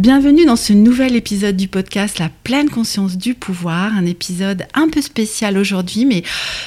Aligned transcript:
Bienvenue 0.00 0.46
dans 0.46 0.56
ce 0.56 0.72
nouvel 0.72 1.14
épisode 1.14 1.58
du 1.58 1.68
podcast 1.68 2.18
La 2.18 2.30
pleine 2.30 2.70
conscience 2.70 3.18
du 3.18 3.34
pouvoir, 3.34 3.94
un 3.94 4.06
épisode 4.06 4.66
un 4.72 4.88
peu 4.88 5.02
spécial 5.02 5.58
aujourd'hui, 5.58 6.06
mais 6.06 6.22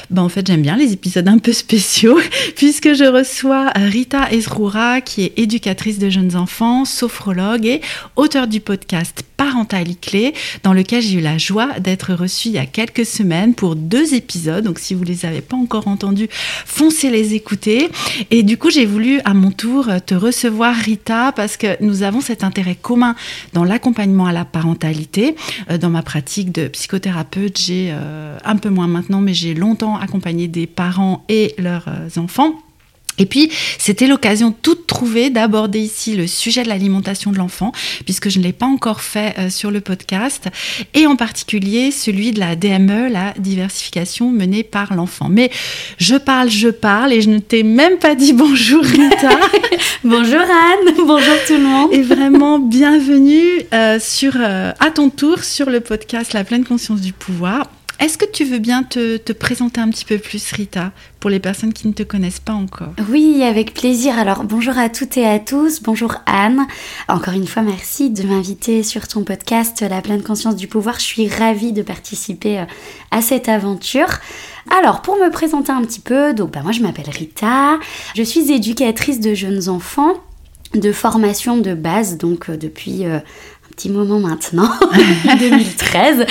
ben 0.08 0.22
en 0.22 0.28
fait 0.28 0.46
j'aime 0.46 0.62
bien 0.62 0.76
les 0.76 0.92
épisodes 0.92 1.26
un 1.26 1.38
peu 1.38 1.52
spéciaux 1.52 2.16
puisque 2.54 2.94
je 2.94 3.02
reçois 3.02 3.72
Rita 3.74 4.30
Ezroura 4.30 5.00
qui 5.00 5.24
est 5.24 5.32
éducatrice 5.36 5.98
de 5.98 6.10
jeunes 6.10 6.36
enfants, 6.36 6.84
sophrologue 6.84 7.66
et 7.66 7.80
auteur 8.14 8.46
du 8.46 8.60
podcast 8.60 9.24
Parentalité 9.36 9.98
Clé 10.00 10.34
dans 10.62 10.72
lequel 10.72 11.02
j'ai 11.02 11.18
eu 11.18 11.20
la 11.20 11.36
joie 11.36 11.80
d'être 11.80 12.14
reçue 12.14 12.48
il 12.48 12.54
y 12.54 12.58
a 12.58 12.66
quelques 12.66 13.04
semaines 13.04 13.54
pour 13.54 13.74
deux 13.74 14.14
épisodes. 14.14 14.64
Donc 14.64 14.78
si 14.78 14.94
vous 14.94 15.02
les 15.02 15.26
avez 15.26 15.40
pas 15.40 15.56
encore 15.56 15.88
entendus, 15.88 16.28
foncez 16.30 17.10
les 17.10 17.34
écouter. 17.34 17.90
Et 18.30 18.44
du 18.44 18.58
coup 18.58 18.70
j'ai 18.70 18.86
voulu 18.86 19.20
à 19.24 19.34
mon 19.34 19.50
tour 19.50 19.88
te 20.06 20.14
recevoir 20.14 20.76
Rita 20.76 21.32
parce 21.32 21.56
que 21.56 21.76
nous 21.82 22.04
avons 22.04 22.20
cet 22.20 22.44
intérêt 22.44 22.76
commun 22.80 23.16
dans 23.52 23.64
l'accompagnement 23.64 24.26
à 24.26 24.32
la 24.32 24.44
parentalité. 24.44 25.36
Euh, 25.70 25.78
dans 25.78 25.90
ma 25.90 26.02
pratique 26.02 26.52
de 26.52 26.68
psychothérapeute, 26.68 27.58
j'ai 27.58 27.90
euh, 27.92 28.38
un 28.44 28.56
peu 28.56 28.70
moins 28.70 28.86
maintenant, 28.86 29.20
mais 29.20 29.34
j'ai 29.34 29.54
longtemps 29.54 29.96
accompagné 29.96 30.48
des 30.48 30.66
parents 30.66 31.24
et 31.28 31.54
leurs 31.58 31.88
euh, 31.88 32.20
enfants. 32.20 32.54
Et 33.18 33.26
puis, 33.26 33.50
c'était 33.78 34.06
l'occasion 34.06 34.54
toute 34.62 34.86
trouvée 34.86 35.30
d'aborder 35.30 35.78
ici 35.78 36.16
le 36.16 36.26
sujet 36.26 36.62
de 36.62 36.68
l'alimentation 36.68 37.32
de 37.32 37.38
l'enfant, 37.38 37.72
puisque 38.04 38.28
je 38.28 38.38
ne 38.38 38.44
l'ai 38.44 38.52
pas 38.52 38.66
encore 38.66 39.00
fait 39.00 39.34
euh, 39.38 39.50
sur 39.50 39.70
le 39.70 39.80
podcast, 39.80 40.48
et 40.94 41.06
en 41.06 41.16
particulier 41.16 41.90
celui 41.90 42.32
de 42.32 42.40
la 42.40 42.56
DME, 42.56 43.08
la 43.08 43.32
diversification 43.38 44.30
menée 44.30 44.62
par 44.62 44.94
l'enfant. 44.94 45.28
Mais 45.28 45.50
je 45.98 46.16
parle, 46.16 46.50
je 46.50 46.68
parle, 46.68 47.12
et 47.12 47.20
je 47.20 47.30
ne 47.30 47.38
t'ai 47.38 47.62
même 47.62 47.98
pas 47.98 48.14
dit 48.14 48.32
bonjour 48.32 48.82
Rita. 48.84 49.38
bonjour 50.04 50.40
Anne, 50.40 50.94
bonjour 51.06 51.36
tout 51.46 51.54
le 51.54 51.62
monde. 51.62 51.92
Et 51.92 52.02
vraiment 52.02 52.58
bienvenue 52.58 53.62
euh, 53.72 53.98
sur, 54.00 54.34
euh, 54.36 54.72
à 54.80 54.90
ton 54.90 55.10
tour 55.10 55.44
sur 55.44 55.70
le 55.70 55.80
podcast 55.80 56.32
La 56.32 56.44
pleine 56.44 56.64
conscience 56.64 57.00
du 57.00 57.12
pouvoir. 57.12 57.68
Est-ce 58.00 58.18
que 58.18 58.24
tu 58.24 58.44
veux 58.44 58.58
bien 58.58 58.82
te, 58.82 59.32
présenter 59.32 59.80
un 59.80 59.88
petit 59.88 60.04
peu 60.04 60.18
plus, 60.18 60.52
Rita, 60.52 60.92
pour 61.20 61.30
les 61.30 61.38
personnes 61.38 61.72
qui 61.72 61.86
ne 61.86 61.92
te 61.92 62.02
connaissent 62.02 62.40
pas 62.40 62.52
encore? 62.52 62.92
Oui, 63.08 63.42
avec 63.42 63.72
plaisir. 63.72 64.18
Alors, 64.18 64.44
bonjour 64.44 64.76
à 64.76 64.88
toutes 64.88 65.16
et 65.16 65.26
à 65.26 65.38
tous. 65.38 65.80
Bonjour 65.82 66.16
Anne. 66.26 66.66
Encore 67.08 67.34
une 67.34 67.46
fois, 67.46 67.62
merci 67.62 68.10
de 68.10 68.24
m'inviter 68.24 68.82
sur 68.82 69.06
ton 69.06 69.22
podcast 69.22 69.80
La 69.88 70.02
pleine 70.02 70.22
conscience 70.22 70.56
du 70.56 70.66
pouvoir. 70.66 70.98
Je 70.98 71.04
suis 71.04 71.28
ravie 71.28 71.72
de 71.72 71.82
participer 71.82 72.60
euh, 72.60 72.64
à 73.10 73.22
cette 73.22 73.48
aventure. 73.48 74.08
Alors, 74.76 75.00
pour 75.02 75.16
me 75.16 75.30
présenter 75.30 75.70
un 75.70 75.82
petit 75.82 76.00
peu, 76.00 76.34
donc 76.34 76.50
bah, 76.50 76.62
moi 76.62 76.72
je 76.72 76.80
m'appelle 76.80 77.10
Rita. 77.10 77.78
Je 78.16 78.22
suis 78.22 78.50
éducatrice 78.50 79.20
de 79.20 79.34
jeunes 79.34 79.68
enfants 79.68 80.14
de 80.74 80.92
formation 80.92 81.56
de 81.56 81.74
base, 81.74 82.18
donc 82.18 82.50
euh, 82.50 82.56
depuis 82.56 83.06
euh, 83.06 83.20
petit 83.74 83.90
moment 83.90 84.20
maintenant, 84.20 84.70
2013. 85.38 86.26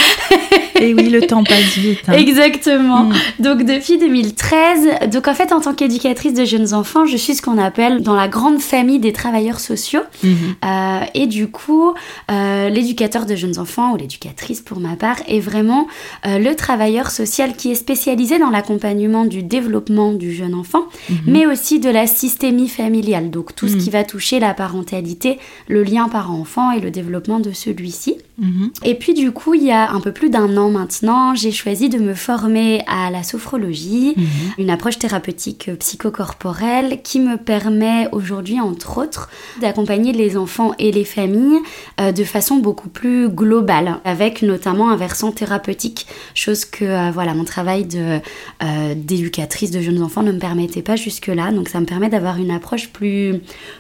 Et 0.80 0.94
oui, 0.94 1.10
le 1.10 1.22
temps 1.22 1.44
passe 1.44 1.78
vite. 1.78 2.00
Hein. 2.08 2.14
Exactement. 2.14 3.06
Mm. 3.06 3.14
Donc 3.40 3.64
depuis 3.64 3.98
2013, 3.98 5.10
donc 5.12 5.28
en 5.28 5.34
fait 5.34 5.52
en 5.52 5.62
tant 5.62 5.74
qu'éducatrice 5.74 6.34
de 6.34 6.46
jeunes 6.46 6.74
enfants, 6.74 7.06
je 7.06 7.16
suis 7.16 7.36
ce 7.36 7.42
qu'on 7.42 7.58
appelle 7.58 8.02
dans 8.02 8.16
la 8.16 8.28
grande 8.28 8.60
famille 8.60 9.00
des 9.00 9.14
travailleurs 9.14 9.60
sociaux. 9.60 10.02
Mm-hmm. 10.24 10.34
Euh, 10.66 11.06
et 11.14 11.28
du 11.28 11.48
coup, 11.48 11.94
euh, 12.32 12.70
l'éducateur 12.70 13.26
de 13.26 13.36
jeunes 13.36 13.60
enfants 13.60 13.94
ou 13.94 13.98
l'éducatrice 13.98 14.62
pour 14.62 14.80
ma 14.80 14.96
part 14.96 15.18
est 15.28 15.40
vraiment 15.40 15.88
euh, 16.26 16.40
le 16.40 16.56
travailleur 16.56 17.12
social 17.12 17.56
qui 17.56 17.72
est 17.72 17.76
spécialisé 17.76 18.40
dans 18.40 18.50
l'accompagnement 18.50 19.26
du 19.26 19.44
développement 19.44 20.14
du 20.14 20.34
jeune 20.34 20.54
enfant, 20.54 20.86
mm-hmm. 21.10 21.16
mais 21.28 21.46
aussi 21.46 21.80
de 21.80 21.90
la 21.90 22.08
systémie 22.08 22.70
familiale. 22.70 23.30
Donc 23.30 23.56
tout 23.56 23.68
ce 23.68 23.76
mm. 23.76 23.80
qui 23.80 23.90
va 23.90 24.04
toucher 24.04 24.40
la 24.40 24.54
parentalité, 24.54 25.40
le 25.68 25.84
lien 25.84 26.10
parent-enfant 26.10 26.72
et 26.72 26.80
le 26.80 26.92
développement 26.92 27.33
de 27.40 27.52
celui-ci. 27.52 28.18
Mhm. 28.44 28.72
Et 28.84 28.96
puis 28.96 29.14
du 29.14 29.32
coup, 29.32 29.54
il 29.54 29.64
y 29.64 29.72
a 29.72 29.92
un 29.92 30.02
peu 30.02 30.12
plus 30.12 30.30
d'un 30.30 30.58
an 30.58 30.70
maintenant, 30.70 31.34
j'ai 31.34 31.52
choisi 31.52 31.88
de 31.90 31.98
me 31.98 32.14
former 32.14 32.84
à 32.88 33.10
la 33.10 33.24
sophrologie, 33.24 34.14
mhm. 34.18 34.26
une 34.58 34.70
approche 34.70 35.00
thérapeutique 35.00 35.72
psychocorporelle 35.80 37.02
qui 37.04 37.20
me 37.20 37.38
permet 37.38 38.10
aujourd'hui, 38.12 38.60
entre 38.60 38.98
autres, 38.98 39.30
d'accompagner 39.62 40.12
les 40.12 40.36
enfants 40.36 40.74
et 40.78 40.92
les 40.92 41.06
familles 41.06 41.60
euh, 42.02 42.12
de 42.12 42.24
façon 42.24 42.58
beaucoup 42.58 42.90
plus 42.90 43.30
globale, 43.30 44.00
avec 44.04 44.42
notamment 44.42 44.90
un 44.90 44.98
versant 44.98 45.32
thérapeutique, 45.32 46.06
chose 46.36 46.66
que 46.66 46.84
euh, 46.84 47.12
voilà 47.12 47.34
mon 47.34 47.46
travail 47.46 47.86
de 47.86 48.20
euh, 48.64 48.94
d'éducatrice 48.96 49.72
de 49.72 49.82
jeunes 49.82 50.04
enfants 50.04 50.24
ne 50.24 50.32
me 50.34 50.40
permettait 50.40 50.82
pas 50.82 50.98
jusque-là. 50.98 51.52
Donc 51.52 51.70
ça 51.70 51.80
me 51.80 51.86
permet 51.86 52.10
d'avoir 52.10 52.38
une 52.38 52.52
approche 52.52 52.90
plus 52.90 53.36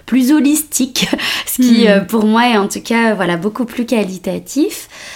plus 0.05 0.31
holistique, 0.31 1.09
ce 1.45 1.61
qui 1.61 1.87
mhm. 1.87 2.07
pour 2.07 2.25
moi 2.25 2.47
est 2.49 2.57
en 2.57 2.67
tout 2.69 2.81
cas 2.81 3.13
voilà 3.13 3.35
beaucoup 3.35 3.65
plus 3.65 3.85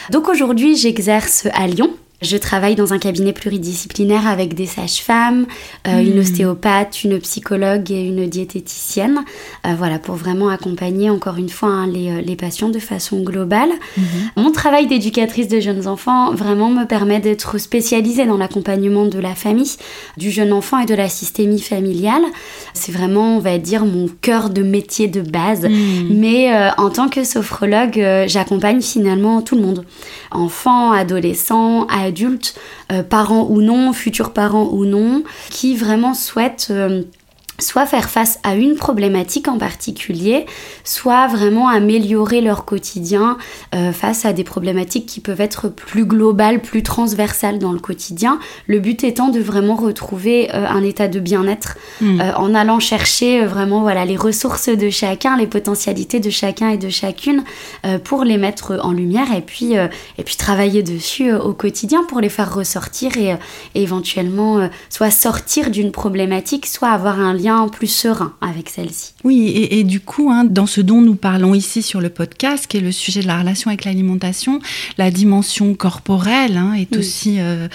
Donc 0.10 0.28
aujourd'hui, 0.30 0.76
j'exerce 0.76 1.48
à 1.54 1.68
Lyon 1.68 1.96
je 2.22 2.36
travaille 2.36 2.74
dans 2.76 2.94
un 2.94 2.98
cabinet 2.98 3.32
pluridisciplinaire 3.32 4.28
avec 4.28 4.56
des 4.56 4.66
sages-femmes, 4.66 5.46
euh, 5.88 6.00
une 6.00 6.16
hmm. 6.16 6.22
ostéopathe, 6.22 7.04
une 7.04 7.20
psychologue 7.20 7.92
et 7.92 8.02
une 8.02 8.28
diététicienne. 8.28 9.24
Euh, 9.68 9.76
voilà, 9.78 10.00
pour 10.00 10.16
vraiment 10.16 10.50
accompagner 10.50 11.12
encore 11.12 11.38
une 11.38 11.50
fois 11.50 11.70
hein, 11.70 11.88
les, 11.88 12.10
euh, 12.10 12.22
les, 12.22 12.36
patients 12.36 12.70
de 12.70 12.80
façon 12.80 13.22
globale. 13.22 13.70
Hmm. 13.98 14.02
Mon 14.36 14.52
travail 14.52 14.88
d'éducatrice 14.88 15.48
de 15.48 15.60
jeunes 15.60 15.88
enfants 15.88 16.34
vraiment 16.34 16.70
me 16.70 16.86
permet 16.86 17.20
d'être 17.20 17.60
spécialisée 17.60 18.26
dans 18.26 18.38
l'accompagnement 18.38 19.06
de 19.06 19.20
la 19.20 19.36
famille, 19.36 19.76
du 20.18 20.32
jeune 20.32 20.54
enfant 20.54 20.80
et 20.80 20.88
de 20.88 20.96
la 20.96 21.10
systémie 21.10 21.62
familiale. 21.62 22.24
C'est 22.74 22.92
vraiment, 22.92 23.38
on 23.38 23.40
va 23.40 23.60
dire, 23.60 23.86
mon 23.86 24.08
cœur 24.22 24.50
de 24.50 24.64
métier 24.64 25.08
de 25.08 25.22
base. 25.22 25.66
Hmm. 25.66 26.08
Mais 26.10 26.52
en 26.78 26.90
tant 26.90 27.10
que 27.10 27.24
sophrologue, 27.24 28.04
j'accompagne 28.26 28.82
finalement 28.82 29.42
tout 29.42 29.56
le 29.56 29.62
monde. 29.62 29.86
Enfants, 30.32 30.92
adolescents, 30.92 31.86
adultes, 31.88 32.07
euh, 32.92 33.04
parents 33.04 33.48
ou 33.50 33.62
non, 33.62 33.94
futurs 33.94 34.34
parents 34.34 34.70
ou 34.72 34.86
non, 34.86 35.24
qui 35.50 35.76
vraiment 35.76 36.14
souhaitent 36.14 36.68
euh, 36.72 37.04
soit 37.60 37.88
faire 37.88 38.10
face 38.10 38.40
à 38.44 38.56
une 38.56 38.76
problématique 38.76 39.48
en 39.48 39.58
particulier, 39.58 40.46
soit 40.84 41.28
vraiment 41.28 41.70
améliorer 41.70 42.42
leur 42.42 42.66
quotidien 42.66 43.38
euh, 43.74 43.92
face 43.92 44.26
à 44.26 44.34
des 44.34 44.44
problématiques 44.44 45.08
qui 45.08 45.20
peuvent 45.22 45.42
être 45.42 45.68
plus 45.68 46.06
globales, 46.06 46.62
plus 46.62 46.84
transversales 46.84 47.58
dans 47.58 47.72
le 47.72 47.80
quotidien. 47.80 48.40
Le 48.68 48.80
but 48.80 49.04
étant 49.04 49.30
de 49.30 49.40
vraiment 49.40 49.76
retrouver 49.76 50.54
euh, 50.54 50.68
un 50.68 50.84
état 50.84 51.08
de 51.08 51.20
bien-être 51.20 51.78
hmm. 52.02 52.22
euh, 52.22 52.34
en 52.36 52.54
allant 52.54 52.80
chercher 52.80 53.44
vraiment 53.46 53.82
voilà 53.82 54.06
les 54.06 54.18
ressources 54.18 54.70
de 54.70 54.90
chacun, 54.92 55.36
les 55.38 55.48
potentialités 55.48 56.20
de 56.20 56.30
chacun 56.30 56.70
et 56.70 56.78
de 56.78 56.90
chacune 56.90 57.44
pour 58.04 58.24
les 58.24 58.38
mettre 58.38 58.80
en 58.84 58.92
lumière 58.92 59.34
et 59.36 59.42
puis 59.42 59.74
et 59.74 60.24
puis 60.24 60.36
travailler 60.36 60.84
dessus 60.84 61.34
au 61.34 61.54
quotidien 61.54 62.04
pour 62.04 62.20
les 62.20 62.30
faire 62.30 62.54
ressortir 62.54 63.18
et, 63.18 63.36
et 63.76 63.82
éventuellement 63.82 64.70
soit 64.90 65.12
sortir 65.12 65.70
d'une 65.72 65.92
problématique, 65.92 66.66
soit 66.66 66.90
avoir 66.90 67.20
un 67.20 67.34
lien 67.34 67.47
lien 67.48 67.68
plus 67.68 67.88
serein 67.88 68.34
avec 68.42 68.70
celle-ci. 68.70 69.14
Oui, 69.24 69.68
et, 69.72 69.84
du 69.84 70.00
coup, 70.00 70.30
hein, 70.32 70.44
dans 70.44 70.66
ce 70.66 70.82
dont 70.82 71.02
nous 71.02 71.16
parlons 71.16 71.54
ici 71.54 71.82
sur 71.82 72.02
le 72.02 72.10
podcast, 72.10 72.68
qui 72.68 72.78
est 72.78 72.82
le 72.82 72.92
sujet 72.92 73.22
de 73.22 73.28
la 73.28 73.40
relation 73.40 73.70
avec 73.70 73.86
l'alimentation, 73.86 74.60
la 74.98 75.12
dimension 75.12 75.74
corporelle 75.74 76.58
hein, 76.58 76.74
est 76.74 76.96
aussi, 76.98 77.38
euh, 77.40 77.68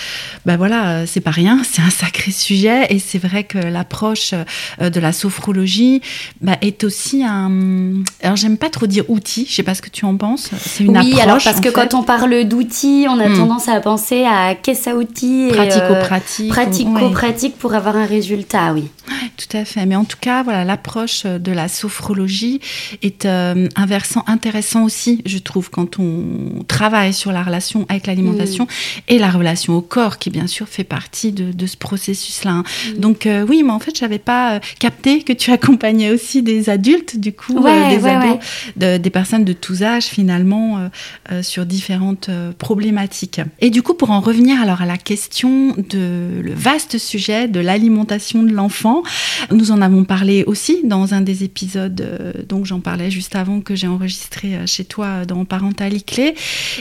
bah 0.46 0.56
voilà, 0.56 1.06
c'est 1.06 1.20
pas 1.20 1.30
rien, 1.30 1.60
c'est 1.70 1.82
un 1.82 1.90
sacré 1.90 2.30
sujet, 2.30 2.86
et 2.90 2.98
c'est 2.98 3.18
vrai 3.18 3.44
que 3.44 3.58
l'approche 3.58 4.34
euh, 4.80 4.90
de 4.90 5.00
la 5.00 5.12
sophrologie 5.12 6.00
bah, 6.40 6.56
est 6.60 6.84
aussi 6.84 7.22
un, 7.24 8.02
alors 8.22 8.36
j'aime 8.36 8.56
pas 8.56 8.70
trop 8.70 8.86
dire 8.86 9.04
outil, 9.08 9.46
je 9.48 9.54
sais 9.54 9.62
pas 9.62 9.74
ce 9.74 9.82
que 9.82 9.90
tu 9.90 10.04
en 10.04 10.16
penses, 10.16 10.50
c'est 10.58 10.84
une 10.84 10.96
oui, 10.98 11.20
alors 11.20 11.38
parce 11.42 11.60
que 11.60 11.68
quand 11.68 11.94
on 11.94 12.02
parle 12.02 12.44
d'outils, 12.44 13.06
on 13.08 13.18
a 13.18 13.28
hmm. 13.28 13.36
tendance 13.36 13.68
à 13.68 13.80
penser 13.80 14.24
à 14.24 14.54
qu'est-ce 14.54 14.90
à 14.90 14.94
outils, 14.94 15.48
pratico-pratique, 15.50 16.48
pratico-pratique 16.48 17.58
pour 17.58 17.74
avoir 17.74 17.96
un 17.96 18.06
résultat, 18.06 18.72
oui. 18.72 18.88
Tout 19.36 19.56
à 19.56 19.61
fait. 19.64 19.86
Mais 19.86 19.96
en 19.96 20.04
tout 20.04 20.16
cas, 20.20 20.42
voilà, 20.42 20.64
l'approche 20.64 21.24
de 21.24 21.52
la 21.52 21.68
sophrologie 21.68 22.60
est 23.02 23.24
euh, 23.24 23.68
un 23.76 23.86
versant 23.86 24.24
intéressant 24.26 24.84
aussi, 24.84 25.22
je 25.26 25.38
trouve, 25.38 25.70
quand 25.70 25.98
on 25.98 26.64
travaille 26.68 27.12
sur 27.12 27.32
la 27.32 27.42
relation 27.42 27.86
avec 27.88 28.06
l'alimentation 28.06 28.64
mm. 28.64 28.68
et 29.08 29.18
la 29.18 29.30
relation 29.30 29.74
au 29.74 29.80
corps, 29.80 30.18
qui 30.18 30.30
bien 30.30 30.46
sûr 30.46 30.68
fait 30.68 30.84
partie 30.84 31.32
de, 31.32 31.66
ce 31.66 31.76
processus-là. 31.76 32.50
Hein. 32.50 32.64
Mm. 32.96 33.00
Donc 33.00 33.26
euh, 33.26 33.46
oui, 33.48 33.62
mais 33.62 33.72
en 33.72 33.78
fait, 33.78 33.96
j'avais 33.98 34.18
pas 34.18 34.54
euh, 34.54 34.60
capté 34.78 35.22
que 35.22 35.32
tu 35.32 35.50
accompagnais 35.50 36.10
aussi 36.10 36.42
des 36.42 36.70
adultes, 36.70 37.18
du 37.18 37.32
coup, 37.32 37.62
des 37.62 38.06
ados, 38.06 38.38
des 38.76 39.10
personnes 39.10 39.44
de 39.44 39.52
tous 39.52 39.82
âges 39.82 40.04
finalement, 40.04 40.88
sur 41.42 41.66
différentes 41.66 42.30
problématiques. 42.58 43.40
Et 43.60 43.70
du 43.70 43.82
coup, 43.82 43.94
pour 43.94 44.10
en 44.10 44.20
revenir 44.20 44.60
alors 44.60 44.82
à 44.82 44.86
la 44.86 44.96
question 44.96 45.74
de 45.76 46.40
le 46.40 46.52
vaste 46.54 46.98
sujet 46.98 47.48
de 47.48 47.60
l'alimentation 47.60 48.42
de 48.42 48.52
l'enfant, 48.52 49.02
nous 49.52 49.70
en 49.70 49.80
avons 49.82 50.04
parlé 50.04 50.44
aussi 50.44 50.80
dans 50.84 51.14
un 51.14 51.20
des 51.20 51.44
épisodes, 51.44 52.00
euh, 52.00 52.32
donc 52.48 52.66
j'en 52.66 52.80
parlais 52.80 53.10
juste 53.10 53.36
avant 53.36 53.60
que 53.60 53.74
j'ai 53.74 53.86
enregistré 53.86 54.54
euh, 54.54 54.66
chez 54.66 54.84
toi 54.84 55.24
dans 55.24 55.44
Parentalité 55.44 56.02
Clé. 56.04 56.34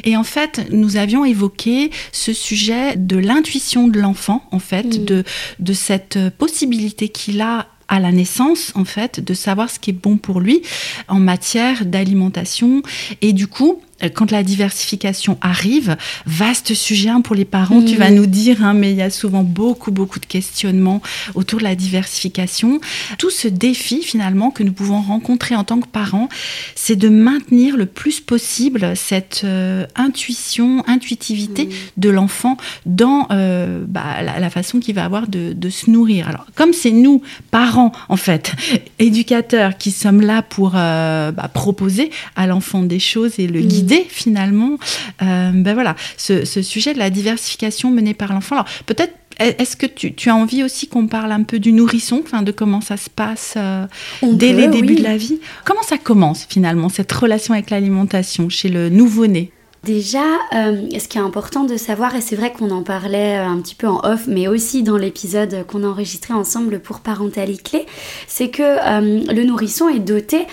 Et 0.03 0.17
en 0.17 0.23
fait, 0.23 0.67
nous 0.71 0.97
avions 0.97 1.25
évoqué 1.25 1.91
ce 2.11 2.33
sujet 2.33 2.95
de 2.95 3.17
l'intuition 3.17 3.87
de 3.87 3.99
l'enfant, 3.99 4.43
en 4.51 4.59
fait, 4.59 4.85
mm. 4.85 5.05
de, 5.05 5.23
de 5.59 5.73
cette 5.73 6.17
possibilité 6.37 7.09
qu'il 7.09 7.41
a 7.41 7.67
à 7.91 7.99
la 7.99 8.13
naissance, 8.13 8.71
en 8.75 8.85
fait, 8.85 9.19
de 9.19 9.33
savoir 9.33 9.69
ce 9.69 9.77
qui 9.77 9.89
est 9.89 9.93
bon 9.93 10.15
pour 10.15 10.39
lui 10.39 10.61
en 11.09 11.19
matière 11.19 11.85
d'alimentation. 11.85 12.81
Et 13.21 13.33
du 13.33 13.47
coup, 13.47 13.81
euh, 13.81 13.90
quand 14.09 14.31
la 14.31 14.43
diversification 14.43 15.37
arrive, 15.41 15.95
vaste 16.25 16.73
sujet 16.73 17.09
hein, 17.09 17.21
pour 17.21 17.35
les 17.35 17.45
parents, 17.45 17.81
tu 17.83 17.95
vas 17.95 18.11
mm. 18.11 18.15
nous 18.15 18.25
dire, 18.25 18.63
hein, 18.63 18.73
mais 18.73 18.91
il 18.91 18.97
y 18.97 19.01
a 19.01 19.09
souvent 19.09 19.43
beaucoup, 19.43 19.91
beaucoup 19.91 20.19
de 20.19 20.25
questionnements 20.25 21.01
autour 21.35 21.59
de 21.59 21.63
la 21.63 21.75
diversification. 21.75 22.79
Tout 23.17 23.29
ce 23.29 23.47
défi 23.47 24.01
finalement 24.01 24.51
que 24.51 24.63
nous 24.63 24.73
pouvons 24.73 25.01
rencontrer 25.01 25.55
en 25.55 25.63
tant 25.63 25.79
que 25.79 25.87
parents, 25.87 26.29
c'est 26.75 26.95
de 26.95 27.09
maintenir 27.09 27.77
le 27.77 27.85
plus 27.85 28.19
possible 28.19 28.93
cette 28.95 29.41
euh, 29.43 29.85
intuition, 29.95 30.83
intuitivité 30.87 31.65
mm. 31.65 31.69
de 31.97 32.09
l'enfant 32.09 32.57
dans 32.85 33.27
euh, 33.31 33.83
bah, 33.87 34.21
la, 34.21 34.49
façon 34.49 34.79
qu'il 34.79 34.95
va 34.95 35.05
avoir 35.05 35.27
de, 35.27 35.69
se 35.69 35.89
nourrir. 35.89 36.27
Alors, 36.27 36.45
comme 36.55 36.73
c'est 36.73 36.91
nous, 36.91 37.21
parents, 37.51 37.91
en 38.09 38.17
fait, 38.17 38.53
éducateurs, 38.99 39.77
qui 39.77 39.91
sommes 39.91 40.21
là 40.21 40.41
pour 40.41 40.71
bah, 40.71 41.33
proposer 41.53 42.11
à 42.35 42.47
l'enfant 42.47 42.81
des 42.83 42.99
choses 42.99 43.39
et 43.39 43.47
le 43.47 43.61
mm. 43.61 43.65
guider, 43.65 43.90
finalement 44.09 44.77
euh, 45.21 45.51
ben 45.53 45.73
voilà, 45.73 45.95
ce, 46.17 46.43
sujet 46.43 46.93
de 46.93 46.99
la 46.99 47.09
diversification 47.09 47.91
menée 47.91 48.13
par 48.13 48.33
l'enfant. 48.33 48.55
Alors 48.55 48.67
peut-être 48.85 49.13
est-ce 49.39 49.75
que 49.75 49.87
tu, 49.87 50.29
as 50.29 50.35
envie 50.35 50.63
aussi 50.63 50.87
qu'on 50.87 51.07
parle 51.07 51.31
un 51.31 51.41
peu 51.41 51.57
du 51.57 51.71
nourrisson, 51.71 52.21
enfin 52.23 52.43
de 52.43 52.51
comment 52.51 52.81
ça 52.81 52.95
se 52.95 53.09
passe 53.09 53.55
euh, 53.57 53.87
dès 54.21 54.53
les 54.53 54.67
débuts 54.67 54.95
de 54.95 55.03
la 55.03 55.17
vie? 55.17 55.39
Comment 55.65 55.81
ça 55.81 55.97
commence 55.97 56.45
finalement 56.47 56.89
cette 56.89 57.11
relation 57.11 57.53
avec 57.53 57.71
l'alimentation 57.71 58.49
chez 58.49 58.69
le 58.69 58.89
nouveau-né? 58.89 59.51
Déjà, 59.83 60.19
euh, 60.53 60.87
ce 60.99 61.07
qui 61.07 61.17
est 61.17 61.21
important 61.21 61.63
de 61.63 61.75
savoir, 61.75 62.15
et 62.15 62.21
c'est 62.21 62.35
vrai 62.35 62.51
qu'on 62.51 62.69
en 62.69 62.83
parlait 62.83 63.39
euh, 63.39 63.47
un 63.47 63.59
petit 63.59 63.73
peu 63.73 63.87
en 63.87 63.99
off, 64.03 64.25
mais 64.27 64.47
aussi 64.47 64.83
dans 64.83 64.95
l'épisode 64.95 65.65
qu'on 65.65 65.83
a 65.83 65.87
enregistré 65.87 66.35
ensemble 66.35 66.79
pour 66.79 66.99
Parentalité 66.99 67.87
c'est 68.27 68.49
que 68.49 68.61
euh, 68.61 69.23
le 69.33 69.43
nourrisson 69.43 69.89
est 69.89 69.99
doté 69.99 70.45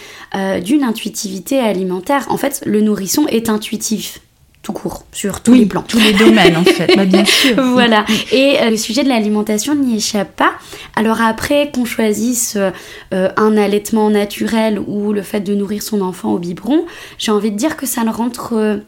d'une 0.64 0.82
intuitivité 0.82 1.60
alimentaire. 1.60 2.26
En 2.30 2.36
fait, 2.36 2.62
le 2.64 2.80
nourrisson 2.80 3.26
est 3.28 3.48
intuitif 3.50 4.20
tout 4.62 4.72
court, 4.72 5.04
sur 5.12 5.42
tous 5.42 5.54
les 5.54 5.66
plans. 5.66 5.84
Tous 5.86 5.98
les 5.98 6.12
domaines, 6.12 6.56
en 6.56 6.64
fait, 6.64 6.94
bah, 6.96 7.04
bien 7.04 7.25
sûr. 7.26 7.54
voilà. 7.72 8.04
Et 8.32 8.56
le 8.69 8.76
sujet 8.76 9.02
de 9.02 9.08
l'alimentation 9.08 9.75
n'y 9.75 9.96
échappe 9.96 10.34
pas. 10.36 10.52
Alors 10.96 11.20
après, 11.22 11.70
qu'on 11.72 11.84
choisisse 11.84 12.58
un 13.12 13.56
allaitement 13.56 14.10
naturel 14.10 14.78
ou 14.86 15.12
le 15.12 15.22
fait 15.22 15.40
de 15.40 15.54
nourrir 15.54 15.82
son 15.82 16.00
enfant 16.00 16.32
au 16.32 16.38
biberon, 16.38 16.84
j'ai 17.19 17.30
envie 17.30 17.50
de 17.50 17.56
dire 17.56 17.76
que 17.76 17.86
ça 17.86 18.04
ne 18.04 18.10
rentre 18.10 18.82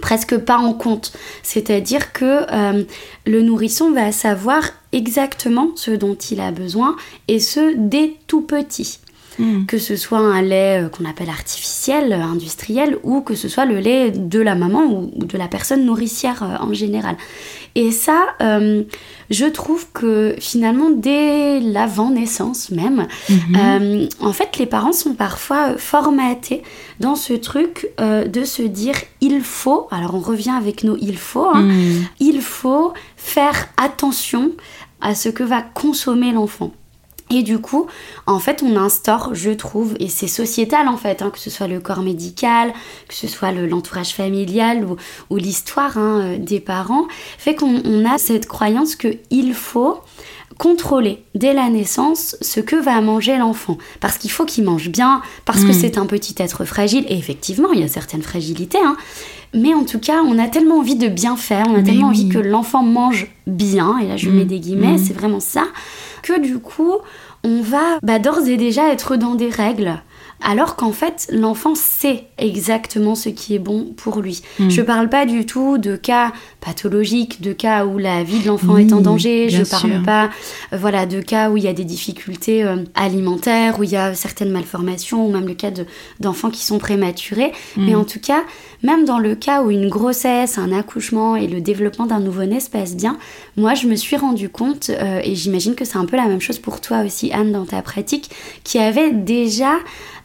presque 0.00 0.36
pas 0.38 0.58
en 0.58 0.72
compte. 0.72 1.12
C'est-à-dire 1.42 2.12
que 2.12 2.42
euh, 2.52 2.84
le 3.26 3.42
nourrisson 3.42 3.92
va 3.92 4.12
savoir 4.12 4.62
exactement 4.92 5.70
ce 5.76 5.90
dont 5.90 6.14
il 6.14 6.40
a 6.40 6.50
besoin 6.50 6.96
et 7.28 7.40
ce 7.40 7.74
dès 7.76 8.14
tout 8.26 8.42
petit. 8.42 8.98
Hmm. 9.38 9.66
Que 9.66 9.78
ce 9.78 9.96
soit 9.96 10.18
un 10.18 10.42
lait 10.42 10.84
euh, 10.84 10.88
qu'on 10.88 11.04
appelle 11.04 11.28
artificiel, 11.28 12.12
euh, 12.12 12.22
industriel, 12.22 12.98
ou 13.02 13.20
que 13.20 13.34
ce 13.34 13.48
soit 13.48 13.64
le 13.64 13.80
lait 13.80 14.12
de 14.12 14.40
la 14.40 14.54
maman 14.54 14.84
ou, 14.84 15.24
de 15.24 15.36
la 15.36 15.48
personne 15.48 15.84
nourricière 15.84 16.60
en 16.60 16.72
général. 16.72 17.16
Et 17.74 17.90
ça, 17.90 18.26
je 19.30 19.46
trouve 19.46 19.86
que 19.92 20.36
finalement, 20.38 20.90
dès 20.90 21.60
l'avant-naissance 21.60 22.70
même, 22.70 23.06
mhm. 23.28 24.08
en 24.20 24.32
fait, 24.32 24.58
les 24.58 24.66
parents 24.66 24.92
sont 24.92 25.14
parfois 25.14 25.76
formatés 25.76 26.62
dans 27.00 27.16
ce 27.16 27.32
truc 27.32 27.88
euh, 28.00 28.26
de 28.26 28.44
se 28.44 28.62
dire 28.62 28.94
il 29.20 29.40
faut, 29.40 29.88
alors 29.90 30.14
on 30.14 30.20
revient 30.20 30.54
avec 30.56 30.84
nos 30.84 30.96
il 31.00 31.18
faut, 31.18 31.46
hein, 31.46 31.62
hmm. 31.62 32.06
il 32.20 32.40
faut 32.40 32.92
faire 33.16 33.68
attention 33.76 34.52
à 35.00 35.14
ce 35.14 35.28
que 35.28 35.42
va 35.42 35.62
consommer 35.62 36.32
l'enfant. 36.32 36.72
Et 37.30 37.42
du 37.42 37.58
coup, 37.58 37.86
en 38.26 38.38
fait, 38.38 38.62
on 38.62 38.76
instaure, 38.76 39.34
je 39.34 39.50
trouve, 39.50 39.94
et 39.98 40.08
c'est 40.08 40.28
sociétal 40.28 40.88
en 40.88 40.96
fait, 40.96 41.22
hein, 41.22 41.30
que 41.30 41.38
ce 41.38 41.50
soit 41.50 41.66
le 41.66 41.80
corps 41.80 42.02
médical, 42.02 42.72
que 43.08 43.14
ce 43.14 43.26
soit 43.26 43.50
l'entourage 43.50 44.14
familial 44.14 44.86
ou, 45.30 45.36
l'histoire 45.36 45.96
hein, 45.96 46.36
des 46.38 46.60
parents, 46.60 47.06
fait 47.38 47.54
qu'on 47.54 48.04
a 48.04 48.18
cette 48.18 48.46
croyance 48.46 48.94
que 48.94 49.16
il 49.30 49.54
faut 49.54 50.00
contrôler 50.58 51.22
dès 51.34 51.52
la 51.52 51.68
naissance 51.68 52.36
ce 52.40 52.60
que 52.60 52.76
va 52.76 53.00
manger 53.00 53.38
l'enfant. 53.38 53.78
Parce 54.00 54.18
qu'il 54.18 54.30
faut 54.30 54.44
qu'il 54.44 54.64
mange 54.64 54.88
bien, 54.88 55.22
parce 55.44 55.64
que 55.64 55.70
mm. 55.70 55.74
c'est 55.74 55.98
un 55.98 56.06
petit 56.06 56.34
être 56.38 56.64
fragile, 56.64 57.04
et 57.08 57.16
effectivement, 57.16 57.72
il 57.72 57.80
y 57.80 57.84
a 57.84 57.88
certaines 57.88 58.22
fragilités, 58.22 58.78
hein. 58.78 58.96
mais 59.52 59.74
en 59.74 59.84
tout 59.84 59.98
cas, 59.98 60.22
on 60.24 60.38
a 60.38 60.48
tellement 60.48 60.78
envie 60.78 60.96
de 60.96 61.08
bien 61.08 61.36
faire, 61.36 61.64
on 61.68 61.74
a 61.74 61.82
tellement 61.82 62.08
envie 62.08 62.28
que 62.28 62.38
l'enfant 62.38 62.82
mange 62.82 63.26
bien, 63.46 63.98
et 63.98 64.06
là 64.06 64.16
je 64.16 64.30
mets 64.30 64.44
mm. 64.44 64.48
des 64.48 64.60
guillemets, 64.60 64.94
mm. 64.94 64.98
c'est 64.98 65.14
vraiment 65.14 65.40
ça, 65.40 65.64
que 66.24 66.40
du 66.40 66.58
coup, 66.58 66.94
on 67.44 67.60
va 67.60 67.98
bah, 68.02 68.18
d'ores 68.18 68.48
et 68.48 68.56
déjà 68.56 68.90
être 68.90 69.16
dans 69.16 69.34
des 69.34 69.50
règles 69.50 70.00
alors 70.44 70.76
qu'en 70.76 70.92
fait 70.92 71.28
l'enfant 71.32 71.74
sait 71.74 72.24
exactement 72.38 73.14
ce 73.14 73.30
qui 73.30 73.54
est 73.54 73.58
bon 73.58 73.92
pour 73.96 74.20
lui. 74.20 74.42
Je 74.58 74.64
hmm. 74.64 74.70
Je 74.70 74.82
parle 74.82 75.08
pas 75.08 75.24
du 75.24 75.46
tout 75.46 75.78
de 75.78 75.96
cas 75.96 76.32
pathologiques, 76.60 77.40
de 77.40 77.54
cas 77.54 77.86
où 77.86 77.96
la 77.96 78.22
vie 78.22 78.40
de 78.40 78.48
l'enfant 78.48 78.76
est 78.76 78.92
en 78.92 79.00
danger, 79.00 79.48
je 79.48 79.62
parle 79.62 80.02
pas 80.02 80.26
euh, 80.72 80.76
voilà 80.76 81.06
de 81.06 81.22
cas 81.22 81.48
où 81.48 81.56
il 81.56 81.64
y 81.64 81.68
a 81.68 81.72
des 81.72 81.84
difficultés 81.84 82.62
euh, 82.62 82.76
alimentaires, 82.94 83.78
où 83.78 83.84
il 83.84 83.90
y 83.90 83.96
a 83.96 84.14
certaines 84.14 84.50
malformations 84.50 85.26
ou 85.26 85.32
même 85.32 85.46
le 85.46 85.54
cas 85.54 85.70
d'enfants 86.20 86.50
qui 86.50 86.64
sont 86.64 86.78
prématurés, 86.78 87.52
hmm. 87.76 87.86
mais 87.86 87.94
en 87.94 88.04
tout 88.04 88.20
cas 88.20 88.42
même 88.84 89.04
dans 89.04 89.18
le 89.18 89.34
cas 89.34 89.62
où 89.62 89.70
une 89.70 89.88
grossesse, 89.88 90.58
un 90.58 90.70
accouchement 90.70 91.34
et 91.34 91.48
le 91.48 91.60
développement 91.60 92.06
d'un 92.06 92.20
nouveau-né 92.20 92.60
se 92.60 92.70
passent 92.70 92.94
bien, 92.94 93.18
moi 93.56 93.74
je 93.74 93.88
me 93.88 93.96
suis 93.96 94.16
rendu 94.16 94.48
compte, 94.48 94.90
euh, 94.90 95.20
et 95.24 95.34
j'imagine 95.34 95.74
que 95.74 95.84
c'est 95.84 95.96
un 95.96 96.04
peu 96.04 96.16
la 96.16 96.26
même 96.26 96.40
chose 96.40 96.58
pour 96.60 96.80
toi 96.80 97.00
aussi 97.04 97.32
Anne 97.32 97.50
dans 97.50 97.64
ta 97.64 97.82
pratique, 97.82 98.30
qui 98.62 98.78
avait 98.78 99.10
déjà 99.10 99.72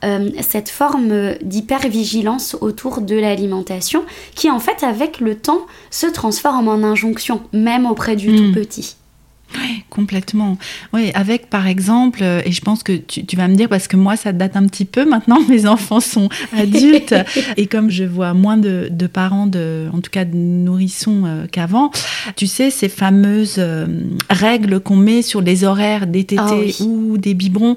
euh, 0.04 0.30
cette 0.42 0.70
forme 0.70 1.36
d'hypervigilance 1.42 2.56
autour 2.62 3.01
de 3.01 3.16
l'alimentation 3.16 4.04
qui 4.36 4.51
en 4.51 4.60
fait 4.60 4.84
avec 4.84 5.20
le 5.20 5.36
temps 5.36 5.66
se 5.89 6.06
transforme 6.06 6.68
en 6.68 6.84
injonction, 6.84 7.42
même 7.54 7.86
auprès 7.86 8.16
du 8.16 8.36
tout 8.36 8.44
hmm. 8.44 8.54
petit. 8.54 8.99
Oui, 9.56 9.84
complètement. 9.89 10.58
Oui, 10.94 11.12
avec 11.15 11.50
par 11.50 11.68
exemple, 11.68 12.20
euh, 12.22 12.41
et 12.46 12.51
je 12.51 12.62
pense 12.62 12.84
que 12.84 12.94
tu, 12.94 13.36
vas 13.36 13.48
me 13.48 13.56
dire, 13.56 13.68
parce 13.68 13.88
que 13.88 13.98
moi, 13.98 14.15
ça 14.15 14.32
date 14.32 14.56
un 14.56 14.68
petit 14.68 14.86
peu 14.86 15.06
maintenant, 15.06 15.39
mes 15.50 15.65
enfants 15.65 16.00
sont 16.00 16.29
adultes, 16.53 17.15
et 17.58 17.65
comme 17.65 17.89
je 17.89 18.03
vois 18.03 18.34
moins 18.34 18.58
de, 18.58 18.89
parents, 19.12 19.48
de, 19.48 19.88
en 19.91 20.01
tout 20.01 20.12
cas 20.12 20.25
de 20.25 20.36
nourrissons 20.36 21.24
euh, 21.25 21.46
qu'avant, 21.51 21.91
tu 22.36 22.48
sais, 22.48 22.70
ces 22.70 22.89
fameuses 22.89 23.56
euh, 23.58 23.88
règles 24.29 24.79
qu'on 24.79 24.98
met 24.98 25.22
sur 25.22 25.41
les 25.41 25.63
horaires 25.63 26.06
des 26.06 26.24
tétés 26.25 26.41
ah 26.79 26.84
ou 26.84 27.18
des 27.18 27.34
biberons, 27.34 27.75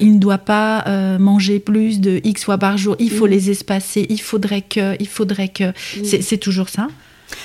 il 0.00 0.14
ne 0.14 0.18
doit 0.18 0.38
pas 0.38 0.84
manger 1.18 1.58
plus 1.58 2.00
de 2.00 2.20
X 2.24 2.44
fois 2.44 2.58
par 2.58 2.76
jour, 2.76 2.96
il 2.98 3.10
faut 3.10 3.26
mm. 3.26 3.30
les 3.30 3.50
espacer, 3.50 4.06
il 4.08 4.20
faudrait 4.20 4.62
que, 4.62 4.96
il 5.00 5.08
faudrait 5.08 5.48
que. 5.48 5.72
C'est 6.04 6.38
toujours 6.38 6.68
ça? 6.68 6.88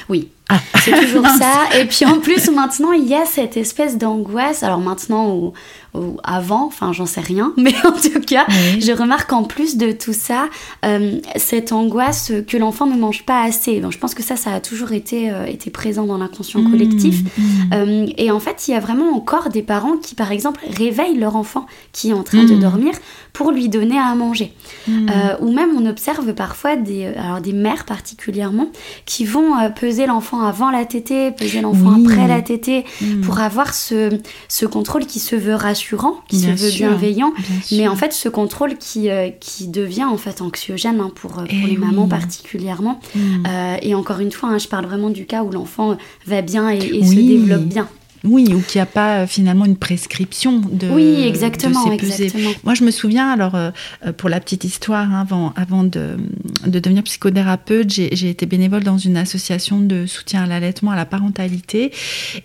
Oui, 0.10 0.30
Ah. 0.50 0.60
C'est 0.84 0.92
toujours 0.92 1.28
ça. 1.28 1.78
Et 1.80 1.86
puis 1.86 2.06
en 2.06 2.20
plus, 2.20 2.50
maintenant, 2.50 2.92
il 2.92 3.08
y 3.08 3.16
a 3.16 3.26
cette 3.26 3.58
espèce 3.58 3.98
d'angoisse. 3.98 4.64
Alors 4.64 4.80
maintenant, 4.80 5.54
ou, 5.94 6.18
avant, 6.24 6.66
enfin, 6.66 6.94
j'en 6.94 7.06
sais 7.06 7.22
rien. 7.22 7.54
Mais 7.58 7.74
en 7.86 7.92
tout 7.92 8.22
cas, 8.26 8.46
je 8.80 8.92
remarque 8.92 9.32
en 9.34 9.44
plus 9.44 9.78
de 9.78 9.92
tout 9.92 10.14
ça, 10.14 10.50
euh, 10.86 11.20
cette 11.36 11.72
angoisse 11.72 12.32
que 12.48 12.58
l'enfant 12.58 12.86
ne 12.86 12.96
mange 12.96 13.26
pas 13.26 13.42
assez. 13.44 13.82
je 13.90 13.98
pense 13.98 14.14
que 14.14 14.24
ça, 14.24 14.36
ça 14.36 14.54
a 14.54 14.60
toujours 14.60 14.92
été, 14.92 15.32
euh, 15.32 15.46
été 15.46 15.70
présent 15.70 16.06
dans 16.06 16.18
l'inconscient 16.18 16.62
mmh, 16.62 16.72
collectif. 16.72 17.24
Mmh. 17.24 17.44
Euh, 17.74 18.08
et 18.18 18.32
en 18.32 18.40
fait, 18.40 18.68
il 18.68 18.72
y 18.72 18.74
a 18.76 18.80
vraiment 18.80 19.16
encore 19.16 19.50
des 19.50 19.64
parents 19.64 19.98
qui, 19.98 20.16
par 20.16 20.32
exemple, 20.32 20.62
réveillent 20.78 21.18
leur 21.18 21.36
enfant 21.36 21.66
qui 21.92 22.10
est 22.10 22.14
en 22.14 22.24
train 22.24 22.44
de 22.44 22.56
mmh. 22.56 22.60
dormir 22.60 22.94
pour 23.34 23.52
lui 23.52 23.70
donner 23.70 23.98
à 23.98 24.14
manger. 24.16 24.54
ou 24.88 25.52
même, 25.52 25.70
on 25.78 25.86
observe 25.86 26.34
parfois 26.34 26.76
des, 26.76 27.06
alors 27.06 27.42
des 27.42 27.54
mères 27.54 27.86
particulièrement 27.86 28.70
qui 29.06 29.26
vont 29.26 29.54
peser 29.76 30.06
l'enfant 30.06 30.39
avant 30.44 30.72
la 30.72 30.86
tétée, 30.86 31.32
peser 31.32 31.62
l'enfant 31.62 32.02
après 32.04 32.28
la 32.28 32.42
tétée, 32.42 32.86
hmm. 33.02 33.22
pour 33.22 33.40
avoir 33.40 33.74
ce, 33.74 34.20
ce 34.48 34.66
contrôle 34.66 35.06
qui 35.06 35.20
se 35.20 35.36
veut 35.36 35.56
rassurant, 35.56 36.16
qui 36.28 36.40
se 36.40 36.50
veut 36.50 36.72
bienveillant, 36.72 37.34
mais 37.72 37.88
en 37.88 37.96
fait 37.96 38.14
ce 38.14 38.30
contrôle 38.30 38.78
qui, 38.78 39.10
euh, 39.10 39.30
qui 39.40 39.68
devient 39.68 40.06
en 40.06 40.18
fait 40.18 40.42
anxiogène 40.42 41.00
hein, 41.00 41.12
pour, 41.14 41.32
pour 41.32 41.44
eh 41.50 41.68
les 41.68 41.78
mamans 41.78 42.08
particulièrement. 42.08 43.00
Hmm. 43.16 43.20
Euh, 43.48 43.78
et 43.82 43.96
encore 43.96 44.20
une 44.20 44.32
fois, 44.32 44.50
hein, 44.50 44.58
je 44.58 44.68
parle 44.68 44.86
vraiment 44.86 45.10
du 45.10 45.26
cas 45.26 45.44
où 45.44 45.52
l'enfant 45.52 45.98
va 46.26 46.42
bien 46.42 46.70
et, 46.70 46.80
se 46.80 47.16
développe 47.16 47.64
bien. 47.64 47.88
Oui, 48.24 48.54
ou 48.54 48.62
qu'il 48.62 48.80
n'y 48.80 48.82
a 48.82 48.86
pas 48.86 49.20
euh, 49.20 49.28
finalement 49.28 49.66
une 49.66 49.78
prescription 49.78 50.60
de. 50.60 50.88
Oui, 50.90 51.24
exactement. 51.26 51.92
exactement. 51.92 52.52
Moi, 52.64 52.74
je 52.74 52.84
me 52.84 52.92
souviens, 52.92 53.30
alors, 53.30 53.56
euh, 53.56 53.72
euh, 54.06 54.12
pour 54.12 54.30
la 54.30 54.40
petite 54.40 54.64
histoire, 54.64 55.14
hein, 55.14 55.22
avant, 55.22 55.54
avant 55.56 55.84
de, 55.84 56.18
de 56.66 56.80
devenir 56.80 57.04
psychothérapeute, 57.04 57.90
j'ai 57.90 58.30
été 58.30 58.46
bénévole 58.46 58.84
dans 58.84 58.98
une 58.98 59.16
association 59.16 59.80
de 59.80 60.06
soutien 60.06 60.44
à 60.44 60.48
l'allaitement, 60.48 60.92
à 60.92 60.96
la 60.96 61.06
parentalité. 61.06 61.92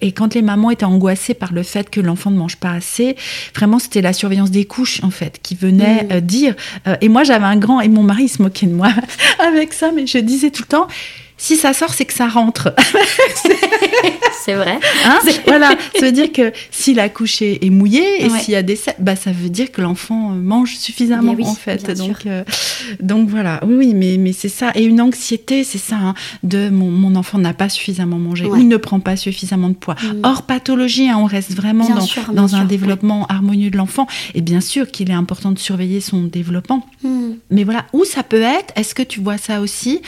Et 0.00 0.12
quand 0.12 0.34
les 0.34 0.42
mamans 0.42 0.70
étaient 0.70 0.84
angoissées 0.84 1.34
par 1.34 1.52
le 1.52 1.62
fait 1.62 1.90
que 1.90 2.00
l'enfant 2.00 2.30
ne 2.30 2.38
mange 2.38 2.56
pas 2.56 2.70
assez, 2.70 3.16
vraiment, 3.54 3.78
c'était 3.78 4.02
la 4.02 4.12
surveillance 4.12 4.50
des 4.50 4.64
couches, 4.64 5.02
en 5.02 5.10
fait, 5.10 5.40
qui 5.42 5.56
venait 5.56 6.04
mm. 6.04 6.20
dire. 6.20 6.54
et 7.00 7.08
moi, 7.08 7.24
j'avais 7.24 7.46
un 7.46 7.56
grand. 7.56 7.80
Et 7.80 7.88
mon 7.88 8.02
mari 8.02 8.28
se 8.28 8.40
moquait 8.40 8.66
de 8.66 8.74
moi 8.74 8.90
avec 9.40 9.72
ça, 9.72 9.90
mais 9.94 10.06
je 10.06 10.18
disais 10.18 10.50
tout 10.50 10.62
le 10.62 10.68
temps 10.68 10.86
si 11.36 11.56
ça 11.56 11.72
sort, 11.72 11.92
c'est 11.92 12.04
que 12.04 12.12
ça 12.12 12.28
rentre. 12.28 12.74
c'est 14.44 14.54
vrai. 14.54 14.78
Hein 15.04 15.18
voilà, 15.46 15.70
ça 15.98 16.06
veut 16.06 16.12
dire 16.12 16.32
que 16.32 16.52
si 16.70 16.94
la 16.94 17.08
couche 17.08 17.42
est 17.42 17.70
mouillée 17.70 18.24
et 18.24 18.30
s'il 18.30 18.52
y 18.52 18.56
a 18.56 18.62
des 18.62 18.78
bah 18.98 19.16
ça 19.16 19.32
veut 19.32 19.48
dire 19.48 19.72
que 19.72 19.80
l'enfant 19.80 20.30
mange 20.30 20.76
suffisamment 20.76 21.34
en 21.40 21.54
fait. 21.54 21.90
Donc 21.96 22.26
euh, 22.26 22.44
donc 23.00 23.28
voilà, 23.28 23.60
oui 23.66 23.74
oui, 23.76 23.94
mais 23.94 24.16
mais 24.18 24.32
c'est 24.32 24.48
ça 24.48 24.72
et 24.74 24.84
une 24.84 25.00
anxiété, 25.00 25.64
c'est 25.64 25.78
ça 25.78 25.96
hein, 25.96 26.14
de 26.42 26.68
mon, 26.68 27.14
enfant 27.14 27.38
n'a 27.38 27.54
pas 27.54 27.68
suffisamment 27.68 28.18
mangé 28.18 28.46
ou 28.46 28.56
il 28.56 28.68
ne 28.68 28.76
prend 28.76 29.00
pas 29.00 29.16
suffisamment 29.16 29.68
de 29.68 29.74
poids. 29.74 29.94
Mm. 29.94 30.20
Hors 30.24 30.42
pathologie, 30.42 31.08
hein, 31.08 31.16
on 31.18 31.26
reste 31.26 31.52
vraiment 31.52 31.88
dans, 31.88 32.32
dans 32.32 32.54
un 32.56 32.64
développement 32.64 33.26
harmonieux 33.26 33.70
de 33.70 33.76
l'enfant 33.76 34.06
et 34.34 34.40
bien 34.40 34.60
sûr 34.60 34.90
qu'il 34.90 35.10
est 35.10 35.14
important 35.14 35.52
de 35.52 35.58
surveiller 35.58 36.00
son 36.00 36.22
développement. 36.22 36.86
Mm. 37.02 37.32
Mais 37.50 37.64
voilà, 37.64 37.86
où 37.92 38.04
ça 38.04 38.22
peut 38.22 38.42
être 38.42 38.72
Est-ce 38.76 38.94
que 38.94 39.02
tu 39.02 39.20
vois 39.20 39.38
ça 39.38 39.60
aussi 39.60 40.00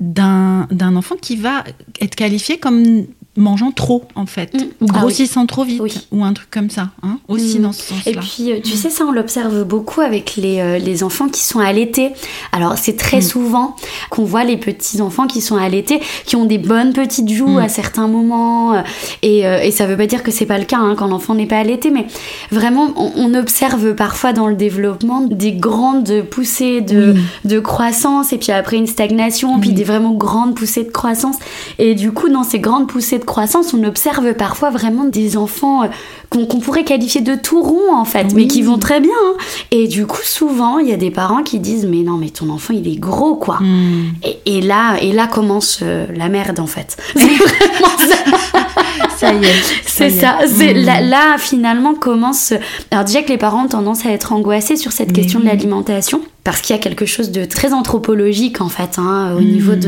d'un 0.00 0.96
enfant 0.96 1.16
qui 1.16 1.36
va 1.36 1.64
être 2.00 2.14
qualifié 2.14 2.58
comme 2.58 3.06
mangeant 3.38 3.70
trop 3.70 4.04
en 4.14 4.26
fait 4.26 4.52
mm. 4.54 4.66
ou 4.82 4.86
ah 4.90 4.98
grossissant 4.98 5.46
trop 5.46 5.64
vite 5.64 6.08
ou 6.10 6.24
un 6.24 6.32
truc 6.32 6.50
comme 6.50 6.70
ça 6.70 6.90
hein, 7.02 7.18
aussi 7.28 7.58
mm. 7.58 7.62
dans 7.62 7.72
ce 7.72 7.82
sens-là. 7.82 8.12
Et 8.12 8.16
puis 8.16 8.52
euh, 8.52 8.60
tu 8.62 8.72
sais 8.72 8.90
ça 8.90 9.04
on 9.06 9.12
l'observe 9.12 9.64
beaucoup 9.64 10.00
avec 10.00 10.36
les, 10.36 10.60
euh, 10.60 10.78
les, 10.78 11.02
enfants 11.02 11.28
qui 11.28 11.42
sont 11.42 11.60
allaités. 11.60 12.10
Alors 12.52 12.76
c'est 12.76 12.96
très 12.96 13.18
mm. 13.18 13.22
souvent 13.22 13.76
qu'on 14.10 14.24
voit 14.24 14.44
les 14.44 14.56
petits 14.56 15.00
enfants 15.00 15.26
qui 15.26 15.40
sont 15.40 15.56
allaités 15.56 16.00
qui 16.26 16.36
ont 16.36 16.44
des 16.44 16.58
bonnes 16.58 16.92
petites 16.92 17.30
joues 17.30 17.58
à 17.58 17.68
certains 17.68 18.08
moments 18.08 18.74
euh, 18.74 18.82
et, 19.22 19.40
et, 19.40 19.70
ça 19.70 19.86
veut 19.86 19.96
pas 19.96 20.06
dire 20.06 20.22
que 20.22 20.30
c'est 20.30 20.46
pas 20.46 20.58
le 20.58 20.64
cas 20.64 20.78
hein, 20.78 20.94
quand 20.98 21.06
l'enfant 21.06 21.34
n'est 21.34 21.46
pas 21.46 21.58
allaité 21.58 21.90
mais 21.90 22.06
vraiment 22.50 22.92
on, 22.96 23.34
observe 23.34 23.94
parfois 23.94 24.32
dans 24.32 24.48
le 24.48 24.56
développement 24.56 25.20
des 25.20 25.52
grandes 25.52 26.22
poussées 26.22 26.80
de, 26.80 27.14
de 27.44 27.60
croissance 27.60 28.32
et 28.32 28.38
puis 28.38 28.52
après 28.52 28.78
une 28.78 28.86
stagnation 28.86 29.60
puis 29.60 29.72
des 29.72 29.84
vraiment 29.84 30.12
grandes 30.12 30.56
poussées 30.56 30.84
de 30.84 30.90
croissance 30.90 31.36
et 31.78 31.94
du 31.94 32.10
coup 32.10 32.30
dans 32.30 32.42
ces 32.42 32.58
grandes 32.58 32.88
poussées 32.88 33.18
de 33.18 33.24
croissance, 33.28 33.72
on 33.74 33.84
observe 33.84 34.34
parfois 34.34 34.70
vraiment 34.70 35.04
des 35.04 35.36
enfants 35.36 35.84
euh, 35.84 35.88
qu'on 36.30 36.58
pourrait 36.58 36.84
qualifier 36.84 37.20
de 37.20 37.36
tout 37.36 37.62
rond 37.62 37.94
en 37.94 38.04
fait, 38.04 38.34
mais 38.34 38.48
qui 38.48 38.62
vont 38.62 38.78
très 38.78 39.00
bien. 39.00 39.12
Hein. 39.12 39.36
Et 39.70 39.86
du 39.86 40.06
coup, 40.06 40.22
souvent, 40.22 40.78
il 40.78 40.88
y 40.88 40.92
a 40.92 40.96
des 40.96 41.12
parents 41.12 41.42
qui 41.44 41.60
disent 41.60 41.86
mais 41.86 42.02
non, 42.02 42.16
mais 42.16 42.30
ton 42.30 42.50
enfant 42.50 42.74
il 42.74 42.88
est 42.88 42.98
gros 42.98 43.36
quoi. 43.36 43.58
Hmm. 43.60 44.12
Et, 44.44 44.60
là, 44.60 44.96
et 45.00 45.12
là 45.12 45.26
commence 45.28 45.80
euh, 45.82 46.06
la 46.16 46.28
merde 46.28 46.58
en 46.58 46.66
fait. 46.66 46.96
C'est 47.14 47.26
vraiment 47.26 47.98
ça. 47.98 49.06
ça 49.18 49.34
y 49.34 49.44
est. 49.44 49.82
C'est 49.84 50.10
ça. 50.10 50.38
C'est 50.46 50.74
hmm. 50.74 51.08
là, 51.08 51.38
finalement 51.38 51.94
commence. 51.94 52.52
Alors 52.90 53.04
déjà 53.04 53.22
que 53.22 53.28
les 53.28 53.38
parents 53.38 53.64
ont 53.64 53.68
tendance 53.68 54.06
à 54.06 54.10
être 54.10 54.32
angoissés 54.32 54.76
sur 54.76 54.92
cette 54.92 55.12
question 55.12 55.40
de 55.40 55.46
l'alimentation 55.46 56.22
parce 56.44 56.60
qu'il 56.60 56.74
y 56.74 56.78
a 56.78 56.82
quelque 56.82 57.04
chose 57.04 57.30
de 57.30 57.44
très 57.44 57.72
anthropologique 57.72 58.60
en 58.60 58.68
fait 58.68 58.98
hein, 58.98 59.34
au 59.36 59.40
niveau 59.40 59.72
hmm. 59.72 59.80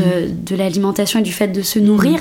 de, 0.43 0.55
l'alimentation 0.55 1.19
et 1.19 1.23
du 1.23 1.31
fait 1.31 1.47
de 1.47 1.61
se 1.61 1.79
nourrir. 1.79 2.19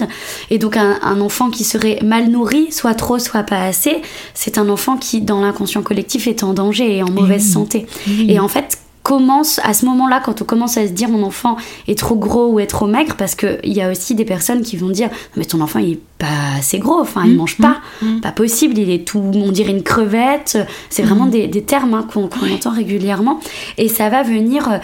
Et 0.50 0.58
donc 0.58 0.76
un, 0.76 1.20
enfant 1.20 1.50
qui 1.50 1.64
serait 1.64 1.98
mal 2.02 2.28
nourri, 2.28 2.70
soit 2.70 2.94
trop, 2.94 3.18
soit 3.18 3.42
pas 3.42 3.62
assez, 3.62 4.00
c'est 4.32 4.56
un 4.56 4.68
enfant 4.68 4.96
qui 4.96 5.20
dans 5.20 5.40
l'inconscient 5.40 5.82
collectif 5.82 6.28
est 6.28 6.44
en 6.44 6.54
danger 6.54 6.96
et 6.96 7.02
en 7.02 7.10
mauvaise 7.10 7.52
santé. 7.52 7.86
Et 8.28 8.38
en 8.38 8.48
fait, 8.48 8.78
commence 9.02 9.60
à 9.64 9.72
ce 9.74 9.86
moment-là, 9.86 10.20
quand 10.24 10.42
on 10.42 10.44
commence 10.44 10.76
à 10.76 10.86
se 10.86 10.92
dire 10.92 11.08
mon 11.08 11.22
enfant 11.22 11.56
est 11.88 11.98
trop 11.98 12.16
gros 12.16 12.48
ou 12.48 12.60
est 12.60 12.66
trop 12.66 12.86
maigre, 12.86 13.16
parce 13.16 13.34
qu'il 13.34 13.58
y 13.64 13.80
a 13.80 13.90
aussi 13.90 14.14
des 14.14 14.24
personnes 14.24 14.62
qui 14.62 14.76
vont 14.76 14.90
dire 14.90 15.08
mais 15.36 15.44
ton 15.44 15.60
enfant 15.60 15.78
il 15.78 15.92
est 15.92 16.00
pas 16.18 16.26
assez 16.58 16.78
gros, 16.78 17.00
enfin 17.00 17.22
il 17.24 17.32
mmh, 17.32 17.36
mange 17.36 17.56
pas, 17.56 17.78
mmh, 18.02 18.06
mmh. 18.06 18.20
pas 18.20 18.32
possible, 18.32 18.78
il 18.78 18.90
est 18.90 19.06
tout, 19.06 19.22
on 19.34 19.52
dirait 19.52 19.72
une 19.72 19.82
crevette. 19.82 20.58
C'est 20.90 21.02
vraiment 21.02 21.26
des, 21.26 21.48
termes 21.62 21.94
hein, 21.94 22.06
qu'on 22.12 22.24
entend 22.24 22.70
régulièrement. 22.70 23.40
Et 23.78 23.88
ça 23.88 24.08
va 24.08 24.22
venir 24.22 24.70
euh, 24.70 24.78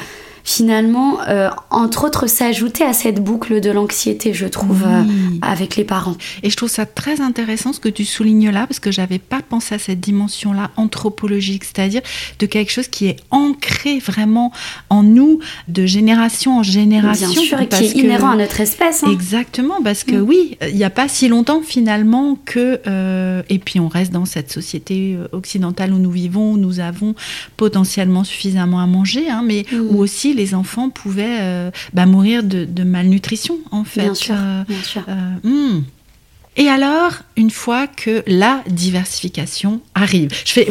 finalement, 0.47 1.19
euh, 1.29 1.50
entre 1.71 2.07
autres, 2.07 2.29
s'ajouter 2.29 2.85
à 2.85 2.93
cette 2.93 3.23
boucle 3.23 3.61
de 3.61 3.69
l'anxiété, 3.69 4.33
je 4.33 4.47
trouve, 4.47 4.85
euh, 4.87 5.03
avec 5.43 5.75
les 5.75 5.83
parents. 5.83 6.15
Et 6.45 6.50
je 6.50 6.57
trouve 6.57 6.69
ça 6.69 6.87
très 6.87 7.21
intéressant 7.21 7.73
ce 7.73 7.81
que 7.81 7.88
tu 7.88 8.05
soulignes 8.05 8.50
là, 8.50 8.69
parce 8.69 8.79
que 8.79 8.93
j'avais 8.93 9.19
pas 9.19 9.41
pensé 9.43 9.75
à 9.75 9.81
cette 9.81 9.99
dimension-là 9.99 10.71
anthropologique, 10.76 11.65
c'est-à-dire 11.65 12.00
de 12.38 12.47
quelque 12.47 12.71
chose 12.71 12.87
qui 12.87 13.07
est 13.09 13.17
ancré 13.33 13.99
vraiment 13.99 14.53
en 14.88 15.03
nous, 15.03 15.41
de 15.67 15.85
génération 15.85 16.59
en 16.59 16.62
génération. 16.62 17.29
Bien 17.29 17.43
sûr, 17.43 17.61
et 17.61 17.67
qui 17.67 17.85
est 17.85 17.93
inhérent 17.97 18.31
à 18.31 18.37
notre 18.37 18.61
espèce. 18.61 19.03
Hein. 19.03 19.11
Exactement, 19.11 19.83
parce 19.83 20.05
que 20.05 20.15
mm. 20.15 20.29
oui, 20.29 20.57
il 20.69 20.76
n'y 20.76 20.85
a 20.85 20.91
pas 20.91 21.09
si 21.09 21.26
longtemps 21.26 21.61
finalement 21.61 22.38
que, 22.45 22.81
euh, 22.87 23.43
et 23.49 23.59
puis 23.59 23.81
on 23.81 23.88
reste 23.88 24.12
dans 24.12 24.26
cette 24.26 24.53
société 24.53 25.19
occidentale 25.33 25.93
où 25.93 25.99
nous 25.99 26.12
vivons, 26.12 26.53
où 26.53 26.57
nous 26.57 26.79
avons 26.79 27.17
potentiellement 27.57 28.23
suffisamment 28.23 28.79
à 28.79 28.87
manger, 28.87 29.29
hein, 29.29 29.43
mais 29.45 29.67
mm. 29.73 29.81
où 29.91 29.99
aussi 29.99 30.36
les 30.37 30.55
enfants 30.55 30.90
pouvaient 30.90 31.38
euh, 31.40 31.71
bah, 31.93 32.07
mourir 32.07 32.43
de, 32.43 32.85
malnutrition, 32.85 33.59
en 33.71 33.85
fait. 33.85 34.02
Bien 34.02 34.14
sûr, 34.14 34.35
euh, 34.38 34.64
bien 34.69 34.83
sûr. 34.83 35.02
Euh, 35.09 35.35
hmm. 35.43 35.83
Et 36.59 36.69
alors, 36.69 37.13
une 37.37 37.51
fois 37.51 37.87
que 37.87 38.23
la 38.27 38.63
diversification 38.67 39.83
arrive, 39.95 40.31
je 40.47 40.53
fais, 40.53 40.69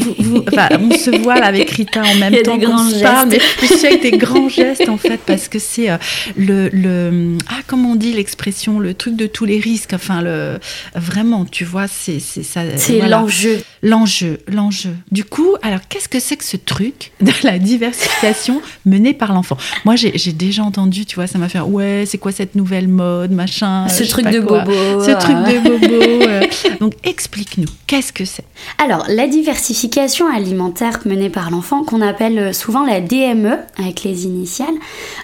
on 0.79 0.91
se 0.97 1.21
voit 1.21 1.35
là 1.35 1.45
avec 1.45 1.69
Rita 1.69 2.01
en 2.01 2.15
même 2.15 2.41
temps 2.41 2.57
qu'on 2.59 2.89
se 2.89 3.01
parle, 3.01 3.29
mais 3.29 3.39
je 3.61 3.75
suis 3.75 3.85
avec 3.85 4.01
des 4.01 4.17
grands 4.17 4.49
gestes 4.49 4.89
en 4.89 4.97
fait, 4.97 5.19
parce 5.27 5.47
que 5.47 5.59
c'est 5.59 5.91
euh, 5.91 5.97
le, 6.35 6.69
le, 6.69 7.37
ah 7.47 7.59
comment 7.67 7.91
on 7.91 7.95
dit 7.95 8.13
l'expression, 8.13 8.79
le 8.79 8.95
truc 8.95 9.15
de 9.15 9.27
tous 9.27 9.45
les 9.45 9.59
risques. 9.59 9.93
Enfin, 9.93 10.23
le, 10.23 10.57
vraiment, 10.95 11.45
tu 11.45 11.65
vois, 11.65 11.87
c'est 11.87 12.19
ça. 12.19 12.61
C'est 12.77 13.07
l'enjeu. 13.07 13.61
L'enjeu, 13.83 14.39
l'enjeu. 14.47 14.95
Du 15.11 15.23
coup, 15.23 15.55
alors 15.61 15.81
qu'est-ce 15.87 16.09
que 16.09 16.19
c'est 16.19 16.37
que 16.37 16.43
ce 16.43 16.57
truc 16.57 17.11
de 17.21 17.31
la 17.43 17.59
diversification 17.59 18.59
menée 18.87 19.13
par 19.13 19.33
l'enfant? 19.33 19.57
Moi, 19.85 19.95
j'ai 19.95 20.33
déjà 20.33 20.63
entendu, 20.63 21.05
tu 21.05 21.13
vois, 21.15 21.27
ça 21.27 21.37
m'a 21.37 21.47
fait 21.47 21.59
ouais, 21.59 22.05
c'est 22.07 22.17
quoi 22.17 22.31
cette 22.31 22.55
nouvelle 22.55 22.87
mode, 22.87 23.31
machin. 23.31 23.87
Ce 23.87 24.03
truc 24.03 24.25
de 24.29 24.39
bobo. 24.39 24.71
Ce 24.99 25.11
truc 25.19 25.35
de 25.35 25.59
bobo 25.59 25.74
euh. 25.83 26.41
Donc 26.79 26.93
explique-nous, 27.03 27.67
qu'est-ce 27.87 28.13
que 28.13 28.25
c'est? 28.25 28.45
Alors, 28.83 29.05
la 29.07 29.27
diversification 29.27 30.27
alimentaire 30.27 30.99
menée 31.05 31.29
par 31.29 31.51
l'enfant, 31.51 31.83
qu'on 31.83 32.01
appelle 32.01 32.53
souvent 32.53 32.85
la 32.85 33.01
DME 33.01 33.57
avec 33.77 34.03
les 34.03 34.25
initiales, 34.25 34.75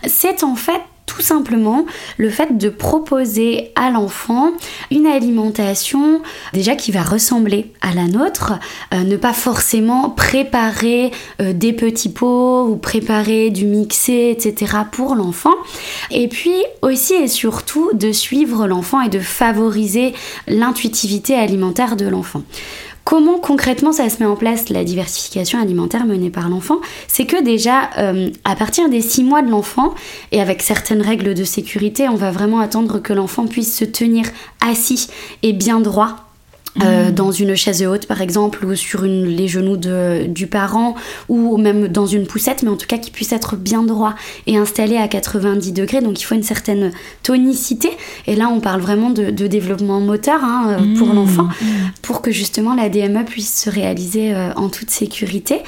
c'est 0.05 0.43
en 0.43 0.55
fait 0.55 0.81
tout 1.11 1.21
simplement 1.21 1.85
le 2.17 2.29
fait 2.29 2.57
de 2.57 2.69
proposer 2.69 3.71
à 3.75 3.91
l'enfant 3.91 4.51
une 4.91 5.05
alimentation 5.05 6.21
déjà 6.53 6.75
qui 6.75 6.91
va 6.91 7.03
ressembler 7.03 7.71
à 7.81 7.93
la 7.93 8.07
nôtre, 8.07 8.53
euh, 8.93 9.03
ne 9.03 9.17
pas 9.17 9.33
forcément 9.33 10.09
préparer 10.09 11.11
euh, 11.41 11.51
des 11.51 11.73
petits 11.73 12.09
pots 12.09 12.65
ou 12.65 12.77
préparer 12.77 13.49
du 13.49 13.65
mixé, 13.65 14.31
etc. 14.31 14.77
pour 14.89 15.15
l'enfant. 15.15 15.53
Et 16.11 16.29
puis 16.29 16.55
aussi 16.81 17.13
et 17.15 17.27
surtout 17.27 17.89
de 17.93 18.13
suivre 18.13 18.65
l'enfant 18.67 19.01
et 19.01 19.09
de 19.09 19.19
favoriser 19.19 20.13
l'intuitivité 20.47 21.35
alimentaire 21.35 21.97
de 21.97 22.07
l'enfant. 22.07 22.43
Comment 23.03 23.39
concrètement 23.39 23.91
ça 23.91 24.09
se 24.09 24.19
met 24.19 24.25
en 24.25 24.35
place 24.35 24.69
la 24.69 24.83
diversification 24.83 25.59
alimentaire 25.59 26.05
menée 26.05 26.29
par 26.29 26.49
l'enfant? 26.49 26.79
C'est 27.07 27.25
que 27.25 27.41
déjà, 27.41 27.89
euh, 27.97 28.29
à 28.45 28.55
partir 28.55 28.89
des 28.89 29.01
6 29.01 29.23
mois 29.23 29.41
de 29.41 29.49
l'enfant, 29.49 29.93
et 30.31 30.39
avec 30.39 30.61
certaines 30.61 31.01
règles 31.01 31.33
de 31.33 31.43
sécurité, 31.43 32.07
on 32.09 32.15
va 32.15 32.31
vraiment 32.31 32.59
attendre 32.59 32.99
que 32.99 33.13
l'enfant 33.13 33.47
puisse 33.47 33.75
se 33.75 33.85
tenir 33.85 34.25
assis 34.61 35.07
et 35.43 35.53
bien 35.53 35.79
droit 35.79 36.30
euh, 36.81 37.09
mm. 37.09 37.11
dans 37.11 37.31
une 37.31 37.53
chaise 37.55 37.85
haute 37.85 38.05
par 38.05 38.21
exemple 38.21 38.65
ou 38.65 38.75
sur 38.75 39.03
une, 39.03 39.25
les 39.25 39.49
genoux 39.49 39.75
de, 39.75 40.25
du 40.27 40.47
parent 40.47 40.95
ou 41.27 41.57
même 41.57 41.89
dans 41.89 42.05
une 42.05 42.25
poussette 42.25 42.63
mais 42.63 42.69
en 42.69 42.77
tout 42.77 42.87
cas 42.87 42.97
qui 42.97 43.11
puisse 43.11 43.33
être 43.33 43.57
bien 43.57 43.83
droit 43.83 44.15
et 44.47 44.55
installé 44.55 44.95
à 44.95 45.09
90 45.09 45.73
degrés. 45.73 45.99
Donc 45.99 46.21
il 46.21 46.23
faut 46.23 46.35
une 46.35 46.43
certaine 46.43 46.91
tonicité. 47.23 47.89
Et 48.25 48.35
là 48.35 48.47
on 48.47 48.61
parle 48.61 48.79
vraiment 48.79 49.09
de, 49.09 49.31
de 49.31 49.47
développement 49.47 49.99
moteur 49.99 50.39
hein, 50.43 50.77
euh, 50.79 50.97
pour 50.97 51.09
mm. 51.09 51.15
l'enfant 51.15 51.43
mm. 51.43 51.65
pour 52.01 52.21
que 52.21 52.31
justement 52.31 52.73
la 52.73 52.87
DME 52.87 53.25
puisse 53.25 53.63
se 53.63 53.69
réaliser 53.69 54.33
euh, 54.33 54.53
en 54.55 54.69
toute 54.69 54.91
sécurité. 54.91 55.59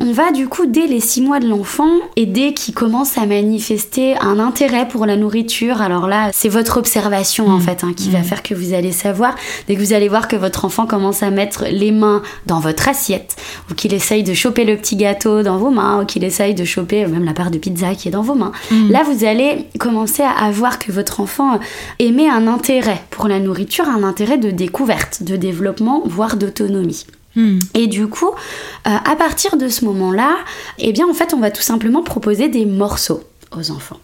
On 0.00 0.10
va 0.10 0.32
du 0.32 0.48
coup 0.48 0.66
dès 0.66 0.88
les 0.88 1.00
6 1.00 1.20
mois 1.20 1.38
de 1.38 1.46
l'enfant 1.46 1.90
et 2.16 2.26
dès 2.26 2.52
qu'il 2.52 2.74
commence 2.74 3.16
à 3.16 3.26
manifester 3.26 4.18
un 4.18 4.40
intérêt 4.40 4.88
pour 4.88 5.06
la 5.06 5.16
nourriture. 5.16 5.80
Alors 5.82 6.08
là 6.08 6.30
c'est 6.32 6.48
votre 6.48 6.78
observation 6.78 7.46
en 7.48 7.60
fait 7.60 7.84
hein, 7.84 7.92
qui 7.96 8.10
va 8.10 8.24
faire 8.24 8.42
que 8.42 8.54
vous 8.54 8.74
allez 8.74 8.92
savoir. 8.92 9.36
Dès 9.68 9.76
que 9.76 9.80
vous 9.80 9.92
allez 9.92 10.08
voir 10.08 10.26
que 10.26 10.34
votre 10.34 10.47
votre 10.48 10.64
enfant 10.64 10.86
commence 10.86 11.22
à 11.22 11.30
mettre 11.30 11.66
les 11.70 11.92
mains 11.92 12.22
dans 12.46 12.58
votre 12.58 12.88
assiette, 12.88 13.36
ou 13.70 13.74
qu'il 13.74 13.92
essaye 13.92 14.22
de 14.22 14.32
choper 14.32 14.64
le 14.64 14.78
petit 14.78 14.96
gâteau 14.96 15.42
dans 15.42 15.58
vos 15.58 15.68
mains, 15.68 16.00
ou 16.00 16.06
qu'il 16.06 16.24
essaye 16.24 16.54
de 16.54 16.64
choper 16.64 17.06
même 17.06 17.26
la 17.26 17.34
part 17.34 17.50
de 17.50 17.58
pizza 17.58 17.94
qui 17.94 18.08
est 18.08 18.10
dans 18.10 18.22
vos 18.22 18.34
mains, 18.34 18.52
mm. 18.70 18.90
là 18.90 19.02
vous 19.02 19.26
allez 19.26 19.66
commencer 19.78 20.22
à 20.22 20.50
voir 20.50 20.78
que 20.78 20.90
votre 20.90 21.20
enfant 21.20 21.60
émet 21.98 22.30
un 22.30 22.46
intérêt 22.46 23.02
pour 23.10 23.28
la 23.28 23.40
nourriture, 23.40 23.86
un 23.86 24.04
intérêt 24.04 24.38
de 24.38 24.50
découverte, 24.50 25.22
de 25.22 25.36
développement, 25.36 26.02
voire 26.06 26.36
d'autonomie. 26.36 27.04
Mm. 27.36 27.58
Et 27.74 27.86
du 27.88 28.06
coup, 28.06 28.30
euh, 28.30 28.90
à 29.04 29.16
partir 29.16 29.58
de 29.58 29.68
ce 29.68 29.84
moment-là, 29.84 30.34
eh 30.78 30.92
bien 30.92 31.06
en 31.06 31.12
fait, 31.12 31.34
on 31.34 31.40
va 31.40 31.50
tout 31.50 31.60
simplement 31.60 32.02
proposer 32.02 32.48
des 32.48 32.64
morceaux 32.64 33.22
aux 33.54 33.70
enfants 33.70 34.00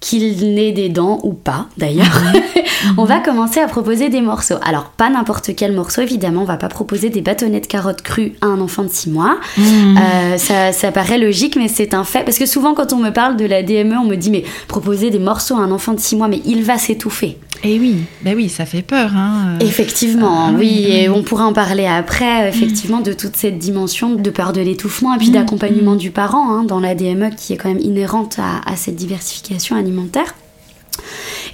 qu'il 0.00 0.54
n'ait 0.54 0.72
des 0.72 0.88
dents 0.88 1.20
ou 1.22 1.34
pas 1.34 1.66
d'ailleurs, 1.76 2.22
on 2.96 3.04
va 3.04 3.20
commencer 3.20 3.60
à 3.60 3.68
proposer 3.68 4.08
des 4.08 4.22
morceaux. 4.22 4.56
Alors 4.62 4.84
pas 4.84 5.10
n'importe 5.10 5.54
quel 5.54 5.72
morceau 5.72 6.00
évidemment, 6.00 6.42
on 6.42 6.46
va 6.46 6.56
pas 6.56 6.68
proposer 6.68 7.10
des 7.10 7.20
bâtonnets 7.20 7.60
de 7.60 7.66
carottes 7.66 8.02
crues 8.02 8.32
à 8.40 8.46
un 8.46 8.60
enfant 8.60 8.82
de 8.82 8.88
6 8.88 9.10
mois. 9.10 9.38
Mmh. 9.58 9.62
Euh, 9.98 10.38
ça, 10.38 10.72
ça, 10.72 10.90
paraît 10.90 11.18
logique 11.18 11.56
mais 11.56 11.68
c'est 11.68 11.94
un 11.94 12.04
fait 12.04 12.24
parce 12.24 12.38
que 12.38 12.46
souvent 12.46 12.74
quand 12.74 12.92
on 12.92 12.98
me 12.98 13.10
parle 13.10 13.36
de 13.36 13.44
la 13.44 13.62
DME 13.62 13.96
on 13.96 14.06
me 14.06 14.16
dit 14.16 14.30
mais 14.30 14.44
proposer 14.68 15.10
des 15.10 15.18
morceaux 15.18 15.56
à 15.56 15.60
un 15.60 15.70
enfant 15.70 15.92
de 15.92 16.00
6 16.00 16.16
mois 16.16 16.28
mais 16.28 16.40
il 16.46 16.64
va 16.64 16.78
s'étouffer. 16.78 17.36
Et 17.62 17.78
oui, 17.78 17.96
ben 18.22 18.34
oui, 18.34 18.48
ça 18.48 18.64
fait 18.64 18.80
peur. 18.80 19.10
Hein. 19.14 19.58
Effectivement, 19.60 20.46
ah 20.48 20.54
oui, 20.56 20.86
et 20.88 21.10
on 21.10 21.22
pourra 21.22 21.44
en 21.44 21.52
parler 21.52 21.84
après, 21.84 22.48
effectivement, 22.48 23.00
de 23.00 23.12
toute 23.12 23.36
cette 23.36 23.58
dimension 23.58 24.14
de 24.14 24.30
peur 24.30 24.54
de 24.54 24.62
l'étouffement 24.62 25.14
et 25.14 25.18
puis 25.18 25.28
mmh. 25.28 25.34
d'accompagnement 25.34 25.94
du 25.94 26.10
parent 26.10 26.54
hein, 26.54 26.64
dans 26.64 26.80
la 26.80 26.94
DME 26.94 27.30
qui 27.36 27.52
est 27.52 27.56
quand 27.58 27.68
même 27.68 27.80
inhérente 27.80 28.38
à, 28.38 28.66
à 28.70 28.76
cette 28.76 28.96
diversification 28.96 29.76
alimentaire 29.90 30.34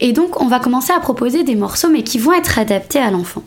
et 0.00 0.12
donc, 0.12 0.40
on 0.40 0.46
va 0.46 0.58
commencer 0.58 0.92
à 0.92 1.00
proposer 1.00 1.44
des 1.44 1.54
morceaux, 1.54 1.88
mais 1.88 2.02
qui 2.02 2.18
vont 2.18 2.32
être 2.32 2.58
adaptés 2.58 2.98
à 2.98 3.10
l'enfant. 3.10 3.42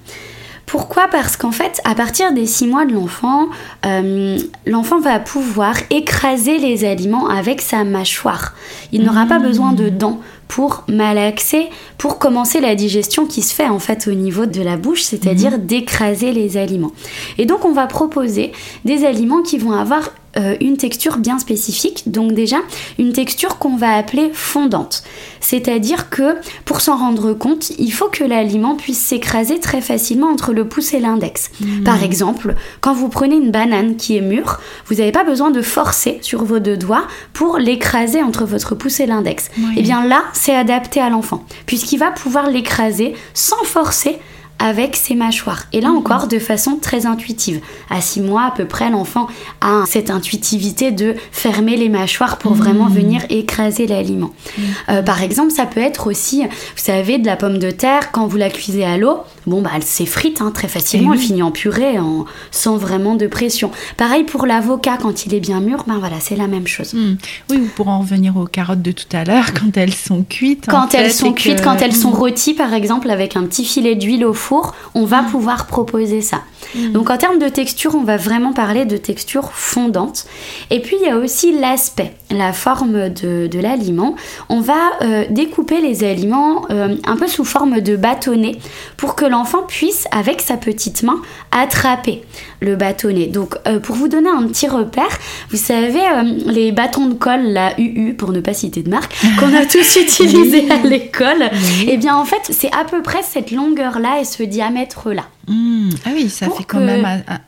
Pourquoi? 0.65 1.07
Parce 1.07 1.35
qu'en 1.35 1.51
fait, 1.51 1.81
à 1.83 1.95
partir 1.95 2.31
des 2.31 2.45
6 2.45 2.67
mois 2.67 2.85
de 2.85 2.93
l'enfant, 2.93 3.47
euh, 3.87 4.37
l'enfant 4.67 4.99
va 4.99 5.19
pouvoir 5.19 5.73
écraser 5.89 6.59
les 6.59 6.85
aliments 6.85 7.27
avec 7.27 7.59
sa 7.59 7.83
mâchoire. 7.83 8.53
Il 8.91 9.03
n'aura 9.03 9.25
pas 9.25 9.39
besoin 9.39 9.71
de 9.71 9.89
dents 9.89 10.19
pour 10.47 10.83
malaxer, 10.87 11.69
pour 11.97 12.19
commencer 12.19 12.59
la 12.59 12.75
digestion 12.75 13.25
qui 13.25 13.41
se 13.41 13.53
fait 13.53 13.67
en 13.67 13.79
fait 13.79 14.07
au 14.07 14.13
niveau 14.13 14.45
de 14.45 14.61
la 14.61 14.77
bouche, 14.77 15.01
c'est-à-dire 15.01 15.53
mhm. 15.53 15.65
d'écraser 15.65 16.33
les 16.33 16.57
aliments. 16.57 16.91
Et 17.39 17.47
donc 17.47 17.65
on 17.65 17.71
va 17.71 17.87
proposer 17.87 18.51
des 18.85 19.05
aliments 19.05 19.41
qui 19.41 19.57
vont 19.57 19.71
avoir 19.71 20.09
euh, 20.39 20.55
une 20.61 20.77
texture 20.77 21.17
bien 21.17 21.37
spécifique, 21.39 22.03
donc 22.07 22.33
déjà 22.33 22.57
une 22.97 23.13
texture 23.13 23.57
qu'on 23.57 23.75
va 23.75 23.95
appeler 23.95 24.31
fondante. 24.33 25.03
C'est-à-dire 25.41 26.09
que 26.09 26.37
pour 26.65 26.81
s'en 26.81 26.97
rendre 26.97 27.33
compte, 27.33 27.71
il 27.77 27.91
faut 27.91 28.07
que 28.07 28.23
l'aliment 28.23 28.75
puisse 28.75 28.99
s'écraser 28.99 29.59
très 29.59 29.81
facilement 29.81 30.27
entre 30.27 30.53
le 30.53 30.67
pouce 30.67 30.93
et 30.93 30.99
l'index. 30.99 31.51
Hmm. 31.59 31.83
Par 31.83 32.03
exemple, 32.03 32.55
quand 32.81 32.93
vous 32.93 33.09
prenez 33.09 33.35
une 33.35 33.51
banane 33.51 33.95
qui 33.95 34.17
est 34.17 34.21
mûre, 34.21 34.59
vous 34.87 34.95
n'avez 34.95 35.11
pas 35.11 35.23
besoin 35.23 35.51
de 35.51 35.61
forcer 35.61 36.19
sur 36.21 36.43
vos 36.43 36.59
deux 36.59 36.77
doigts 36.77 37.07
pour 37.33 37.57
l'écraser 37.57 38.23
entre 38.23 38.45
votre 38.45 38.75
pouce 38.75 38.99
et 38.99 39.05
l'index. 39.05 39.49
Et 39.57 39.61
eh 39.77 39.81
bien 39.81 40.05
là, 40.05 40.23
c'est 40.33 40.55
adapté 40.55 40.99
à 41.01 41.09
l'enfant, 41.09 41.43
puisqu'il 41.65 41.97
va 41.97 42.11
pouvoir 42.11 42.49
l'écraser 42.49 43.13
sans 43.33 43.63
forcer 43.63 44.17
avec 44.59 44.95
ses 44.95 45.15
mâchoires. 45.15 45.63
Et 45.73 45.81
là 45.81 45.89
encore, 45.89 46.27
de 46.27 46.37
façon 46.37 46.77
très 46.81 47.05
intuitive. 47.05 47.61
À 47.89 48.01
6 48.01 48.21
mois 48.21 48.43
à 48.43 48.51
peu 48.51 48.65
près, 48.65 48.89
l'enfant 48.89 49.27
a 49.61 49.83
cette 49.87 50.09
intuitivité 50.09 50.91
de 50.91 51.15
fermer 51.31 51.77
les 51.77 51.89
mâchoires 51.89 52.37
pour 52.37 52.53
vraiment 52.53 52.89
mmh. 52.89 52.93
venir 52.93 53.21
écraser 53.29 53.87
l'aliment. 53.87 54.31
Mmh. 54.57 54.61
Euh, 54.89 55.01
par 55.01 55.23
exemple, 55.23 55.51
ça 55.51 55.65
peut 55.65 55.79
être 55.79 56.07
aussi, 56.07 56.43
vous 56.43 56.49
savez, 56.75 57.17
de 57.17 57.25
la 57.25 57.37
pomme 57.37 57.57
de 57.57 57.71
terre, 57.71 58.11
quand 58.11 58.27
vous 58.27 58.37
la 58.37 58.49
cuisez 58.49 58.85
à 58.85 58.97
l'eau, 58.97 59.19
bon, 59.49 59.61
bah, 59.61 59.71
elle 59.75 59.83
s'effrite 59.83 60.41
hein, 60.41 60.51
très 60.53 60.67
facilement, 60.67 61.13
elle 61.13 61.19
finit 61.19 61.43
en 61.43 61.51
purée 61.51 61.99
en, 61.99 62.25
sans 62.51 62.77
vraiment 62.77 63.15
de 63.15 63.27
pression. 63.27 63.71
Pareil 63.97 64.23
pour 64.23 64.45
l'avocat, 64.45 64.97
quand 65.01 65.25
il 65.25 65.33
est 65.33 65.39
bien 65.39 65.59
mûr, 65.59 65.83
ben 65.87 65.97
voilà, 65.99 66.19
c'est 66.19 66.35
la 66.35 66.47
même 66.47 66.67
chose. 66.67 66.93
Mmh. 66.93 67.17
Oui, 67.49 67.69
pour 67.75 67.89
en 67.89 67.99
revenir 67.99 68.37
aux 68.37 68.45
carottes 68.45 68.81
de 68.81 68.91
tout 68.91 69.05
à 69.11 69.23
l'heure, 69.23 69.53
quand 69.53 69.75
elles 69.75 69.93
sont 69.93 70.23
cuites. 70.23 70.65
Quand 70.67 70.93
elles 70.93 71.11
sont 71.11 71.33
cuites, 71.33 71.61
quand 71.61 71.77
elles 71.81 71.95
sont 71.95 72.11
rôties, 72.11 72.53
par 72.53 72.73
exemple, 72.73 73.09
avec 73.09 73.35
un 73.35 73.43
petit 73.43 73.65
filet 73.65 73.95
d'huile 73.95 74.25
au 74.25 74.33
four, 74.33 74.73
on 74.95 75.05
va 75.05 75.21
mm. 75.21 75.27
pouvoir 75.27 75.67
proposer 75.67 76.21
ça. 76.21 76.41
Mm. 76.75 76.91
Donc 76.91 77.09
en 77.09 77.17
termes 77.17 77.39
de 77.39 77.49
texture, 77.49 77.95
on 77.95 78.03
va 78.03 78.17
vraiment 78.17 78.53
parler 78.53 78.85
de 78.85 78.97
texture 78.97 79.51
fondante. 79.51 80.25
Et 80.69 80.81
puis 80.81 80.95
il 81.01 81.07
y 81.07 81.09
a 81.09 81.17
aussi 81.17 81.57
l'aspect, 81.59 82.13
la 82.31 82.53
forme 82.53 83.09
de, 83.09 83.59
l'aliment. 83.59 84.15
On 84.49 84.61
va 84.61 84.79
euh, 85.01 85.25
découper 85.29 85.81
les 85.81 86.03
aliments 86.03 86.65
euh, 86.69 86.95
un 87.05 87.15
peu 87.17 87.27
sous 87.27 87.45
forme 87.45 87.81
de 87.81 87.95
bâtonnet 87.95 88.57
pour 88.97 89.15
que 89.15 89.25
l'enfant 89.25 89.63
puisse, 89.63 90.05
avec 90.11 90.41
sa 90.41 90.57
petite 90.57 91.03
main, 91.03 91.21
attraper 91.51 92.23
le 92.59 92.75
bâtonnet. 92.75 93.27
Donc 93.27 93.55
euh, 93.67 93.79
pour 93.79 93.95
vous 93.95 94.07
donner 94.07 94.29
un 94.29 94.47
petit 94.47 94.67
repère, 94.67 95.17
vous 95.49 95.57
savez, 95.57 96.01
les 96.45 96.71
bâtons 96.71 97.07
de 97.07 97.13
colle, 97.13 97.43
la 97.43 97.79
UU, 97.79 98.13
pour 98.13 98.31
ne 98.31 98.39
pas 98.39 98.53
citer 98.53 98.83
de 98.83 98.89
marque, 98.89 99.15
qu'on 99.39 99.53
a 99.53 99.65
tous 99.65 99.97
utilisé 99.97 100.69
à 100.71 100.77
l'école, 100.77 101.43
et 101.81 101.93
eh 101.93 101.97
bien 101.97 102.15
en 102.15 102.25
fait 102.25 102.41
c'est 102.49 102.73
à 102.73 102.85
peu 102.85 103.01
près 103.01 103.23
cette 103.23 103.51
longueur-là 103.51 104.19
et 104.21 104.25
ce 104.25 104.43
diamètre-là. 104.43 105.25
Mmh. 105.49 105.89
Ah 106.05 106.09
oui, 106.13 106.29
ça 106.29 106.47
fait 106.49 106.63
quand 106.63 106.79
même 106.79 107.05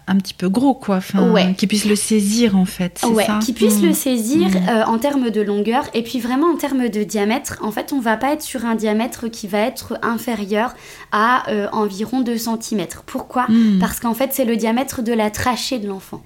un, 0.08 0.15
petit 0.15 0.34
peu 0.34 0.50
gros, 0.50 0.74
quoi. 0.74 0.97
Enfin, 0.97 1.30
ouais. 1.32 1.54
Qu'il 1.54 1.67
puisse 1.67 1.86
le 1.86 1.95
saisir, 1.95 2.58
en 2.58 2.65
fait. 2.65 3.00
Ouais, 3.08 3.28
qu'il 3.43 3.54
puisse 3.54 3.80
le 3.82 3.89
mmh. 3.89 3.93
saisir 3.93 4.50
mmh. 4.50 4.69
euh, 4.69 4.86
en 4.86 4.97
termes 4.97 5.30
de 5.30 5.41
longueur 5.41 5.84
et 5.93 6.02
puis 6.02 6.19
vraiment 6.19 6.47
en 6.47 6.56
termes 6.56 6.89
de 6.89 7.04
diamètre. 7.04 7.60
En 7.62 7.71
fait, 7.71 7.93
on 7.93 8.00
va 8.00 8.17
pas 8.17 8.34
être 8.34 8.41
sur 8.41 8.65
un 8.65 8.74
diamètre 8.74 9.28
qui 9.28 9.47
va 9.47 9.60
être 9.60 10.00
inférieur 10.02 10.74
à 11.12 11.50
euh, 11.52 11.67
environ 11.71 12.21
2 12.21 12.38
cm. 12.38 12.88
Pourquoi? 13.06 13.45
Parce 13.80 14.00
qu'en 14.00 14.15
fait, 14.15 14.32
c'est 14.34 14.45
le 14.45 14.58
diamètre 14.58 15.01
de 15.02 15.14
la 15.14 15.30
trachée 15.30 15.80
de 15.80 15.88
l'enfant. 15.88 16.24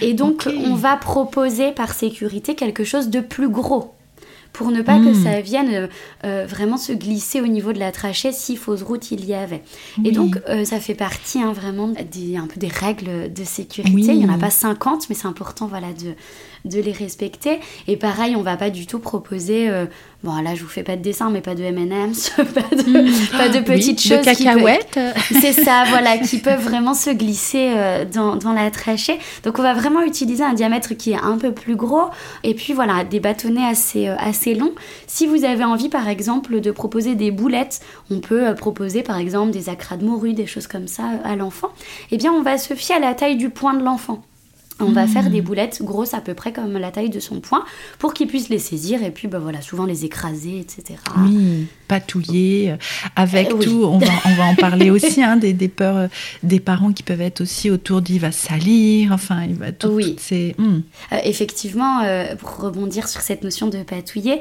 Et 0.00 0.14
donc, 0.14 0.48
on 0.48 0.74
va 0.74 0.96
proposer 0.96 1.72
par 1.72 1.92
sécurité 1.92 2.54
quelque 2.54 2.84
chose 2.84 3.08
de 3.08 3.20
plus 3.20 3.48
gros 3.48 3.94
pour 4.54 4.70
ne 4.70 4.82
pas 4.82 4.98
que 4.98 5.10
hmm. 5.10 5.24
ça 5.24 5.40
vienne 5.40 5.74
euh, 5.74 5.86
euh, 6.24 6.46
vraiment 6.48 6.76
se 6.76 6.92
glisser 6.92 7.40
au 7.40 7.46
niveau 7.48 7.72
de 7.72 7.80
la 7.80 7.90
trachée 7.90 8.30
si 8.32 8.56
fausse 8.56 8.82
route 8.82 9.10
il 9.10 9.24
y 9.26 9.34
avait. 9.34 9.62
Et 10.04 10.12
donc, 10.12 10.40
euh, 10.48 10.64
ça 10.64 10.78
fait 10.78 10.94
partie 10.94 11.42
hein, 11.42 11.52
vraiment 11.52 11.88
des, 11.88 12.36
un 12.36 12.46
peu 12.46 12.58
des 12.58 12.68
règles 12.68 13.32
de 13.32 13.44
sécurité. 13.44 14.12
Il 14.12 14.18
n'y 14.18 14.24
en 14.24 14.32
a 14.32 14.38
pas 14.38 14.50
50, 14.50 15.08
mais 15.08 15.16
c'est 15.16 15.26
important 15.26 15.66
voilà, 15.66 15.92
de, 15.92 16.14
de 16.64 16.80
les 16.80 16.92
respecter. 16.92 17.60
Et 17.88 17.96
pareil, 17.96 18.36
on 18.36 18.42
va 18.42 18.56
pas 18.56 18.70
du 18.70 18.86
tout 18.86 18.98
proposer 18.98 19.70
Bon, 20.24 20.40
là, 20.40 20.54
je 20.54 20.62
vous 20.62 20.70
fais 20.70 20.82
pas 20.82 20.96
de 20.96 21.02
dessin, 21.02 21.28
mais 21.28 21.42
pas 21.42 21.54
de 21.54 21.62
M&M's, 21.62 22.30
pas 22.36 22.74
de, 22.74 22.82
hmm. 22.82 23.36
pas 23.36 23.50
de 23.50 23.60
petites 23.60 24.00
choses. 24.00 24.20
De 24.20 24.24
cacahuètes. 24.24 24.98
C'est 25.30 25.52
ça, 25.52 25.84
voilà, 25.88 26.16
qui 26.16 26.38
peuvent 26.38 26.62
vraiment 26.62 26.94
se 26.94 27.10
glisser 27.10 27.74
euh, 27.76 28.06
dans, 28.06 28.36
dans, 28.36 28.54
la 28.54 28.70
trachée. 28.70 29.18
Donc, 29.42 29.58
on 29.58 29.62
va 29.62 29.74
vraiment 29.74 30.00
utiliser 30.00 30.42
un 30.42 30.54
diamètre 30.54 30.94
qui 30.94 31.12
est 31.12 31.20
un 31.22 31.36
peu 31.36 31.52
plus 31.52 31.76
gros. 31.76 32.06
Et 32.42 32.54
puis, 32.54 32.72
voilà, 32.72 33.04
des 33.04 33.20
bâtonnets 33.20 33.66
assez, 33.66 34.08
euh, 34.08 34.16
assez 34.18 34.54
longs. 34.54 34.72
Si 35.06 35.26
vous 35.26 35.44
avez 35.44 35.64
envie, 35.64 35.90
par 35.90 36.08
exemple, 36.08 36.58
de 36.62 36.70
proposer 36.70 37.16
des 37.16 37.30
boulettes, 37.30 37.80
on 38.10 38.20
peut 38.20 38.46
euh, 38.46 38.54
proposer, 38.54 39.02
par 39.02 39.18
exemple, 39.18 39.50
des 39.50 39.68
acras 39.68 39.98
de 39.98 40.06
morue, 40.06 40.32
des 40.32 40.46
choses 40.46 40.68
comme 40.68 40.88
ça 40.88 41.02
à 41.22 41.36
l'enfant. 41.36 41.68
Eh 42.10 42.16
bien, 42.16 42.32
on 42.32 42.40
va 42.40 42.56
se 42.56 42.72
fier 42.72 42.96
à 42.96 42.98
la 42.98 43.12
taille 43.12 43.36
du 43.36 43.50
poing 43.50 43.74
de 43.74 43.84
l'enfant. 43.84 44.22
On 44.80 44.90
va 44.90 45.06
faire 45.06 45.30
des 45.30 45.40
boulettes 45.40 45.82
grosses 45.82 46.14
à 46.14 46.20
peu 46.20 46.34
près 46.34 46.52
comme 46.52 46.72
la 46.72 46.90
taille 46.90 47.10
de 47.10 47.20
son 47.20 47.40
poing 47.40 47.64
pour 47.98 48.12
qu'il 48.12 48.26
puisse 48.26 48.48
les 48.48 48.58
saisir 48.58 49.04
et 49.04 49.10
puis 49.12 49.28
bah 49.28 49.38
voilà, 49.38 49.60
souvent 49.60 49.86
les 49.86 50.04
écraser, 50.04 50.58
etc. 50.58 50.98
Oui, 51.18 51.66
patouiller 51.86 52.72
euh, 52.72 52.76
avec 53.14 53.52
euh, 53.52 53.58
tout. 53.58 53.84
On 53.84 53.98
va, 53.98 54.12
on 54.24 54.34
va 54.34 54.44
en 54.44 54.54
parler 54.56 54.90
aussi 54.90 55.22
hein, 55.22 55.36
des, 55.36 55.52
des, 55.52 55.68
peurs 55.68 55.96
euh, 55.96 56.06
des 56.42 56.58
parents 56.58 56.92
qui 56.92 57.04
peuvent 57.04 57.20
être 57.20 57.40
aussi 57.40 57.70
autour 57.70 58.02
d'il 58.02 58.20
va 58.20 58.32
salir, 58.32 59.12
enfin 59.12 59.44
il 59.48 59.54
va 59.54 59.70
tout. 59.70 59.88
Oui. 59.88 60.16
c'est 60.18 60.56
hmm. 60.58 60.80
effectivement, 61.24 62.00
pour 62.38 62.56
rebondir 62.56 63.06
sur 63.08 63.20
cette 63.20 63.44
notion 63.44 63.68
de 63.68 63.82
patouiller, 63.82 64.40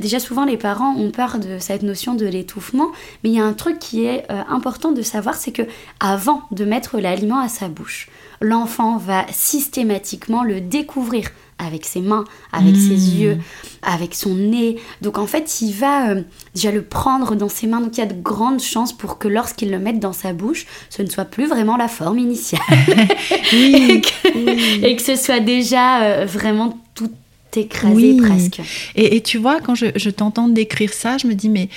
déjà 0.00 0.18
souvent 0.20 0.44
les 0.44 0.56
parents 0.56 0.94
ont 0.96 1.10
peur 1.10 1.38
de 1.38 1.58
cette 1.58 1.82
notion 1.82 2.14
de 2.14 2.26
l'étouffement, 2.26 2.88
mais 3.24 3.30
il 3.30 3.36
y 3.36 3.40
a 3.40 3.44
un 3.44 3.52
truc 3.52 3.78
qui 3.78 4.04
est 4.04 4.26
important 4.30 4.92
de 4.92 5.02
savoir, 5.02 5.34
c'est 5.36 5.52
que 5.52 5.62
avant 6.00 6.42
de 6.50 6.64
mettre 6.64 6.98
l'aliment 6.98 7.40
à 7.40 7.48
sa 7.48 7.68
bouche, 7.68 8.08
l'enfant 8.40 8.96
va 8.96 9.26
systématiquement 9.30 10.42
le 10.42 10.60
découvrir 10.60 11.30
avec 11.58 11.84
ses 11.84 12.00
mains, 12.00 12.24
avec 12.52 12.76
ses 12.76 12.96
hmm. 12.96 13.20
yeux, 13.20 13.38
avec 13.82 14.14
son 14.14 14.34
nez. 14.34 14.76
Donc 15.02 15.18
en 15.18 15.26
fait, 15.26 15.60
il 15.60 15.72
va 15.72 16.10
euh, 16.10 16.22
déjà 16.54 16.70
le 16.70 16.82
prendre 16.82 17.34
dans 17.34 17.48
ses 17.48 17.66
mains. 17.66 17.80
Donc 17.80 17.96
il 17.96 18.00
y 18.00 18.02
a 18.02 18.06
de 18.06 18.20
grandes 18.20 18.60
chances 18.60 18.92
pour 18.92 19.18
que 19.18 19.26
lorsqu'il 19.26 19.70
le 19.70 19.78
mette 19.78 19.98
dans 19.98 20.12
sa 20.12 20.32
bouche, 20.32 20.66
ce 20.88 21.02
ne 21.02 21.08
soit 21.08 21.24
plus 21.24 21.46
vraiment 21.46 21.76
la 21.76 21.88
forme 21.88 22.18
initiale. 22.18 22.60
et, 23.52 24.00
que, 24.00 25.02
ce 25.02 25.16
soit 25.16 25.40
déjà 25.40 26.02
euh, 26.02 26.26
vraiment 26.26 26.78
tout 26.94 27.10
écrasé 27.56 28.16
presque. 28.18 28.60
Et, 28.94 29.20
tu 29.20 29.38
vois, 29.38 29.60
quand 29.60 29.74
je, 29.74 29.86
je 29.96 30.10
t'entends 30.10 30.48
décrire 30.48 30.92
ça, 30.92 31.18
je 31.18 31.26
me 31.26 31.34
dis, 31.34 31.48
mais 31.48 31.68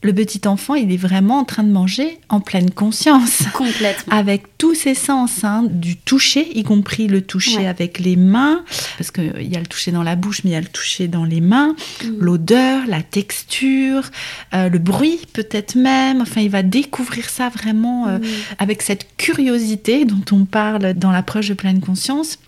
le 0.00 0.14
petit 0.14 0.46
enfant, 0.46 0.74
il 0.74 0.92
est 0.92 0.98
vraiment 0.98 1.40
en 1.40 1.44
train 1.44 1.64
de 1.64 1.72
manger 1.72 2.20
en 2.28 2.40
pleine 2.40 2.70
conscience. 2.70 3.42
Complètement. 3.52 4.14
Avec 4.14 4.56
tous 4.56 4.74
ses 4.74 4.94
sens, 4.94 5.42
hein, 5.42 5.64
du 5.68 5.96
toucher, 5.96 6.56
y 6.56 6.62
compris 6.62 7.08
le 7.08 7.22
toucher 7.22 7.66
avec 7.66 7.98
les 7.98 8.14
mains, 8.14 8.64
parce 8.96 9.10
qu'il 9.10 9.42
y 9.42 9.56
a 9.56 9.60
le 9.60 9.66
toucher 9.66 9.90
dans 9.90 10.04
la 10.04 10.14
bouche, 10.14 10.42
mais 10.44 10.50
il 10.50 10.52
y 10.52 10.56
a 10.56 10.60
le 10.60 10.66
toucher 10.66 11.08
dans 11.08 11.24
les 11.24 11.40
mains, 11.40 11.74
mm. 12.04 12.18
l'odeur, 12.20 12.86
la 12.86 13.02
texture, 13.02 14.02
euh, 14.54 14.68
le 14.68 14.78
bruit 14.78 15.20
peut-être 15.32 15.74
même. 15.74 16.20
Enfin, 16.20 16.42
il 16.42 16.50
va 16.50 16.62
découvrir 16.62 17.28
ça 17.28 17.48
vraiment 17.48 18.06
euh, 18.06 18.18
mm. 18.18 18.24
avec 18.60 18.82
cette 18.82 19.16
curiosité 19.16 20.04
dont 20.04 20.24
on 20.30 20.44
parle 20.44 20.94
dans 20.94 21.10
l'approche 21.10 21.48
de 21.48 21.54
pleine 21.54 21.80
conscience 21.80 22.38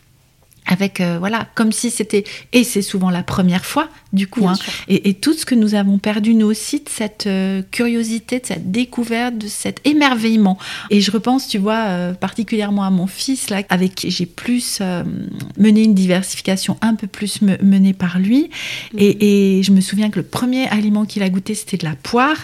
avec 0.66 1.00
euh, 1.00 1.18
voilà 1.18 1.48
comme 1.54 1.72
si 1.72 1.90
c'était 1.90 2.24
et 2.52 2.64
c'est 2.64 2.82
souvent 2.82 3.10
la 3.10 3.22
première 3.22 3.64
fois 3.64 3.88
du 4.12 4.26
coup 4.26 4.46
hein, 4.46 4.54
et, 4.88 5.14
tout 5.14 5.32
ce 5.32 5.44
que 5.44 5.54
nous 5.54 5.74
avons 5.74 5.98
perdu 5.98 6.34
nous 6.34 6.46
aussi 6.46 6.80
de 6.80 6.88
cette 6.88 7.26
euh, 7.26 7.62
curiosité 7.70 8.38
de 8.38 8.46
cette 8.46 8.70
découverte 8.70 9.36
de 9.38 9.48
cet 9.48 9.80
émerveillement. 9.84 10.58
Et 10.90 11.00
je 11.00 11.10
repense 11.10 11.48
tu 11.48 11.58
vois 11.58 11.86
euh, 11.88 12.14
particulièrement 12.14 12.84
à 12.84 12.90
mon 12.90 13.06
fils 13.06 13.50
là 13.50 13.62
avec 13.68 13.94
qui 13.94 14.10
j'ai 14.10 14.26
plus 14.26 14.80
mené 15.58 15.82
une 15.82 15.94
diversification 15.94 16.76
un 16.80 16.94
peu 16.94 17.06
plus 17.06 17.40
menée 17.42 17.92
par 17.92 18.18
lui. 18.18 18.50
Et, 18.96 19.14
mhm. 19.14 19.16
et, 19.20 19.62
je 19.62 19.72
me 19.72 19.80
souviens 19.80 20.10
que 20.10 20.18
le 20.18 20.24
premier 20.24 20.68
aliment 20.68 21.04
qu'il 21.04 21.22
a 21.22 21.28
goûté 21.28 21.54
c'était 21.54 21.76
de 21.76 21.84
la 21.84 21.96
poire 21.96 22.36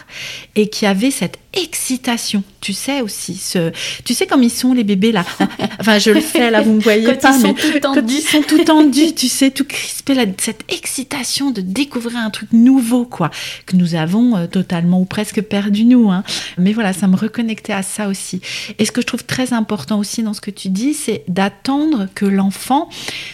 et 0.55 0.69
qui 0.69 0.87
avait 0.87 1.11
cette 1.11 1.39
excitation 1.57 2.42
tu 2.61 2.73
sais 2.73 3.01
aussi 3.01 3.37
ce 3.37 3.73
tu 4.05 4.14
sais 4.14 4.27
comme 4.27 4.42
ils 4.42 4.51
sont 4.51 4.73
les 4.73 4.85
bébés 4.85 5.12
là 5.12 5.25
enfin 5.81 5.99
je 5.99 6.11
le 6.11 6.21
fais 6.21 6.51
là 6.51 6.62
vous 6.62 6.73
me 6.73 6.81
voyez 6.81 7.14
pas 7.14 7.37
mais 7.38 7.55
ils 8.09 8.21
sont 8.23 8.42
tout 8.42 8.62
tendus, 8.64 9.14
tu 9.14 9.29
sais, 9.29 9.51
tout 9.51 9.64
crispés, 9.64 10.14
cette 10.38 10.64
excitation 10.73 11.51
de 11.51 11.61
découvrir 11.61 12.19
un 12.19 12.31
truc 12.31 12.53
nouveau, 12.53 13.05
quoi, 13.05 13.31
que 13.66 13.77
nous 13.77 13.95
avons 13.95 14.37
euh, 14.37 14.47
totalement 14.47 15.01
ou 15.01 15.05
presque 15.05 15.42
perdu 15.42 15.85
nous. 15.85 16.11
Hein. 16.11 16.23
Mais 16.59 16.73
voilà, 16.73 16.92
ça 16.92 17.07
me 17.07 17.16
reconnectait 17.16 17.73
à 17.73 17.83
ça 17.83 18.09
aussi. 18.09 18.40
Et 18.79 18.85
ce 18.85 18.92
que 18.92 19.01
je 19.01 19.07
trouve 19.07 19.25
très 19.25 19.53
important 19.53 19.99
aussi 19.99 20.23
dans 20.23 20.35
ce 20.35 20.40
que 20.40 20.51
tu 20.51 20.69
dis, 20.69 20.95
c'est 20.95 21.25
d'attendre 21.29 22.09
que 22.14 22.25
l'enfant 22.25 22.88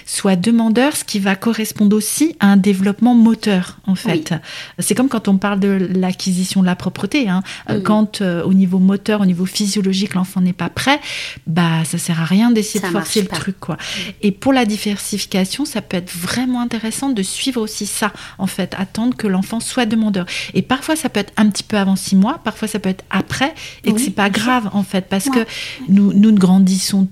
soit 0.06 0.36
demandeur, 0.36 0.96
ce 0.96 1.04
qui 1.04 1.18
va 1.18 1.36
correspondre 1.36 1.96
aussi 1.96 2.36
à 2.40 2.48
un 2.48 2.56
développement 2.56 3.14
moteur, 3.14 3.78
en 3.86 3.94
fait. 3.94 4.34
C'est 4.78 4.94
comme 4.94 5.08
quand 5.08 5.28
on 5.28 5.36
parle 5.36 5.60
de 5.60 5.88
l'acquisition 5.94 6.60
de 6.60 6.66
la 6.66 6.76
propreté. 6.76 7.28
Hein. 7.28 7.42
Quand 7.84 8.11
euh, 8.20 8.42
au 8.44 8.52
niveau 8.52 8.78
moteur, 8.78 9.20
au 9.20 9.26
niveau 9.26 9.46
physiologique, 9.46 10.14
l'enfant 10.14 10.40
n'est 10.40 10.52
pas 10.52 10.68
prêt, 10.68 11.00
bah 11.46 11.84
ça 11.84 11.98
sert 11.98 12.20
à 12.20 12.24
rien 12.24 12.50
d'essayer 12.50 12.80
de 12.80 12.86
forcer 12.86 13.22
le 13.22 13.28
truc, 13.28 13.58
quoi. 13.58 13.76
Et 14.22 14.32
pour 14.32 14.52
la 14.52 14.64
diversification, 14.64 15.64
ça 15.64 15.80
peut 15.82 15.96
être 15.96 16.12
vraiment 16.12 16.60
intéressant 16.60 17.10
de 17.10 17.22
suivre 17.22 17.60
aussi 17.60 17.86
ça, 17.86 18.12
en 18.38 18.46
fait, 18.46 18.74
attendre 18.76 19.16
que 19.16 19.26
l'enfant 19.26 19.60
soit 19.60 19.86
demandeur. 19.86 20.26
Et 20.54 20.62
parfois, 20.62 20.96
ça 20.96 21.08
peut 21.08 21.20
être 21.20 21.32
un 21.36 21.48
petit 21.48 21.64
peu 21.64 21.76
avant 21.76 21.96
six 21.96 22.16
mois, 22.16 22.40
parfois, 22.44 22.68
ça 22.68 22.78
peut 22.78 22.88
être 22.90 23.04
après, 23.10 23.54
et 23.84 23.92
que 23.92 24.00
c'est 24.00 24.10
pas 24.10 24.30
grave, 24.30 24.70
en 24.72 24.82
fait, 24.82 25.06
parce 25.08 25.28
que 25.28 25.46
nous, 25.88 26.12
nous 26.12 26.30
ne 26.30 26.38
grandissons 26.38 27.08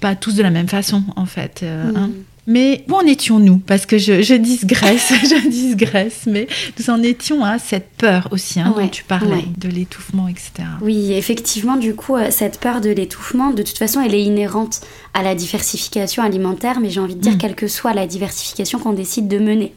pas 0.00 0.14
tous 0.14 0.34
de 0.34 0.42
la 0.42 0.50
même 0.50 0.68
façon, 0.68 1.02
en 1.16 1.26
fait. 1.26 1.60
Euh, 1.62 1.92
hein. 1.96 2.10
Mais 2.46 2.84
où 2.88 2.94
en 2.94 3.00
étions-nous? 3.00 3.58
Parce 3.58 3.86
que 3.86 3.98
je, 3.98 4.22
je 4.22 4.34
digresse, 4.34 5.12
je 5.22 5.48
digresse, 5.48 6.22
mais 6.26 6.46
nous 6.78 6.90
en 6.90 7.02
étions 7.02 7.44
à 7.44 7.58
cette 7.58 7.88
peur 7.98 8.28
aussi 8.30 8.60
hein, 8.60 8.74
dont 8.76 8.88
tu 8.88 9.02
parlais, 9.04 9.44
de 9.56 9.68
l'étouffement, 9.68 10.28
etc. 10.28 10.52
Oui, 10.80 11.12
effectivement, 11.12 11.76
du 11.76 11.94
coup, 11.94 12.16
euh, 12.16 12.28
cette 12.30 12.60
peur 12.60 12.80
de 12.80 12.90
l'étouffement, 12.90 13.50
de 13.50 13.62
toute 13.62 13.78
façon, 13.78 14.00
elle 14.00 14.14
est 14.14 14.22
inhérente 14.22 14.80
à 15.12 15.22
la 15.22 15.34
diversification 15.34 16.22
alimentaire, 16.22 16.78
mais 16.80 16.90
j'ai 16.90 17.00
envie 17.00 17.16
de 17.16 17.20
dire, 17.20 17.32
mm. 17.32 17.38
quelle 17.38 17.54
que 17.54 17.68
soit 17.68 17.94
la 17.94 18.06
diversification 18.06 18.78
qu'on 18.78 18.92
décide 18.92 19.28
de 19.28 19.38
mener. 19.38 19.72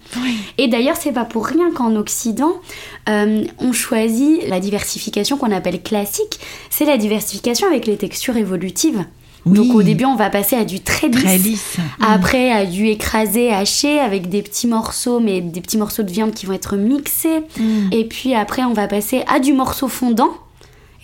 Et 0.58 0.68
d'ailleurs, 0.68 0.98
c'est 1.00 1.14
pas 1.14 1.26
pour 1.26 1.48
rien 1.48 1.72
qu'en 1.72 1.96
Occident, 1.96 2.62
euh, 3.08 3.46
on 3.58 3.72
choisit 3.72 4.48
la 4.48 4.60
diversification 4.60 5.38
qu'on 5.38 5.52
appelle 5.52 5.82
classique, 5.82 6.40
c'est 6.70 6.86
la 6.86 6.98
diversification 6.98 7.68
avec 7.68 7.88
les 7.88 7.98
textures 7.98 8.38
évolutives. 8.38 9.06
Donc 9.54 9.76
au 9.76 9.84
début, 9.84 10.06
on 10.06 10.16
va 10.16 10.30
passer 10.30 10.56
à 10.56 10.66
du 10.66 10.80
très 10.80 11.08
lisse. 11.08 11.78
Mm. 11.78 12.04
Après, 12.04 12.52
à 12.52 12.66
du 12.66 12.88
écrasé, 12.88 13.52
haché, 13.52 14.00
avec 14.00 14.30
des 14.30 14.42
petits 14.42 14.68
morceaux, 14.68 15.20
mais 15.20 15.42
des 15.42 15.62
petits 15.62 15.78
morceaux 15.78 16.04
de 16.04 16.12
viande 16.12 16.34
qui 16.34 16.46
vont 16.46 16.54
être 16.54 16.76
mixés. 16.76 17.42
Mm. 17.60 17.92
Et 17.92 18.06
puis 18.06 18.36
après, 18.36 18.64
on 18.64 18.74
va 18.74 18.88
passer 18.88 19.24
à 19.28 19.40
du 19.40 19.54
morceau 19.54 19.88
fondant. 19.88 20.32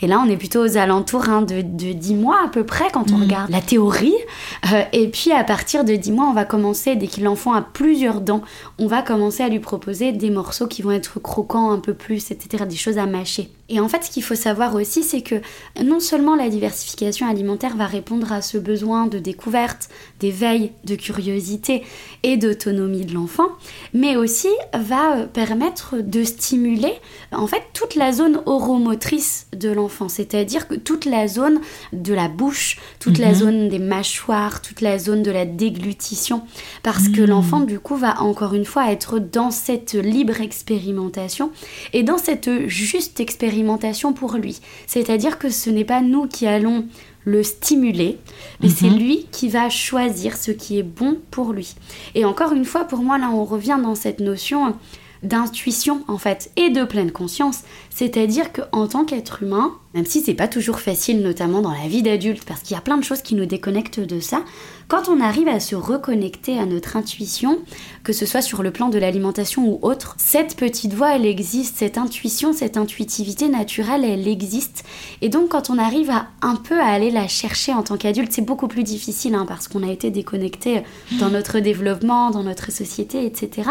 Et 0.01 0.08
là, 0.08 0.21
on 0.25 0.29
est 0.29 0.36
plutôt 0.36 0.63
aux 0.63 0.77
alentours 0.77 1.29
hein, 1.29 1.41
de, 1.41 1.62
de, 1.62 1.93
10 1.93 2.15
mois 2.15 2.38
à 2.43 2.49
peu 2.49 2.65
près 2.65 2.86
quand 2.91 3.12
on 3.12 3.17
mm. 3.17 3.21
regarde 3.23 3.49
la 3.49 3.62
théorie. 3.62 4.13
Euh, 4.71 4.84
et 4.91 5.08
puis 5.08 5.31
à 5.31 5.43
partir 5.43 5.86
de 5.86 5.95
10 5.95 6.12
mois, 6.12 6.27
on 6.29 6.34
va 6.34 6.45
commencer, 6.45 6.95
dès 6.95 7.08
que 7.08 7.21
l'enfant 7.21 7.53
a 7.53 7.62
plusieurs 7.62 8.21
dents, 8.21 8.41
on 8.77 8.88
va 8.88 9.01
commencer 9.01 9.43
à 9.43 9.49
lui 9.49 9.60
proposer 9.60 10.12
des 10.12 10.29
morceaux 10.29 10.67
qui 10.67 10.81
vont 10.81 10.91
être 10.91 11.19
croquants 11.19 11.71
un 11.71 11.79
peu 11.79 11.93
plus, 11.93 12.31
etc., 12.31 12.65
des 12.67 12.75
choses 12.75 12.97
à 12.97 13.05
mâcher. 13.05 13.49
Et 13.67 13.80
en 13.80 13.88
fait, 13.88 14.04
ce 14.04 14.12
qu'il 14.12 14.21
faut 14.21 14.36
savoir 14.36 14.75
aussi, 14.75 15.01
c'est 15.01 15.21
que 15.21 15.36
non 15.84 15.99
seulement 15.99 16.36
la 16.36 16.49
diversification 16.49 17.28
alimentaire 17.28 17.75
va 17.75 17.88
répondre 17.88 18.32
à 18.32 18.43
ce 18.43 18.60
besoin 18.60 19.08
de 19.08 19.17
découverte, 19.17 19.89
d'éveil, 20.19 20.71
de 20.84 20.95
curiosité 20.95 21.84
et 22.21 22.38
d'autonomie 22.38 23.06
de 23.06 23.13
l'enfant, 23.15 23.47
mais 23.93 24.17
aussi 24.17 24.49
va 24.73 25.17
euh, 25.17 25.25
permettre 25.25 25.95
de 25.97 26.23
stimuler 26.23 26.93
en 27.32 27.47
fait 27.47 27.63
toute 27.73 27.95
la 27.95 28.12
zone 28.12 28.41
oromotrice 28.45 29.47
de 29.51 29.69
l'enfant, 29.69 30.10
c'est-à-dire 30.10 30.67
que 30.67 30.75
toute 30.75 31.06
la 31.06 31.28
zone 31.28 31.60
de 31.91 32.13
la 32.13 32.28
bouche, 32.28 32.78
toute 32.99 33.17
la 33.17 33.30
mhm. 33.30 33.36
zone 33.36 33.69
des 33.69 33.80
mâchoires, 33.80 34.62
toute 34.62 34.82
la 34.82 34.99
zone 34.99 35.23
de 35.23 35.32
la 35.32 35.45
déglutition, 35.45 36.43
parce 36.84 37.10
que 37.10 37.21
mhm. 37.21 37.30
l'enfant 37.30 37.60
du 37.62 37.80
coup 37.80 37.95
va 37.95 38.21
encore 38.21 38.54
une 38.54 38.65
fois 38.65 38.91
être 38.91 39.17
dans 39.17 39.49
cette 39.49 39.93
libre 39.93 40.39
expérimentation 40.41 41.51
et 41.93 42.04
dans 42.04 42.19
cette 42.19 42.67
juste 42.67 43.19
expérimentation 43.19 43.54
pour 44.13 44.35
lui. 44.35 44.59
C'est-à-dire 44.87 45.37
que 45.37 45.49
ce 45.49 45.69
n'est 45.69 45.85
pas 45.85 46.01
nous 46.01 46.27
qui 46.27 46.47
allons 46.47 46.85
le 47.23 47.41
stimuler, 47.41 48.19
mais 48.61 48.69
c'est 48.69 48.89
mhm. 48.89 48.99
lui 48.99 49.27
qui 49.31 49.49
va 49.49 49.69
choisir 49.69 50.37
ce 50.37 50.51
qui 50.51 50.77
est 50.77 50.83
bon 50.83 51.17
pour 51.31 51.53
lui. 51.53 51.75
Et 52.13 52.23
encore 52.23 52.53
une 52.53 52.65
fois, 52.65 52.85
pour 52.85 52.99
moi, 52.99 53.17
là, 53.17 53.29
on 53.33 53.45
revient 53.45 53.79
dans 53.81 53.95
cette 53.95 54.19
notion 54.19 54.75
d'intuition 55.25 56.03
en 56.07 56.17
fait 56.17 56.51
et 56.55 56.69
de 56.69 56.83
pleine 56.83 57.11
conscience. 57.11 57.61
C'est-à-dire 57.89 58.51
qu'en 58.51 58.88
tant 58.88 59.05
qu'être 59.05 59.43
humain, 59.43 59.73
même 59.93 60.05
si 60.05 60.21
c'est 60.21 60.33
pas 60.33 60.49
toujours 60.49 60.79
facile, 60.79 61.21
notamment 61.21 61.61
dans 61.61 61.71
la 61.71 61.88
vie 61.88 62.03
d'adulte, 62.03 62.43
parce 62.43 62.59
qu'il 62.59 62.75
y 62.75 62.77
a 62.77 62.81
plein 62.81 62.97
de 62.97 63.03
choses 63.03 63.21
qui 63.21 63.33
nous 63.33 63.45
déconnectent 63.45 64.01
de 64.01 64.19
ça, 64.19 64.43
quand 64.89 65.07
on 65.07 65.21
arrive 65.21 65.47
à 65.47 65.61
se 65.61 65.75
reconnecter 65.75 66.59
à 66.59 66.65
notre 66.65 66.97
intuition, 66.97 67.59
que 68.03 68.11
ce 68.11 68.25
soit 68.25 68.41
sur 68.41 68.61
le 68.61 68.71
plan 68.71 68.89
de 68.89 68.99
l'alimentation 68.99 69.65
ou 69.65 69.79
autre, 69.81 70.15
cette 70.19 70.57
petite 70.57 70.93
voix, 70.93 71.15
elle 71.15 71.25
existe, 71.25 71.77
cette 71.77 71.97
intuition, 71.97 72.51
cette 72.51 72.75
intuitivité 72.75 73.47
naturelle, 73.47 74.03
elle 74.03 74.27
existe. 74.27 74.83
Et 75.21 75.29
donc 75.29 75.49
quand 75.49 75.69
on 75.69 75.77
arrive 75.77 76.09
à 76.09 76.27
un 76.41 76.55
peu 76.55 76.79
à 76.79 76.88
aller 76.88 77.11
la 77.11 77.29
chercher 77.29 77.73
en 77.73 77.81
tant 77.81 77.95
qu'adulte, 77.95 78.33
c'est 78.33 78.45
beaucoup 78.45 78.67
plus 78.67 78.83
difficile 78.83 79.33
hein, 79.33 79.45
parce 79.47 79.69
qu'on 79.69 79.88
a 79.88 79.91
été 79.91 80.11
déconnecté 80.11 80.83
dans 81.19 81.29
notre 81.29 81.59
développement, 81.59 82.29
dans 82.31 82.43
notre 82.43 82.71
société, 82.71 83.25
etc. 83.25 83.69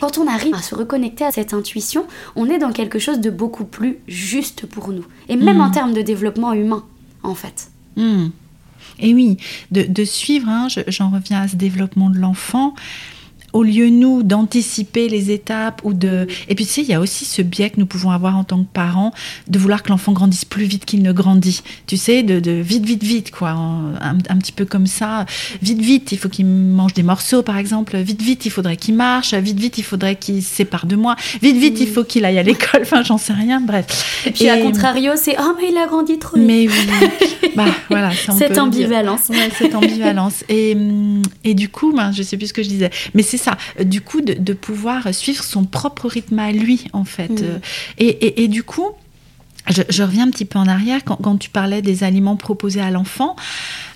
Quand 0.00 0.18
on 0.18 0.26
arrive 0.26 0.54
à 0.54 0.62
se 0.62 0.74
reconnecter 0.74 1.24
à 1.24 1.30
cette 1.30 1.52
intuition, 1.52 2.06
on 2.34 2.46
est 2.46 2.58
dans 2.58 2.72
quelque 2.72 2.98
chose 2.98 3.20
de 3.20 3.30
beaucoup 3.30 3.64
plus 3.64 3.98
juste 4.08 4.66
pour 4.66 4.88
nous. 4.88 5.04
Et 5.28 5.36
même 5.36 5.60
en 5.60 5.68
hmm. 5.68 5.72
termes 5.72 5.92
de 5.92 6.02
développement 6.02 6.52
humain, 6.52 6.84
en 7.22 7.34
fait. 7.34 7.70
Hmm. 7.96 8.28
Et 8.98 9.14
oui, 9.14 9.36
de, 9.70 10.04
suivre, 10.04 10.48
hein, 10.48 10.68
j'en 10.88 11.10
reviens 11.10 11.42
à 11.42 11.48
ce 11.48 11.56
développement 11.56 12.10
de 12.10 12.18
l'enfant, 12.18 12.74
au 13.52 13.62
lieu 13.62 13.88
nous 13.90 14.22
d'anticiper 14.22 15.08
les 15.08 15.30
étapes 15.30 15.80
ou 15.84 15.92
de 15.92 16.26
et 16.48 16.54
puis 16.54 16.66
tu 16.66 16.72
sais 16.72 16.82
il 16.82 16.88
y 16.88 16.94
a 16.94 17.00
aussi 17.00 17.24
ce 17.24 17.42
biais 17.42 17.70
que 17.70 17.78
nous 17.78 17.86
pouvons 17.86 18.10
avoir 18.10 18.36
en 18.36 18.44
tant 18.44 18.58
que 18.62 18.68
parents 18.72 19.12
de 19.48 19.58
vouloir 19.58 19.82
que 19.82 19.88
l'enfant 19.88 20.12
grandisse 20.12 20.44
plus 20.44 20.64
vite 20.64 20.84
qu'il 20.84 21.02
ne 21.02 21.12
grandit. 21.12 21.62
Tu 21.86 21.96
sais 21.96 22.22
de, 22.22 22.40
de 22.40 22.52
vite 22.52 22.84
vite 22.84 23.02
vite 23.02 23.30
quoi 23.30 23.50
un, 23.50 23.94
un, 24.00 24.38
petit 24.38 24.52
peu 24.52 24.64
comme 24.64 24.86
ça. 24.86 25.26
Vite 25.62 25.80
vite 25.80 26.12
il 26.12 26.18
faut 26.18 26.28
qu'il 26.28 26.46
mange 26.46 26.94
des 26.94 27.02
morceaux 27.02 27.42
par 27.42 27.58
exemple. 27.58 27.96
Vite 27.98 28.22
vite 28.22 28.46
il 28.46 28.50
faudrait 28.50 28.76
qu'il 28.76 28.94
marche. 28.94 29.34
Vite 29.34 29.58
vite 29.58 29.78
il 29.78 29.84
faudrait 29.84 30.16
qu'il 30.16 30.42
se 30.42 30.54
sépare 30.54 30.86
de 30.86 30.96
moi. 30.96 31.16
Vite 31.42 31.56
vite 31.56 31.78
il 31.80 31.88
faut 31.88 32.04
qu'il 32.04 32.24
aille 32.24 32.38
à 32.38 32.42
l'école. 32.42 32.82
Enfin 32.82 33.02
j'en 33.02 33.18
sais 33.18 33.32
rien. 33.32 33.60
Bref. 33.60 34.22
Et 34.26 34.30
puis 34.30 34.48
à 34.48 34.58
contrario 34.58 35.12
c'est 35.16 35.36
oh 35.38 35.52
mais 35.60 35.68
il 35.70 35.76
a 35.76 35.86
grandi 35.86 36.18
trop 36.18 36.36
vite. 36.36 36.46
Mais 36.46 36.68
oui. 36.68 37.50
Bah 37.56 37.66
voilà 37.88 38.10
cette 38.38 38.58
ambivalence. 38.58 39.28
Ouais, 39.28 39.50
cette 39.58 39.74
ambivalence. 39.74 40.44
Et, 40.48 40.76
et 41.44 41.54
du 41.54 41.68
coup 41.68 41.92
ben, 41.92 42.12
je 42.12 42.22
sais 42.22 42.36
plus 42.36 42.48
ce 42.48 42.52
que 42.52 42.62
je 42.62 42.68
disais. 42.68 42.90
Mais 43.14 43.22
c'est 43.22 43.39
ça 43.40 43.56
du 43.84 44.00
coup 44.00 44.20
de, 44.20 44.34
de, 44.34 44.52
pouvoir 44.52 45.12
suivre 45.14 45.42
son 45.42 45.64
propre 45.64 46.08
rythme 46.08 46.38
à 46.38 46.52
lui 46.52 46.84
en 46.92 47.04
fait 47.04 47.30
mmh. 47.30 47.60
et, 47.98 48.08
et, 48.08 48.44
et, 48.44 48.48
du 48.48 48.62
coup 48.62 48.88
je, 49.68 49.82
je, 49.88 50.02
reviens 50.02 50.26
un 50.26 50.30
petit 50.30 50.44
peu 50.44 50.58
en 50.58 50.66
arrière 50.66 51.00
quand, 51.04 51.16
quand 51.16 51.36
tu 51.36 51.50
parlais 51.50 51.82
des 51.82 52.04
aliments 52.04 52.36
proposés 52.36 52.80
à 52.80 52.90
l'enfant 52.90 53.36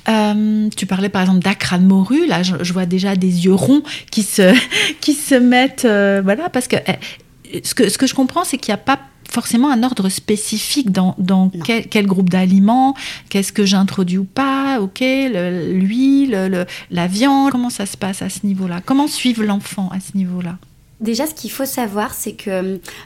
euh, 0.08 0.68
tu 0.76 0.86
parlais 0.86 1.08
par 1.08 1.22
exemple 1.22 1.40
d'acra 1.40 1.78
de 1.78 1.84
morue. 1.84 2.26
Là, 2.26 2.42
je, 2.42 2.56
je, 2.62 2.72
vois 2.72 2.86
déjà 2.86 3.16
des 3.16 3.46
yeux 3.46 3.54
ronds 3.54 3.82
qui 4.10 4.22
se, 4.22 4.54
qui 5.00 5.14
se 5.14 5.34
mettent. 5.34 5.84
Euh, 5.84 6.20
voilà, 6.22 6.48
parce 6.50 6.68
que 6.68 6.76
eh, 6.86 7.62
ce, 7.64 7.74
que 7.74 7.88
ce 7.88 7.98
que 7.98 8.06
je 8.06 8.14
comprends, 8.14 8.44
c'est 8.44 8.58
qu'il 8.58 8.72
n'y 8.72 8.80
a 8.80 8.82
pas 8.82 8.98
forcément 9.34 9.68
un 9.70 9.82
ordre 9.82 10.08
spécifique 10.08 10.92
dans, 10.92 11.16
dans 11.18 11.50
quel, 11.64 11.88
quel, 11.88 12.06
groupe 12.06 12.30
d'aliments, 12.30 12.94
qu'est-ce 13.28 13.52
que 13.52 13.64
j'introduis 13.64 14.18
ou 14.18 14.24
pas, 14.24 14.80
ok, 14.80 15.00
l'huile, 15.00 16.66
la 16.90 17.06
viande, 17.08 17.50
comment 17.50 17.70
ça 17.70 17.84
se 17.84 17.96
passe 17.96 18.22
à 18.22 18.28
ce 18.28 18.46
niveau-là 18.46 18.80
Comment 18.86 19.08
suivre 19.08 19.42
l'enfant 19.42 19.90
à 19.92 19.98
ce 19.98 20.16
niveau-là? 20.16 20.56
Déjà, 21.04 21.26
ce 21.26 21.34
qu'il 21.34 21.50
faut 21.50 21.66
savoir, 21.66 22.14
c'est 22.14 22.32
que 22.32 22.50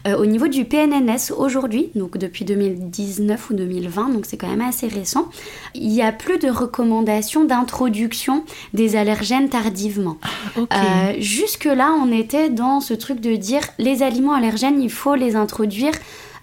euh, 0.07 0.17
au 0.17 0.25
niveau 0.25 0.47
du 0.47 0.65
PNNS 0.65 1.33
aujourd'hui, 1.37 1.91
donc 1.97 2.17
depuis 2.17 2.45
2019 2.45 3.51
ou 3.51 3.55
2020, 3.55 4.11
donc 4.11 4.25
c'est 4.25 4.37
quand 4.37 4.47
même 4.47 4.61
assez 4.61 4.87
récent, 4.87 5.29
il 5.75 5.89
n'y 5.89 6.01
a 6.01 6.13
plus 6.13 6.39
de 6.39 6.49
recommandations 6.49 7.45
d'introduction 7.45 8.45
des 8.73 8.95
allergènes 8.95 9.49
tardivement. 9.49 10.17
Ah, 10.23 10.61
okay. 10.61 10.77
euh, 10.77 11.21
jusque 11.21 11.65
là, 11.65 11.93
on 12.01 12.13
était 12.13 12.51
dans 12.51 12.81
ce 12.81 12.95
truc 12.95 13.19
de 13.21 13.35
dire 13.35 13.63
les 13.81 14.05
aliments 14.05 14.35
allergènes, 14.35 14.81
il 14.81 14.93
faut 14.93 15.17
les 15.17 15.35
introduire 15.35 15.95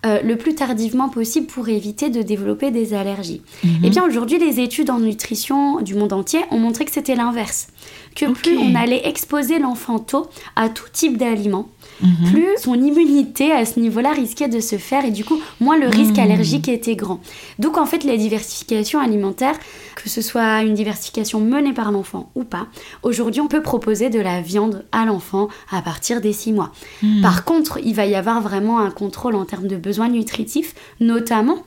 euh, 0.06 0.22
le 0.22 0.36
plus 0.36 0.54
tardivement 0.54 1.10
possible 1.10 1.48
pour 1.48 1.68
éviter 1.70 2.10
de 2.10 2.22
développer 2.22 2.70
des 2.70 2.94
allergies. 2.94 3.42
Mm 3.64 3.68
-hmm. 3.70 3.86
Et 3.86 3.90
bien 3.90 4.04
aujourd'hui, 4.06 4.38
les 4.38 4.60
études 4.60 4.90
en 4.92 5.00
nutrition 5.00 5.82
du 5.82 5.96
monde 5.96 6.14
entier 6.14 6.42
ont 6.52 6.60
montré 6.60 6.84
que 6.86 6.92
c'était 6.92 7.16
l'inverse. 7.16 7.68
Que 8.16 8.26
okay. 8.26 8.34
plus 8.34 8.58
on 8.58 8.76
allait 8.76 9.08
exposer 9.08 9.60
l'enfant 9.60 10.00
tôt 10.00 10.28
à 10.56 10.70
tout 10.70 10.88
type 10.92 11.18
d'aliments, 11.18 11.68
Mmh. 12.02 12.32
plus 12.32 12.48
son 12.58 12.74
immunité 12.76 13.54
à 13.54 13.66
ce 13.66 13.80
niveau-là 13.80 14.12
risquait 14.12 14.50
de 14.50 14.60
se 14.60 14.78
faire 14.78 15.06
et 15.06 15.12
du 15.12 15.24
coup 15.24 15.40
moins 15.62 15.78
le 15.78 15.88
risque 15.88 16.18
mmh. 16.18 16.20
allergique 16.20 16.68
était 16.68 16.96
grand. 16.96 17.22
Donc 17.58 17.78
en 17.78 17.86
fait 17.86 18.04
la 18.04 18.18
diversification 18.18 19.00
alimentaire, 19.00 19.56
que 19.96 20.10
ce 20.10 20.22
soit 20.22 20.64
une 20.64 20.74
diversification 20.74 21.40
menée 21.40 21.74
par 21.74 21.92
l'enfant 21.92 22.32
ou 22.36 22.44
pas, 22.44 22.68
aujourd'hui 23.04 23.40
on 23.40 23.48
peut 23.48 23.62
proposer 23.62 24.10
de 24.10 24.20
la 24.20 24.42
viande 24.42 24.84
à 24.92 25.06
l'enfant 25.06 25.48
à 25.72 25.82
partir 25.82 26.20
des 26.20 26.34
6 26.34 26.52
mois. 26.52 26.72
Mmh. 27.02 27.22
Par 27.22 27.46
contre, 27.46 27.80
il 27.84 27.96
va 27.96 28.06
y 28.06 28.16
avoir 28.16 28.42
vraiment 28.42 28.80
un 28.80 28.92
contrôle 28.92 29.36
en 29.36 29.46
termes 29.46 29.68
de 29.68 29.78
besoins 29.78 30.10
nutritifs, 30.10 30.76
notamment 31.00 31.64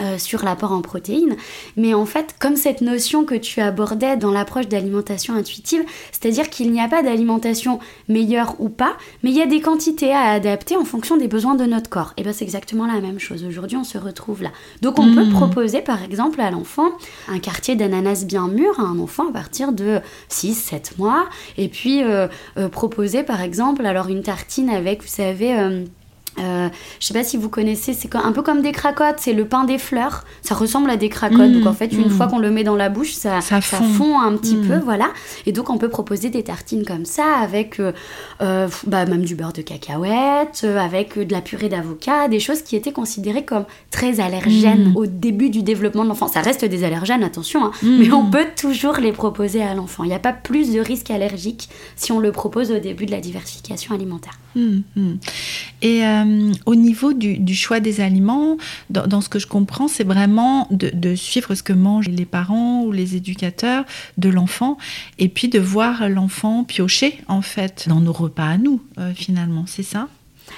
euh, 0.00 0.18
sur 0.18 0.44
l'apport 0.44 0.72
en 0.72 0.82
protéines. 0.82 1.36
Mais 1.76 1.94
en 1.94 2.04
fait, 2.04 2.34
comme 2.40 2.56
cette 2.56 2.80
notion 2.80 3.24
que 3.24 3.36
tu 3.36 3.60
abordais 3.60 4.16
dans 4.16 4.32
l'approche 4.32 4.66
d'alimentation 4.66 5.34
intuitive, 5.34 5.84
c'est-à-dire 6.10 6.50
qu'il 6.50 6.72
n'y 6.72 6.80
a 6.80 6.88
pas 6.88 7.02
d'alimentation 7.02 7.78
meilleure 8.08 8.56
ou 8.58 8.68
pas, 8.68 8.96
mais 9.22 9.30
il 9.30 9.36
y 9.36 9.42
a 9.42 9.46
des 9.46 9.60
quantités 9.60 10.12
à 10.12 10.30
adapter 10.32 10.76
en 10.76 10.84
fonction 10.84 11.16
des 11.16 11.28
besoins 11.28 11.54
de 11.54 11.64
notre 11.64 11.88
corps. 11.88 12.12
Et 12.16 12.22
bien 12.22 12.32
c'est 12.32 12.44
exactement 12.44 12.86
la 12.86 13.00
même 13.00 13.20
chose. 13.20 13.44
Aujourd'hui, 13.44 13.76
on 13.76 13.84
se 13.84 13.98
retrouve 13.98 14.42
là. 14.42 14.50
Donc 14.82 14.98
on 14.98 15.04
mmh. 15.04 15.14
peut 15.14 15.28
proposer 15.30 15.80
par 15.80 16.02
exemple 16.02 16.40
à 16.40 16.50
l'enfant 16.50 16.88
un 17.28 17.38
quartier 17.38 17.76
d'ananas 17.76 18.24
bien 18.24 18.48
mûr 18.48 18.80
à 18.80 18.82
un 18.82 18.98
enfant 18.98 19.28
à 19.28 19.32
partir 19.32 19.72
de 19.72 20.00
6-7 20.30 20.98
mois. 20.98 21.26
Et 21.56 21.68
puis 21.68 22.02
euh, 22.02 22.26
euh, 22.56 22.68
proposer 22.68 23.22
par 23.22 23.40
exemple 23.40 23.86
alors 23.86 24.08
une 24.08 24.22
tartine 24.22 24.70
avec, 24.70 25.02
vous 25.02 25.08
savez, 25.08 25.54
euh, 26.38 26.68
je 27.00 27.06
sais 27.06 27.14
pas 27.14 27.24
si 27.24 27.36
vous 27.36 27.48
connaissez, 27.48 27.92
c'est 27.92 28.14
un 28.14 28.32
peu 28.32 28.42
comme 28.42 28.62
des 28.62 28.72
cracottes, 28.72 29.16
c'est 29.18 29.32
le 29.32 29.44
pain 29.46 29.64
des 29.64 29.78
fleurs. 29.78 30.24
Ça 30.42 30.54
ressemble 30.54 30.90
à 30.90 30.96
des 30.96 31.08
cracottes. 31.08 31.50
Mmh, 31.50 31.60
donc 31.60 31.66
en 31.66 31.74
fait, 31.74 31.92
une 31.92 32.06
mmh. 32.06 32.10
fois 32.10 32.26
qu'on 32.26 32.38
le 32.38 32.50
met 32.50 32.64
dans 32.64 32.76
la 32.76 32.88
bouche, 32.88 33.12
ça, 33.12 33.40
ça, 33.40 33.60
fond. 33.60 33.76
ça 33.76 33.82
fond. 33.82 34.20
un 34.20 34.36
petit 34.36 34.56
mmh. 34.56 34.68
peu, 34.68 34.78
voilà. 34.78 35.10
Et 35.46 35.52
donc 35.52 35.70
on 35.70 35.78
peut 35.78 35.88
proposer 35.88 36.30
des 36.30 36.42
tartines 36.42 36.84
comme 36.84 37.04
ça 37.04 37.24
avec 37.40 37.80
euh, 37.80 37.92
euh, 38.40 38.68
bah, 38.86 39.06
même 39.06 39.24
du 39.24 39.34
beurre 39.34 39.52
de 39.52 39.62
cacahuète, 39.62 40.62
euh, 40.64 40.78
avec 40.78 41.18
de 41.18 41.32
la 41.32 41.40
purée 41.40 41.68
d'avocat, 41.68 42.28
des 42.28 42.40
choses 42.40 42.62
qui 42.62 42.76
étaient 42.76 42.92
considérées 42.92 43.44
comme 43.44 43.64
très 43.90 44.20
allergènes 44.20 44.92
au 44.96 45.06
début 45.06 45.50
du 45.50 45.62
développement 45.62 46.04
de 46.04 46.08
l'enfant. 46.08 46.28
Ça 46.28 46.40
reste 46.40 46.64
des 46.64 46.84
allergènes, 46.84 47.22
attention, 47.22 47.64
hein, 47.64 47.72
mais 47.82 48.10
on 48.12 48.30
peut 48.30 48.46
toujours 48.56 48.94
les 48.94 49.12
proposer 49.12 49.62
à 49.62 49.74
l'enfant. 49.74 50.04
Il 50.04 50.08
n'y 50.08 50.14
a 50.14 50.18
pas 50.18 50.32
plus 50.32 50.72
de 50.72 50.80
risque 50.80 51.10
allergique 51.10 51.68
si 51.96 52.12
on 52.12 52.20
le 52.20 52.32
propose 52.32 52.70
au 52.70 52.78
début 52.78 53.06
de 53.06 53.10
la 53.10 53.20
diversification 53.20 53.94
alimentaire. 53.94 54.38
Et 55.82 56.02
euh, 56.24 56.52
au 56.66 56.74
niveau 56.74 57.12
du, 57.12 57.54
choix 57.54 57.80
des 57.80 58.00
aliments, 58.00 58.56
dans, 58.90 59.20
ce 59.20 59.28
que 59.28 59.38
je 59.38 59.46
comprends, 59.46 59.88
c'est 59.88 60.04
vraiment 60.04 60.66
de, 60.70 60.90
de, 60.92 61.14
suivre 61.14 61.54
ce 61.54 61.62
que 61.62 61.72
mangent 61.72 62.08
les 62.08 62.24
parents 62.24 62.82
ou 62.82 62.92
les 62.92 63.16
éducateurs 63.16 63.84
de 64.18 64.28
l'enfant, 64.28 64.78
et 65.18 65.28
puis 65.28 65.48
de 65.48 65.58
voir 65.58 66.08
l'enfant 66.08 66.64
piocher 66.64 67.20
en 67.28 67.42
fait 67.42 67.88
dans 67.88 68.00
nos 68.00 68.12
repas 68.12 68.46
à 68.46 68.58
nous, 68.58 68.82
euh, 68.98 69.12
finalement, 69.14 69.64
c'est 69.66 69.82
ça? 69.82 70.08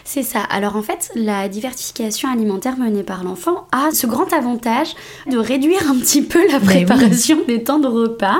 C'est 0.05 0.22
ça. 0.22 0.40
Alors 0.40 0.77
en 0.77 0.83
fait, 0.83 1.11
la 1.14 1.49
diversification 1.49 2.31
alimentaire 2.31 2.77
menée 2.77 3.03
par 3.03 3.25
l'enfant 3.25 3.66
a 3.72 3.90
ce 3.92 4.07
grand 4.07 4.33
avantage 4.33 4.94
de 5.29 5.37
réduire 5.37 5.90
un 5.90 5.96
petit 5.96 6.22
peu 6.22 6.46
la 6.51 6.61
préparation 6.61 7.38
oui. 7.38 7.57
des 7.57 7.64
temps 7.64 7.79
de 7.79 7.88
repas, 7.88 8.38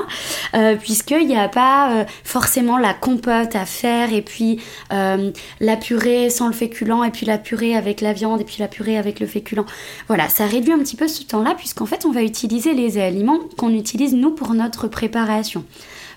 euh, 0.55 0.75
puisqu'il 0.75 1.27
n'y 1.27 1.37
a 1.37 1.49
pas 1.49 1.91
euh, 1.91 2.05
forcément 2.23 2.77
la 2.77 2.93
compote 2.93 3.55
à 3.55 3.65
faire, 3.65 4.13
et 4.13 4.21
puis 4.21 4.61
euh, 4.93 5.31
la 5.59 5.75
purée 5.75 6.29
sans 6.29 6.47
le 6.47 6.53
féculent, 6.53 7.05
et 7.05 7.11
puis 7.11 7.25
la 7.25 7.37
purée 7.37 7.75
avec 7.75 8.01
la 8.01 8.13
viande, 8.13 8.41
et 8.41 8.45
puis 8.45 8.57
la 8.59 8.67
purée 8.67 8.97
avec 8.97 9.19
le 9.19 9.27
féculent. 9.27 9.65
Voilà, 10.07 10.29
ça 10.29 10.45
réduit 10.45 10.73
un 10.73 10.79
petit 10.79 10.95
peu 10.95 11.07
ce 11.07 11.23
temps-là, 11.23 11.53
puisqu'en 11.55 11.85
fait, 11.85 12.05
on 12.05 12.11
va 12.11 12.23
utiliser 12.23 12.73
les 12.73 12.97
aliments 12.97 13.39
qu'on 13.57 13.73
utilise 13.73 14.13
nous 14.13 14.31
pour 14.31 14.53
notre 14.53 14.87
préparation. 14.87 15.65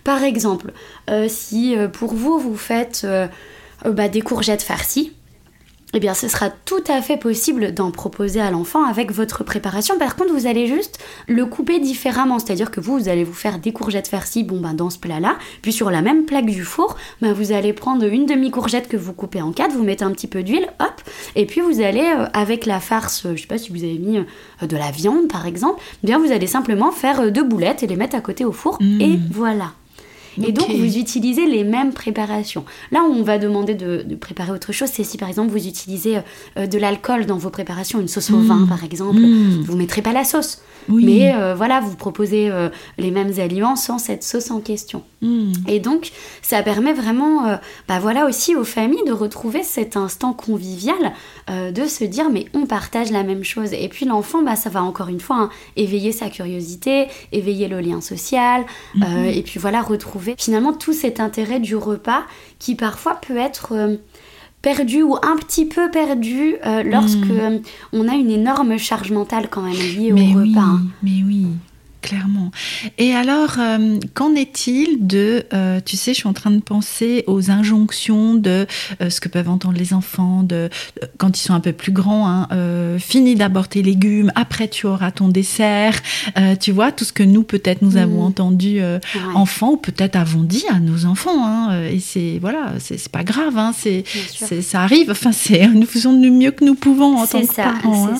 Par 0.05 0.23
exemple, 0.23 0.73
euh, 1.11 1.27
si 1.29 1.77
pour 1.93 2.14
vous, 2.14 2.38
vous 2.38 2.57
faites 2.57 3.07
bah, 3.85 4.09
des 4.09 4.23
courgettes 4.23 4.62
farcies, 4.62 5.12
eh 5.94 6.00
bien, 6.00 6.14
ce 6.14 6.29
sera 6.29 6.50
tout 6.50 6.85
à 6.88 7.03
fait 7.03 7.16
possible 7.16 7.74
d'en 7.74 7.90
proposer 7.90 8.40
à 8.40 8.50
l'enfant 8.50 8.85
avec 8.85 9.12
votre 9.12 9.44
préparation. 9.44 9.98
Par 9.98 10.16
contre, 10.16 10.33
vous 10.33 10.46
allez 10.46 10.66
juste 10.66 10.98
le 11.26 11.46
couper 11.46 11.81
différemment. 11.81 12.38
C'est-à-dire 12.38 12.70
que 12.70 12.81
vous, 12.81 12.98
vous 12.98 13.09
allez 13.09 13.24
vous 13.24 13.33
faire 13.33 13.59
des 13.59 13.72
courgettes 13.72 14.09
farcies, 14.09 14.44
bon 14.44 14.61
ben 14.61 14.74
dans 14.74 14.90
ce 14.90 14.98
plat-là. 14.98 15.37
Puis 15.62 15.72
sur 15.72 15.90
la 15.90 16.03
même 16.03 16.24
plaque 16.24 16.46
du 16.46 16.64
four, 16.64 16.96
ben, 17.20 17.33
vous 17.33 17.53
allez 17.53 17.72
prendre 17.72 18.05
une 18.05 18.26
demi-courgette 18.26 18.88
que 18.88 18.96
vous 18.96 19.12
coupez 19.12 19.42
en 19.42 19.53
quatre, 19.53 19.72
vous 19.72 19.83
mettez 19.83 20.05
un 20.05 20.12
petit 20.12 20.26
peu 20.26 20.42
d'huile, 20.42 20.68
hop, 20.81 21.00
et 21.37 21.46
puis 21.46 21.61
vous 21.61 21.81
allez, 21.81 22.12
euh, 22.16 22.26
avec 22.33 22.66
la 22.66 22.81
farce, 22.81 23.26
je 23.35 23.40
sais 23.40 23.46
pas 23.46 23.59
si 23.59 23.70
vous 23.70 23.83
avez 23.83 23.98
mis 23.98 24.18
euh, 24.18 24.66
de 24.66 24.76
la 24.76 24.90
viande 24.90 25.29
par 25.29 25.46
exemple, 25.46 25.81
eh 26.03 26.07
bien 26.07 26.18
vous 26.18 26.33
allez 26.33 26.46
simplement 26.46 26.92
faire 26.92 27.20
euh, 27.20 27.31
deux 27.31 27.44
boulettes 27.44 27.83
et 27.83 27.87
les 27.87 27.96
mettre 27.96 28.16
à 28.16 28.20
côté 28.20 28.44
au 28.44 28.53
four, 28.53 28.79
mmh. 28.81 29.00
et 29.00 29.18
voilà. 29.31 29.72
Et 30.40 30.44
okay. 30.44 30.53
donc, 30.53 30.70
vous 30.70 30.98
utilisez 30.98 31.46
les 31.46 31.64
mêmes 31.64 31.92
préparations. 31.92 32.64
Là 32.90 33.03
où 33.03 33.12
on 33.12 33.22
va 33.22 33.38
demander 33.38 33.74
de, 33.74 34.03
de 34.03 34.14
préparer 34.14 34.53
autre 34.53 34.72
chose, 34.72 34.88
c'est 34.92 35.05
si 35.05 35.18
par 35.18 35.29
exemple 35.29 35.50
vous 35.50 35.66
utilisez 35.66 36.18
euh, 36.57 36.66
de 36.66 36.79
l'alcool 36.79 37.26
dans 37.26 37.37
vos 37.37 37.50
préparations, 37.50 38.00
une 38.00 38.09
sauce 38.09 38.31
au 38.31 38.37
mmh. 38.37 38.46
vin 38.46 38.66
par 38.66 38.85
exemple, 38.85 39.20
mmh. 39.20 39.62
vous 39.62 39.72
ne 39.74 39.79
mettrez 39.79 40.03
pas 40.03 40.12
la 40.12 40.24
sauce. 40.24 40.62
Oui. 40.88 41.05
Mais 41.05 41.35
euh, 41.35 41.55
voilà, 41.55 41.81
vous 41.81 41.94
proposez 41.94 42.50
euh, 42.50 42.70
les 42.96 43.11
mêmes 43.11 43.33
aliments 43.38 43.76
sans 43.76 43.98
cette 43.98 44.24
sauce 44.24 44.50
en 44.50 44.61
question. 44.61 45.03
Mmh. 45.20 45.53
Et 45.68 45.79
donc, 45.79 46.11
ça 46.40 46.62
permet 46.62 46.94
vraiment, 46.94 47.59
bah 47.87 47.98
voilà 48.00 48.26
aussi 48.26 48.57
aux 48.57 48.64
familles 48.64 49.05
de 49.07 49.12
retrouver 49.12 49.62
cet 49.62 49.96
instant 49.96 50.33
convivial, 50.33 51.12
de 51.48 51.85
se 51.85 52.05
dire 52.05 52.31
mais 52.31 52.46
on 52.55 52.64
partage 52.64 53.11
la 53.11 53.22
même 53.22 53.44
chose. 53.44 53.72
Et 53.72 53.88
puis 53.88 54.07
l'enfant, 54.07 54.42
bah 54.42 54.57
ça 54.57 54.70
va 54.70 54.83
encore 54.83 55.09
une 55.09 55.20
fois 55.20 55.37
hein, 55.37 55.50
éveiller 55.76 56.12
sa 56.12 56.31
curiosité, 56.31 57.07
éveiller 57.33 57.68
le 57.68 57.81
lien 57.81 58.00
social, 58.00 58.64
mmh. 58.94 59.05
et 59.26 59.42
puis 59.42 59.61
voilà 59.61 59.83
retrouver 59.83 60.30
finalement 60.38 60.73
tout 60.73 60.93
cet 60.93 61.21
intérêt 61.21 61.61
du 61.61 61.77
repas 61.77 62.23
qui 62.59 62.75
parfois 62.75 63.14
peut 63.14 63.37
être 63.37 63.99
perdu 64.62 65.03
ou 65.03 65.16
un 65.16 65.37
petit 65.37 65.66
peu 65.66 65.90
perdu 65.90 66.57
euh, 66.66 66.83
lorsque 66.83 67.16
mmh. 67.16 67.62
on 67.93 68.09
a 68.09 68.14
une 68.14 68.31
énorme 68.31 68.77
charge 68.79 69.11
mentale 69.11 69.49
quand 69.51 69.62
même 69.62 69.73
liée 69.73 70.12
mais 70.12 70.35
au 70.35 70.40
oui, 70.40 70.51
repas. 70.51 70.61
Hein. 70.61 70.83
Mais 71.03 71.23
oui, 71.27 71.47
clairement. 72.01 72.51
Et 72.99 73.15
alors, 73.15 73.57
euh, 73.59 73.99
qu'en 74.15 74.35
est-il 74.35 75.07
de, 75.07 75.45
euh, 75.53 75.81
tu 75.85 75.97
sais, 75.97 76.13
je 76.13 76.19
suis 76.19 76.29
en 76.29 76.33
train 76.33 76.51
de 76.51 76.61
penser 76.61 77.25
aux 77.27 77.51
injonctions 77.51 78.35
de 78.35 78.67
euh, 79.01 79.11
ce 79.11 79.21
que 79.21 79.29
peuvent 79.29 79.49
entendre 79.49 79.79
les 79.79 79.93
enfants, 79.95 80.43
de 80.43 80.71
quand 81.19 81.39
ils 81.39 81.43
sont 81.43 81.55
un 81.55 81.61
peu 81.61 81.73
plus 81.73 81.93
grands, 81.93 82.29
hein, 82.29 82.49
fini 82.99 83.35
d'abord 83.35 83.69
tes 83.69 83.83
légumes, 83.83 84.33
après 84.35 84.69
tu 84.69 84.87
auras 84.87 85.11
ton 85.11 85.29
dessert. 85.29 86.01
tu 86.61 86.73
vois, 86.73 86.93
tout 86.93 87.05
ce 87.05 87.13
que 87.13 87.23
nous 87.23 87.43
peut-être 87.43 87.83
nous 87.83 87.97
avons 87.97 88.23
mm. 88.23 88.27
entendu 88.27 88.81
enfants 89.35 89.73
ou 89.73 89.77
peut-être 89.77 90.17
avons 90.17 90.43
dit 90.43 90.65
à 90.71 90.81
nos 90.81 91.05
enfants. 91.05 91.47
Hein, 91.47 91.85
et 91.85 92.01
c'est 92.01 92.39
voilà, 92.41 92.75
c'est 92.79 93.09
pas 93.09 93.25
grave, 93.25 93.57
hein, 93.57 93.73
c'est 93.77 94.05
ça 94.63 94.83
arrive. 94.83 95.11
Enfin, 95.11 95.33
c'est 95.33 95.67
nous 95.69 95.87
faisons 95.87 96.13
du 96.13 96.31
mieux 96.31 96.51
que 96.51 96.65
nous 96.65 96.75
pouvons 96.75 97.19
en 97.19 97.27
tant 97.27 97.43
que 97.43 97.55
parents. 97.55 98.11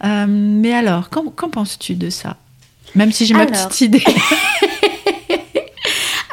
Hein. 0.00 0.26
mais 0.26 0.72
alors, 0.72 1.10
qu'en 1.10 1.50
penses-tu 1.50 1.94
de 1.94 2.10
ça? 2.10 2.36
Même 2.94 3.12
si 3.12 3.26
j'ai 3.26 3.34
ma 3.34 3.46
petite 3.46 3.80
idée. 3.80 4.04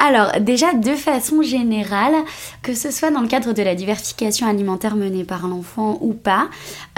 Alors, 0.00 0.40
déjà, 0.40 0.74
de 0.74 0.92
façon 0.92 1.42
générale, 1.42 2.14
que 2.62 2.74
ce 2.74 2.90
soit 2.90 3.10
dans 3.10 3.20
le 3.20 3.26
cadre 3.26 3.52
de 3.52 3.62
la 3.62 3.74
diversification 3.74 4.46
alimentaire 4.46 4.94
menée 4.94 5.24
par 5.24 5.48
l'enfant 5.48 5.98
ou 6.00 6.12
pas. 6.12 6.48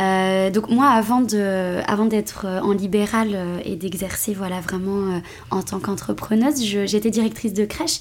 Euh, 0.00 0.50
donc, 0.50 0.68
moi, 0.68 0.88
avant, 0.88 1.22
de, 1.22 1.80
avant 1.86 2.04
d'être 2.04 2.46
en 2.62 2.72
libéral 2.72 3.30
euh, 3.34 3.58
et 3.64 3.76
d'exercer 3.76 4.34
voilà, 4.34 4.60
vraiment 4.60 5.14
euh, 5.14 5.18
en 5.50 5.62
tant 5.62 5.78
qu'entrepreneuse, 5.78 6.62
j'étais 6.62 7.10
directrice 7.10 7.54
de 7.54 7.64
crèche. 7.64 8.00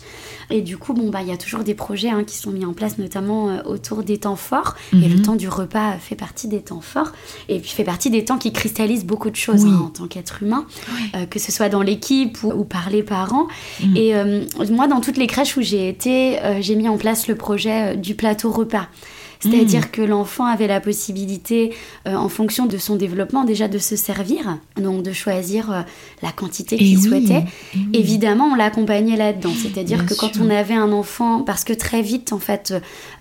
Et 0.50 0.62
du 0.62 0.78
coup, 0.78 0.94
bon, 0.94 1.10
bah, 1.10 1.22
il 1.22 1.30
y 1.30 1.34
a 1.34 1.38
toujours 1.38 1.64
des 1.64 1.76
projets 1.76 2.10
hein, 2.10 2.24
qui 2.26 2.36
sont 2.36 2.52
mis 2.52 2.66
en 2.66 2.74
place, 2.74 2.98
notamment 2.98 3.62
autour 3.66 4.04
des 4.04 4.18
temps 4.18 4.36
forts. 4.36 4.76
Et 4.92 5.08
le 5.08 5.16
mhm. 5.16 5.22
temps 5.22 5.36
du 5.36 5.48
repas 5.48 5.94
fait 6.00 6.16
partie 6.16 6.48
des 6.48 6.62
temps 6.62 6.82
forts. 6.82 7.12
Et 7.48 7.60
puis, 7.60 7.70
fait 7.70 7.84
partie 7.84 8.10
des 8.10 8.26
temps 8.26 8.38
qui 8.38 8.52
cristallisent 8.52 9.06
beaucoup 9.06 9.30
de 9.30 9.36
choses 9.36 9.66
hein, 9.66 9.82
en 9.86 9.90
tant 9.90 10.08
qu'être 10.08 10.44
humain, 10.44 10.66
que 11.30 11.40
ce 11.40 11.52
soit 11.52 11.70
dans 11.70 11.82
l'équipe 11.82 12.44
ou, 12.44 12.66
par 12.66 12.90
les 12.90 13.04
parents. 13.04 13.48
Mhm. 13.82 13.96
Et 13.96 14.14
moi, 14.72 14.88
dans 14.90 15.00
toutes 15.02 15.18
les 15.18 15.28
crèches 15.28 15.56
où 15.56 15.62
j'ai 15.62 15.88
été, 15.88 16.42
euh, 16.42 16.62
j'ai 16.62 16.76
mis 16.76 16.90
en 16.90 16.98
place 16.98 17.28
le 17.28 17.36
projet 17.36 17.94
euh, 17.94 17.96
du 17.96 18.16
plateau 18.16 18.52
repas. 18.52 18.88
C'est-à-dire 19.40 19.86
hmm. 19.86 19.92
que 19.92 20.02
l'enfant 20.02 20.46
avait 20.46 20.68
la 20.68 20.82
possibilité, 20.82 21.74
euh, 22.08 22.16
en 22.16 22.28
fonction 22.28 22.66
de 22.66 22.78
son 22.78 22.98
développement, 22.98 23.46
déjà 23.46 23.70
de 23.70 23.78
se 23.78 23.96
servir, 23.96 24.58
donc 24.76 25.02
de 25.02 25.14
choisir 25.14 25.72
euh, 25.72 25.82
la 26.22 26.32
quantité 26.34 26.76
qu'il 26.78 27.02
souhaitait. 27.02 27.46
Évidemment, 27.94 28.50
on 28.52 28.56
l'accompagnait 28.56 29.16
là-dedans. 29.16 29.54
C'est-à-dire 29.62 30.06
que 30.06 30.14
quand 30.14 30.32
on 30.42 30.50
avait 30.50 30.74
un 30.74 30.92
enfant, 30.92 31.42
parce 31.44 31.64
que 31.64 31.72
très 31.72 32.02
vite, 32.02 32.34
en 32.34 32.40
fait, 32.40 32.74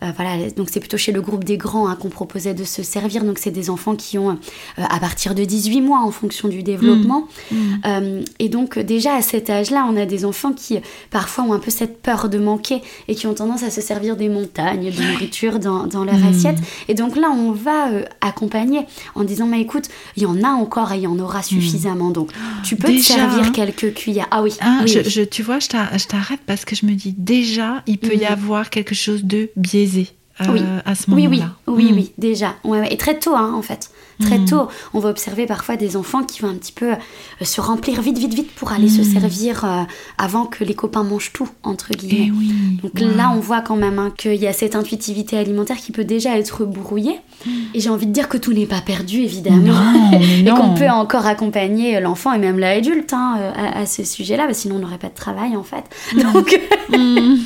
euh, 0.02 0.11
voilà, 0.16 0.50
donc 0.57 0.70
c'est 0.70 0.81
plutôt 0.81 0.96
chez 0.96 1.12
le 1.12 1.20
groupe 1.20 1.44
des 1.44 1.57
grands 1.57 1.88
hein, 1.88 1.96
qu'on 1.96 2.09
proposait 2.09 2.54
de 2.54 2.64
se 2.64 2.83
servir. 2.83 3.22
Donc 3.24 3.38
c'est 3.38 3.52
des 3.52 3.70
enfants 3.70 3.94
qui 3.94 4.18
ont 4.18 4.38
à 4.76 4.98
partir 4.98 5.37
de 5.37 5.44
18 5.44 5.81
mois 5.83 6.00
en 6.00 6.11
fonction 6.11 6.48
du 6.48 6.62
développement. 6.62 7.28
Hmm. 7.52 7.57
Hmm. 7.85 8.24
et 8.38 8.48
donc 8.48 8.78
déjà 8.78 9.14
à 9.14 9.22
cet 9.22 9.50
âge-là, 9.50 9.87
on 9.88 9.96
a 9.96 10.04
des 10.04 10.24
enfants 10.24 10.52
qui 10.52 10.78
parfois 11.11 11.44
ont 11.44 11.52
un 11.52 11.59
peu 11.59 11.70
cette 11.70 12.02
peur 12.02 12.28
de 12.28 12.38
manquer 12.38 12.83
et 13.07 13.14
qui 13.14 13.26
ont 13.26 13.35
tendance 13.35 13.62
à 13.62 13.70
se 13.70 13.81
servir 13.81 14.16
des 14.16 14.28
montagnes 14.28 14.90
de 14.90 15.12
nourriture 15.12 15.59
dans, 15.59 15.87
dans 15.87 16.04
leur 16.11 16.18
hmm. 16.18 16.29
assiette. 16.29 16.59
Et 16.88 16.94
donc 16.94 17.16
là, 17.16 17.31
on 17.31 17.53
va 17.53 17.90
euh, 17.90 18.05
accompagner 18.21 18.87
en 19.14 19.25
disant, 19.25 19.47
mais 19.47 19.61
écoute, 19.61 19.88
il 20.16 20.23
y 20.23 20.27
en 20.27 20.42
a 20.42 20.49
encore 20.49 20.92
et 20.92 20.97
il 20.97 21.03
y 21.03 21.07
en 21.07 21.18
aura 21.18 21.40
hmm. 21.40 21.44
suffisamment. 21.44 22.11
Donc 22.11 22.31
tu 22.64 22.77
peux 22.77 22.88
te 22.88 23.01
servir 23.01 23.44
hein. 23.44 23.53
quelques 23.53 23.94
cuillères. 23.94 24.29
Ah 24.31 24.42
oui. 24.42 24.55
Hein, 24.61 24.85
je, 24.87 25.23
tu 25.23 25.42
vois, 25.42 25.59
je 25.59 25.68
t'arrête 25.68 26.40
parce 26.47 26.64
que 26.64 26.75
je 26.75 26.87
me 26.87 26.92
dis, 26.92 27.14
déjà, 27.16 27.83
il 27.87 27.99
peut 27.99 28.14
y 28.14 28.25
hmm. 28.25 28.33
avoir 28.33 28.71
quelque 28.71 28.94
chose 28.94 29.25
de 29.25 29.51
biaisé. 29.57 30.09
Euh, 30.40 30.81
à 30.85 30.94
ce 30.94 31.11
moment-là. 31.11 31.57
Oui, 31.66 31.75
oui, 31.75 31.85
oui, 31.85 31.92
oui, 31.92 32.12
déjà. 32.16 32.55
Ouais, 32.62 32.92
Et 32.92 32.97
très 32.97 33.18
tôt, 33.18 33.35
hein, 33.35 33.53
en 33.55 33.62
fait. 33.62 33.90
Très 34.20 34.38
mm. 34.38 34.46
tôt, 34.46 34.68
on 34.94 34.98
va 34.98 35.11
observer 35.11 35.46
parfois 35.46 35.76
des 35.76 35.96
enfants 35.96 36.24
qui 36.24 36.42
vont 36.42 36.48
un 36.48 36.54
petit 36.54 36.72
peu 36.72 36.92
euh, 36.92 37.44
se 37.44 37.61
remplir 37.61 38.00
vite, 38.02 38.18
vite, 38.18 38.35
vite 38.35 38.50
pour 38.52 38.72
aller 38.72 38.88
se 38.88 39.02
mm. 39.02 39.04
servir 39.04 39.64
euh, 39.64 39.83
avant 40.18 40.44
que 40.44 40.64
les 40.64 40.74
copains 40.74 41.04
mangent 41.04 41.33
tout, 41.33 41.48
entre 41.62 41.92
guillemets. 41.92 42.33
Eh 42.33 42.83
Donc 42.83 43.16
là, 43.16 43.33
on 43.35 43.40
voit 43.40 43.61
quand 43.61 43.76
même 43.76 43.98
hein, 43.98 44.12
qu'il 44.16 44.35
y 44.35 44.46
a 44.46 44.52
cette 44.52 44.74
intuitivité 44.74 45.38
alimentaire 45.38 45.76
qui 45.76 45.92
peut 45.92 46.04
déjà 46.04 46.37
être 46.37 46.64
brouillée. 46.64 47.20
Mm. 47.46 47.50
Et 47.74 47.81
j'ai 47.81 47.90
envie 47.90 48.07
de 48.07 48.12
dire 48.12 48.28
que 48.28 48.37
tout 48.37 48.52
n'est 48.52 48.66
pas 48.66 48.81
perdu, 48.81 49.20
évidemment. 49.20 49.74
et 50.12 50.44
qu'on 50.44 50.74
peut 50.74 50.90
encore 50.90 51.26
accompagner 51.26 52.00
l'enfant 52.00 52.33
et 52.33 52.38
même 52.38 52.59
l'adulte 52.59 53.12
hein, 53.12 53.52
à, 53.57 53.87
ce 53.87 54.02
sujet-là, 54.02 54.52
sinon 54.52 54.76
on 54.76 54.81
n'aurait 54.81 54.98
pas 54.98 55.09
de 55.09 55.14
travail, 55.14 55.57
en 55.57 55.62
fait. 55.64 55.85
Donc, 56.33 56.59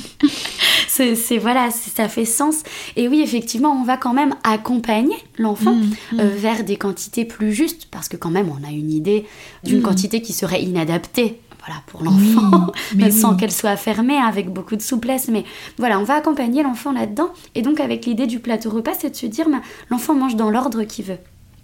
c'est 0.89 1.39
voilà, 1.39 1.69
ça 1.71 2.09
fait 2.09 2.25
sens. 2.25 2.63
Et 2.97 3.09
oui, 3.09 3.21
effectivement, 3.21 3.73
on 3.73 3.85
va 3.85 3.97
quand 3.97 4.15
même 4.15 4.35
accompagner 4.45 5.17
l'enfant 5.39 5.77
euh, 6.19 6.29
vers 6.35 6.62
des 6.63 6.77
quantités 6.77 7.25
plus 7.25 7.53
justes, 7.53 7.87
parce 7.91 8.09
que 8.09 8.17
quand 8.17 8.31
même 8.31 8.49
on 8.51 8.67
a 8.67 8.71
une 8.71 8.91
idée 8.91 9.27
d'une 9.65 9.81
mm. 9.81 9.83
quantité 9.83 10.23
qui 10.23 10.33
serait 10.33 10.63
inadaptée 10.63 11.41
voilà, 11.65 11.81
pour 11.87 12.03
l'enfant, 12.03 12.73
sans 13.11 13.37
qu'elle 13.37 13.53
soit 13.53 13.77
fermée, 13.77 14.17
avec 14.17 14.53
beaucoup 14.53 14.75
de 14.75 14.83
souplesse. 14.83 15.29
Mais 15.29 15.45
voilà, 15.79 16.01
on 16.01 16.05
va 16.05 16.15
accompagner 16.15 16.63
l'enfant 16.63 16.93
là-dedans. 16.93 17.31
Et 17.55 17.63
donc 17.63 17.79
avec 17.79 18.05
l'idée 18.05 18.27
du 18.27 18.41
plateau 18.41 18.71
repas, 18.71 18.95
c'est 18.99 19.11
de 19.11 19.17
se 19.17 19.27
dire, 19.27 19.49
bah, 19.49 19.61
l'enfant 19.89 20.15
mange 20.15 20.35
dans 20.35 20.51
l'ordre 20.51 20.83
qu'il 20.83 21.05
veut. 21.05 21.19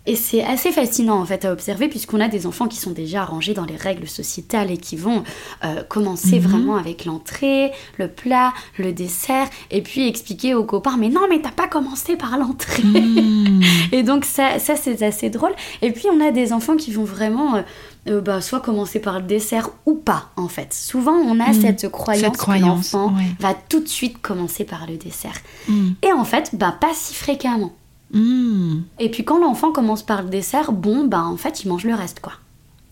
Et 0.07 0.17
c'est 0.17 0.43
assez 0.43 0.73
fascinant 0.73 1.21
en 1.21 1.27
fait 1.27 1.45
à 1.45 1.53
observer 1.53 1.89
puisqu'on 1.89 2.21
a 2.21 2.29
des 2.29 2.47
enfants 2.47 2.67
qui 2.67 2.79
sont 2.79 2.93
déjà 2.93 3.25
rangés 3.25 3.53
dans 3.53 3.67
les 3.67 3.77
règles 3.77 4.09
sociétales 4.09 4.71
et 4.71 4.79
qui 4.79 4.97
vont 4.97 5.23
euh, 5.65 5.83
commencer 5.83 6.41
mhm. 6.41 6.47
vraiment 6.47 6.77
avec 6.77 7.05
l'entrée, 7.05 7.73
le 7.99 8.09
plat, 8.09 8.55
le 8.79 8.93
dessert 8.93 9.49
et 9.71 9.83
puis 9.83 10.09
expliquer 10.09 10.55
aux 10.55 10.65
copains 10.65 10.97
mais 10.97 11.11
non 11.11 11.23
mais 11.29 11.43
t'as 11.43 11.51
pas 11.51 11.69
commencé 11.69 12.17
par 12.17 12.39
l'entrée. 12.39 12.85
Mhm. 12.85 13.63
et 13.93 14.03
donc 14.03 14.25
ça, 14.25 14.59
ça 14.59 14.77
c'est 14.77 15.03
assez 15.03 15.29
drôle. 15.29 15.53
Et 15.83 15.93
puis 15.93 16.07
on 16.11 16.27
a 16.27 16.31
des 16.31 16.53
enfants 16.53 16.77
qui 16.77 16.91
vont 16.91 17.05
vraiment... 17.05 17.57
Euh, 17.57 17.63
euh, 18.07 18.23
bah, 18.23 18.41
soit 18.41 18.61
commencer 18.61 19.01
par 19.01 19.19
le 19.19 19.27
dessert 19.27 19.69
ou 19.85 19.95
pas 19.95 20.31
en 20.37 20.49
fait. 20.49 20.73
Souvent 20.73 21.13
on 21.13 21.41
a 21.41 21.49
mhm. 21.49 21.61
cette 21.61 21.89
croyance, 21.91 22.37
que 22.39 22.51
l'enfant 22.53 23.13
va 23.39 23.53
tout 23.53 23.81
de 23.81 23.89
suite 23.89 24.23
commencer 24.23 24.65
par 24.65 24.87
le 24.87 24.97
dessert. 24.97 25.35
Et 26.03 26.13
en 26.13 26.25
fait, 26.25 26.53
bah, 26.55 26.75
pas 26.81 26.93
si 26.95 27.13
fréquemment. 27.13 27.73
Hmm. 28.13 28.81
Et 28.99 29.11
puis 29.11 29.25
quand 29.25 29.39
l'enfant 29.39 29.73
commence 29.73 30.03
par 30.03 30.23
le 30.23 30.29
dessert, 30.29 30.73
bon, 30.73 31.05
bah 31.05 31.23
en 31.25 31.37
fait, 31.37 31.63
il 31.65 31.69
mange 31.69 31.85
le 31.85 31.95
reste, 31.95 32.21
quoi. 32.21 32.33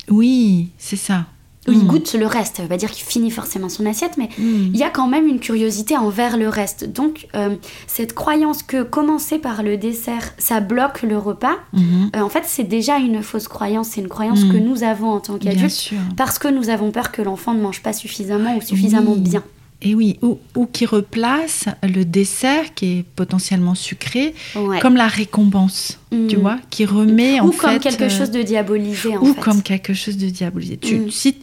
Oui, 0.08 0.70
c'est 0.78 0.96
ça. 0.96 1.26
il 1.66 1.78
hmm. 1.78 1.86
goûte 1.86 2.14
le 2.14 2.26
reste, 2.26 2.58
ça 2.58 2.62
veut 2.62 2.68
pas 2.68 2.76
dire 2.76 2.90
qu'il 2.92 3.04
finit 3.04 3.30
forcément 3.30 3.68
son 3.68 3.86
assiette, 3.86 4.16
mais 4.18 4.28
hmm. 4.38 4.70
il 4.72 4.76
y 4.76 4.84
a 4.84 4.90
quand 4.90 5.08
même 5.08 5.26
une 5.26 5.40
curiosité 5.40 5.96
envers 5.96 6.36
le 6.36 6.48
reste. 6.48 6.92
Donc, 6.92 7.26
euh, 7.34 7.56
cette 7.86 8.12
croyance 8.12 8.62
que 8.62 8.82
commencer 8.82 9.38
par 9.38 9.62
le 9.62 9.76
dessert, 9.76 10.32
ça 10.38 10.60
bloque 10.60 11.02
le 11.02 11.18
repas, 11.18 11.56
euh, 11.74 12.20
en 12.20 12.28
fait, 12.28 12.44
c'est 12.46 12.64
déjà 12.64 12.98
une 12.98 13.22
fausse 13.22 13.48
croyance. 13.48 13.88
C'est 13.88 14.00
une 14.00 14.08
croyance 14.08 14.44
que 14.44 14.56
nous 14.56 14.82
avons 14.84 15.10
en 15.10 15.20
tant 15.20 15.38
qu'adultes, 15.38 15.92
parce 16.16 16.38
que 16.38 16.48
nous 16.48 16.68
avons 16.68 16.90
peur 16.92 17.10
que 17.10 17.22
l'enfant 17.22 17.54
ne 17.54 17.60
mange 17.60 17.82
pas 17.82 17.92
suffisamment 17.92 18.56
ou 18.56 18.60
suffisamment 18.60 19.16
bien. 19.16 19.42
Et 19.86 19.94
oui, 19.94 20.18
ou, 20.20 20.66
qui 20.72 20.84
replace 20.84 21.66
le 21.84 22.04
dessert 22.04 22.74
qui 22.74 22.98
est 22.98 23.02
potentiellement 23.04 23.76
sucré 23.76 24.34
comme 24.82 24.96
la 24.96 25.06
récompense, 25.06 26.00
tu 26.28 26.36
mm. 26.36 26.40
vois, 26.40 26.58
qui 26.70 26.84
remet 26.84 27.40
en 27.40 27.50
fait... 27.50 27.56
Ou 27.56 27.60
comme 27.60 27.78
quelque 27.78 28.04
euh, 28.04 28.08
chose 28.08 28.30
de 28.30 28.42
diabolisé, 28.42 29.16
en 29.16 29.22
ou 29.22 29.34
comme 29.34 29.62
quelque 29.62 29.94
chose 29.94 30.16
de 30.16 30.28
diabolisé. 30.28 30.76
Tu, 30.76 30.98
mm. 30.98 31.10
si, 31.10 31.36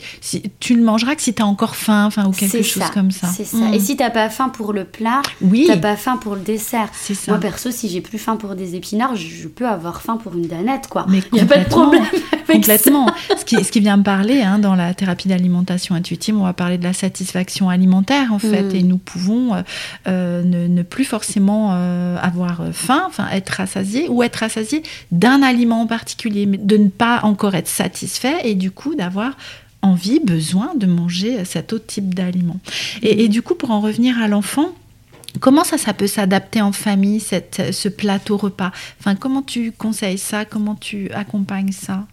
tu 0.60 0.76
ne 0.76 0.84
mangeras 0.84 1.16
que 1.16 1.22
si 1.22 1.34
tu 1.34 1.42
as 1.42 1.46
encore 1.46 1.76
faim, 1.76 2.06
enfin, 2.06 2.26
ou 2.26 2.32
quelque 2.32 2.62
chose 2.64 2.84
comme 2.94 3.12
ça. 3.12 3.28
C'est 3.28 3.46
ça. 3.46 3.70
Et 3.74 3.78
mm. 3.78 3.82
si 3.82 3.98
tu 3.98 4.04
n'as 4.04 4.10
pas 4.10 4.30
faim 4.30 4.50
pour 4.50 4.74
le 4.74 4.84
plat, 4.86 5.22
oui. 5.42 5.64
tu 5.66 5.72
n'as 5.72 5.78
pas 5.78 5.96
faim 5.96 6.18
pour 6.18 6.36
le 6.36 6.42
dessert. 6.42 6.90
C'est 6.94 7.14
ça. 7.14 7.32
Moi, 7.32 7.40
perso, 7.40 7.72
si 7.72 7.90
j'ai 7.90 8.02
plus 8.02 8.18
faim 8.18 8.36
pour 8.36 8.56
des 8.56 8.76
épinards, 8.76 9.16
je 9.16 9.48
peux 9.48 9.68
avoir 9.68 10.02
faim 10.02 10.18
pour 10.18 10.36
une 10.36 10.48
danette, 10.48 10.88
quoi. 10.88 11.06
Mais 11.10 11.22
il 11.32 11.36
n'y 11.36 11.42
a 11.42 11.46
pas 11.46 11.58
de 11.58 11.66
problème 11.66 12.04
Complètement. 12.48 13.08
Ce, 13.38 13.46
qui, 13.46 13.64
ce 13.64 13.72
qui 13.72 13.80
vient 13.80 13.98
me 13.98 14.04
parler 14.04 14.42
hein, 14.42 14.60
dans 14.60 14.76
la 14.76 14.94
thérapie 14.94 15.28
d'alimentation 15.28 15.96
intuitive, 15.96 16.38
on 16.38 16.44
va 16.44 16.54
parler 16.54 16.78
de 16.78 16.84
la 16.84 16.94
satisfaction 16.94 17.70
alimentaire 17.70 18.34
en 18.34 18.40
fait, 18.40 18.64
mm. 18.64 18.76
et 18.76 18.84
nous 18.84 18.98
pouvons 18.98 19.56
euh, 19.56 19.62
euh, 20.08 20.44
ne, 20.44 20.84
plus 20.84 21.06
forcément 21.06 21.72
euh, 21.74 22.18
avoir 22.22 22.62
faim, 22.72 23.04
enfin 23.08 23.28
être 23.32 23.50
rassasié 23.50 24.08
ou 24.10 24.24
être 24.24 24.38
rassasié 24.38 24.63
d'un 25.12 25.42
aliment 25.42 25.82
en 25.82 25.88
particulier, 25.88 26.46
mais 26.46 26.58
de 26.58 26.78
ne 26.78 26.90
pas 26.90 27.22
encore 27.24 27.56
être 27.56 27.68
satisfait 27.68 28.38
et 28.44 28.56
du 28.56 28.72
coup 28.72 28.96
d'avoir 28.96 29.36
envie, 29.84 30.20
besoin 30.20 30.72
de 30.76 30.88
manger 30.88 31.46
cet 31.46 31.74
autre 31.74 31.86
type 31.86 32.14
d'aliment. 32.14 32.60
Et, 33.02 33.28
du 33.28 33.42
coup, 33.42 33.54
pour 33.54 33.72
en 33.72 33.82
revenir 33.82 34.20
à 34.20 34.28
l'enfant, 34.28 34.70
Comment 35.40 35.64
ça, 35.64 35.80
ça 35.80 35.94
peut 35.94 36.06
s'adapter 36.06 36.62
en 36.62 36.72
famille, 36.72 37.20
cette, 37.20 37.74
ce 37.74 37.90
plateau 37.90 38.38
repas? 38.38 38.72
Enfin, 39.00 39.16
comment 39.16 39.42
tu 39.42 39.72
conseilles 39.72 40.20
ça? 40.20 40.46
Comment 40.46 40.76
tu 40.76 41.10
accompagnes 41.10 41.72
ça? 41.72 42.06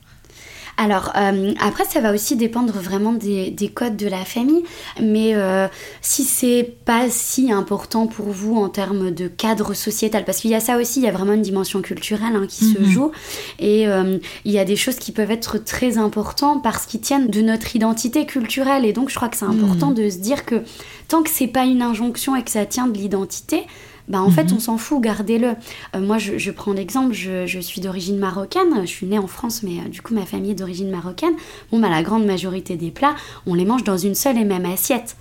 Alors 0.81 1.13
euh, 1.15 1.53
après 1.61 1.85
ça 1.85 2.01
va 2.01 2.15
aussi 2.15 2.37
dépendre 2.37 2.73
vraiment 2.73 3.13
des, 3.13 3.73
codes 3.75 3.99
de 3.99 4.09
la 4.09 4.25
famille, 4.25 4.65
mais 4.99 5.35
euh, 5.35 5.69
si 6.01 6.25
c'est 6.25 6.75
pas 6.87 7.11
si 7.11 7.53
important 7.53 8.07
pour 8.07 8.31
vous 8.31 8.57
en 8.57 8.71
termes 8.71 9.11
de 9.11 9.29
cadre 9.29 9.75
sociétal, 9.75 10.25
parce 10.25 10.39
qu'il 10.39 10.51
y 10.51 10.55
a 10.55 10.61
ça 10.61 10.79
aussi, 10.79 11.01
il 11.01 11.05
y 11.05 11.09
a 11.09 11.13
vraiment 11.13 11.35
une 11.35 11.43
dimension 11.43 11.83
culturelle 11.83 12.35
hein, 12.35 12.47
qui 12.49 12.65
se 12.65 12.79
mhm. 12.79 12.87
joue, 12.87 13.11
et 13.59 13.87
euh, 13.89 14.17
il 14.47 14.53
y 14.53 14.59
a 14.59 14.65
des 14.65 14.77
choses 14.77 14.97
qui 14.97 15.13
peuvent 15.13 15.31
être 15.31 15.59
très 15.59 15.99
importantes 15.99 16.63
parce 16.63 16.87
qu'ils 16.87 17.01
tiennent 17.01 17.29
de 17.29 17.43
notre 17.43 17.77
identité 17.77 18.25
culturelle, 18.25 18.87
et 18.87 18.95
donc 18.95 19.11
je 19.11 19.17
crois 19.17 19.29
que 19.29 19.37
c'est 19.37 19.45
important 19.45 19.89
mhm. 19.89 19.97
de 19.97 20.09
se 20.09 20.17
dire 20.17 20.47
que 20.47 20.63
tant 21.09 21.23
que 21.23 21.31
c'est 21.31 21.47
pas 21.47 21.65
une 21.65 21.83
injonction 21.83 22.37
et 22.37 22.43
que 22.43 22.51
ça 22.51 22.65
tient 22.65 22.87
de 22.87 22.97
l'identité, 22.97 23.67
bah 24.11 24.21
en 24.21 24.31
fait 24.31 24.51
mhm. 24.51 24.57
on 24.57 24.61
s'en 24.61 24.77
fout, 24.77 25.01
gardez-le. 25.01 25.55
Euh, 25.95 26.01
moi 26.01 26.19
je, 26.19 26.51
prends 26.51 26.73
l'exemple, 26.73 27.15
je, 27.15 27.61
suis 27.61 27.81
d'origine 27.81 28.19
marocaine, 28.19 28.81
je 28.83 28.87
suis 28.87 29.07
née 29.07 29.19
en 29.19 29.29
France 29.29 29.63
mais 29.63 29.79
euh, 29.79 29.89
du 29.89 30.03
coup 30.03 30.15
ma 30.15 30.27
famille 30.27 30.51
est 30.51 30.57
d'origine 30.57 30.91
marocaine. 30.91 31.35
Bon 31.71 31.79
bah 31.79 31.89
la 31.89 32.03
grande 32.03 32.27
majorité 32.27 32.77
des 32.77 32.91
plats, 32.91 33.15
on 33.47 33.55
les 33.55 33.65
mange 33.65 33.85
dans 33.85 33.97
une 33.97 34.17
seule 34.17 34.37
et 34.37 34.45
même 34.45 34.67
assiette. 34.67 35.17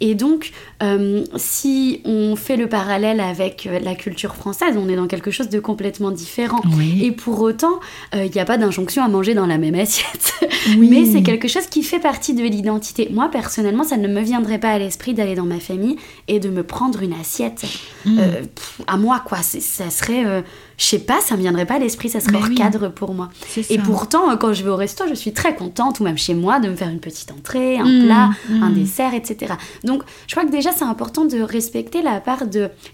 Et 0.00 0.14
donc 0.14 0.52
euh, 0.82 1.24
si 1.36 2.00
on 2.06 2.34
fait 2.34 2.56
le 2.56 2.66
parallèle 2.66 3.20
avec 3.20 3.68
la 3.82 3.94
culture 3.94 4.34
française, 4.34 4.74
on 4.78 4.88
est 4.88 4.96
dans 4.96 5.06
quelque 5.06 5.30
chose 5.30 5.50
de 5.50 5.60
complètement 5.60 6.10
différent. 6.10 6.62
Et 7.02 7.12
pour 7.12 7.42
autant, 7.42 7.80
il 8.14 8.30
n'y 8.30 8.40
a 8.40 8.46
pas 8.46 8.56
d'injonction 8.56 9.04
à 9.04 9.08
manger 9.08 9.34
dans 9.34 9.46
la 9.46 9.58
même 9.58 9.74
assiette. 9.74 10.32
mais 10.78 11.04
c'est 11.04 11.22
quelque 11.22 11.48
chose 11.48 11.66
qui 11.66 11.82
fait 11.82 11.98
partie 11.98 12.32
de 12.32 12.42
l'identité. 12.42 13.08
Moi 13.12 13.28
personnellement, 13.30 13.84
ça 13.84 13.98
ne 13.98 14.08
me 14.08 14.22
viendrait 14.22 14.58
pas 14.58 14.70
à 14.70 14.78
l'esprit 14.78 15.12
d'aller 15.12 15.34
dans 15.34 15.44
ma 15.44 15.60
famille 15.60 15.96
et 16.26 16.40
de 16.40 16.48
me 16.48 16.62
prendre 16.62 17.02
une 17.02 17.12
assiette. 17.12 17.64
Mm. 18.06 18.29
Euh, 18.30 18.42
à 18.86 18.96
moi, 18.96 19.22
quoi. 19.24 19.38
Ça 19.42 19.90
serait, 19.90 20.24
euh, 20.24 20.42
je 20.78 20.84
sais 20.84 20.98
pas, 20.98 21.20
ça 21.20 21.36
me 21.36 21.40
viendrait 21.40 21.66
pas 21.66 21.74
à 21.74 21.78
l'esprit, 21.78 22.08
ça 22.08 22.20
serait 22.20 22.36
hors 22.36 22.50
cadre 22.56 22.88
pour 22.88 23.14
moi. 23.14 23.30
Et 23.68 23.78
pourtant, 23.78 24.30
euh, 24.30 24.36
quand 24.36 24.52
je 24.52 24.62
vais 24.62 24.70
au 24.70 24.76
resto, 24.76 25.04
je 25.08 25.14
suis 25.14 25.32
très 25.32 25.54
contente, 25.54 26.00
ou 26.00 26.04
même 26.04 26.18
chez 26.18 26.34
moi, 26.34 26.60
de 26.60 26.68
me 26.68 26.76
faire 26.76 26.88
une 26.88 27.00
petite 27.00 27.32
entrée, 27.32 27.78
un 27.78 27.84
mm, 27.84 28.04
plat, 28.04 28.30
mm. 28.48 28.62
un 28.62 28.70
dessert, 28.70 29.14
etc. 29.14 29.54
Donc, 29.84 30.02
je 30.26 30.34
crois 30.34 30.46
que 30.46 30.52
déjà, 30.52 30.72
c'est 30.72 30.84
important 30.84 31.24
de 31.24 31.40
respecter 31.40 32.02
la 32.02 32.20
part 32.20 32.44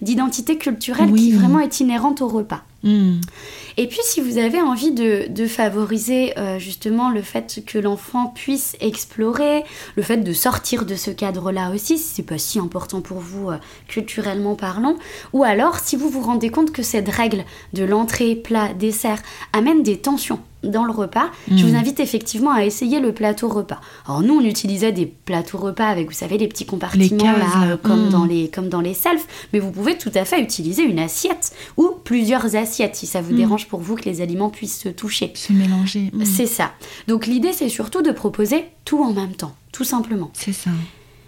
d'identité 0.01 0.59
culturelle 0.59 1.12
qui 1.12 1.33
vraiment 1.33 1.61
est 1.61 1.81
inhérente 1.81 2.20
au 2.22 2.29
repas. 2.29 2.62
Et 2.84 3.88
puis, 3.88 3.98
si 4.04 4.20
vous 4.20 4.38
avez 4.38 4.60
envie 4.60 4.92
de, 4.92 5.46
favoriser 5.46 6.34
justement 6.58 7.10
le 7.10 7.22
fait 7.22 7.62
que 7.66 7.78
l'enfant 7.78 8.28
puisse 8.28 8.76
explorer, 8.80 9.64
le 9.96 10.02
fait 10.02 10.18
de 10.18 10.32
sortir 10.32 10.86
de 10.86 10.94
ce 10.94 11.10
cadre-là 11.10 11.70
aussi, 11.70 11.98
si 11.98 12.14
c'est 12.14 12.22
pas 12.22 12.38
si 12.38 12.58
important 12.58 13.00
pour 13.00 13.18
vous 13.18 13.50
culturellement 13.88 14.54
parlant, 14.54 14.96
ou 15.32 15.42
alors 15.42 15.78
si 15.78 15.96
vous 15.96 16.08
vous 16.08 16.20
rendez 16.20 16.50
compte 16.50 16.72
que 16.72 16.82
cette 16.82 17.08
règle 17.08 17.44
de 17.72 17.84
l'entrée, 17.84 18.36
plat, 18.36 18.72
dessert 18.72 19.22
amène 19.53 19.82
des 19.82 19.98
tensions 19.98 20.40
dans 20.66 20.84
le 20.84 20.92
repas, 20.92 21.30
je 21.50 21.64
vous 21.64 21.72
hmm. 21.72 21.76
invite 21.76 22.00
effectivement 22.00 22.52
à 22.52 22.64
essayer 22.64 23.00
le 23.00 23.12
plateau 23.12 23.48
repas. 23.48 23.80
Alors 24.06 24.22
nous, 24.22 24.34
on 24.34 24.40
utilisait 24.40 24.92
des 24.92 25.06
plateaux 25.06 25.58
repas 25.58 25.86
avec, 25.86 26.08
vous 26.08 26.14
savez, 26.14 26.38
les 26.38 26.48
petits 26.48 26.66
compartiments 26.66 27.24
là, 27.24 27.64
euh, 27.64 27.76
comme, 27.76 28.06
hmm. 28.06 28.10
dans 28.10 28.24
les, 28.24 28.48
comme 28.48 28.68
dans 28.68 28.80
les 28.80 28.94
selfs, 28.94 29.26
mais 29.52 29.58
vous 29.58 29.70
pouvez 29.70 29.96
tout 29.96 30.12
à 30.14 30.24
fait 30.24 30.40
utiliser 30.40 30.82
une 30.82 30.98
assiette 30.98 31.52
ou 31.76 31.90
plusieurs 32.04 32.56
assiettes 32.56 32.96
si 32.96 33.06
ça 33.06 33.20
vous 33.20 33.32
hmm. 33.32 33.36
dérange 33.36 33.68
pour 33.68 33.80
vous 33.80 33.96
que 33.96 34.04
les 34.04 34.20
aliments 34.20 34.50
puissent 34.50 34.80
se 34.80 34.88
toucher. 34.88 35.32
Se 35.34 35.52
mélanger. 35.52 36.10
C'est 36.24 36.46
ça. 36.46 36.72
Donc 37.08 37.26
l'idée, 37.26 37.52
c'est 37.52 37.68
surtout 37.68 38.02
de 38.02 38.10
proposer 38.10 38.64
tout 38.84 39.02
en 39.02 39.12
même 39.12 39.34
temps, 39.34 39.54
tout 39.72 39.84
simplement. 39.84 40.30
C'est 40.34 40.52
ça. 40.52 40.70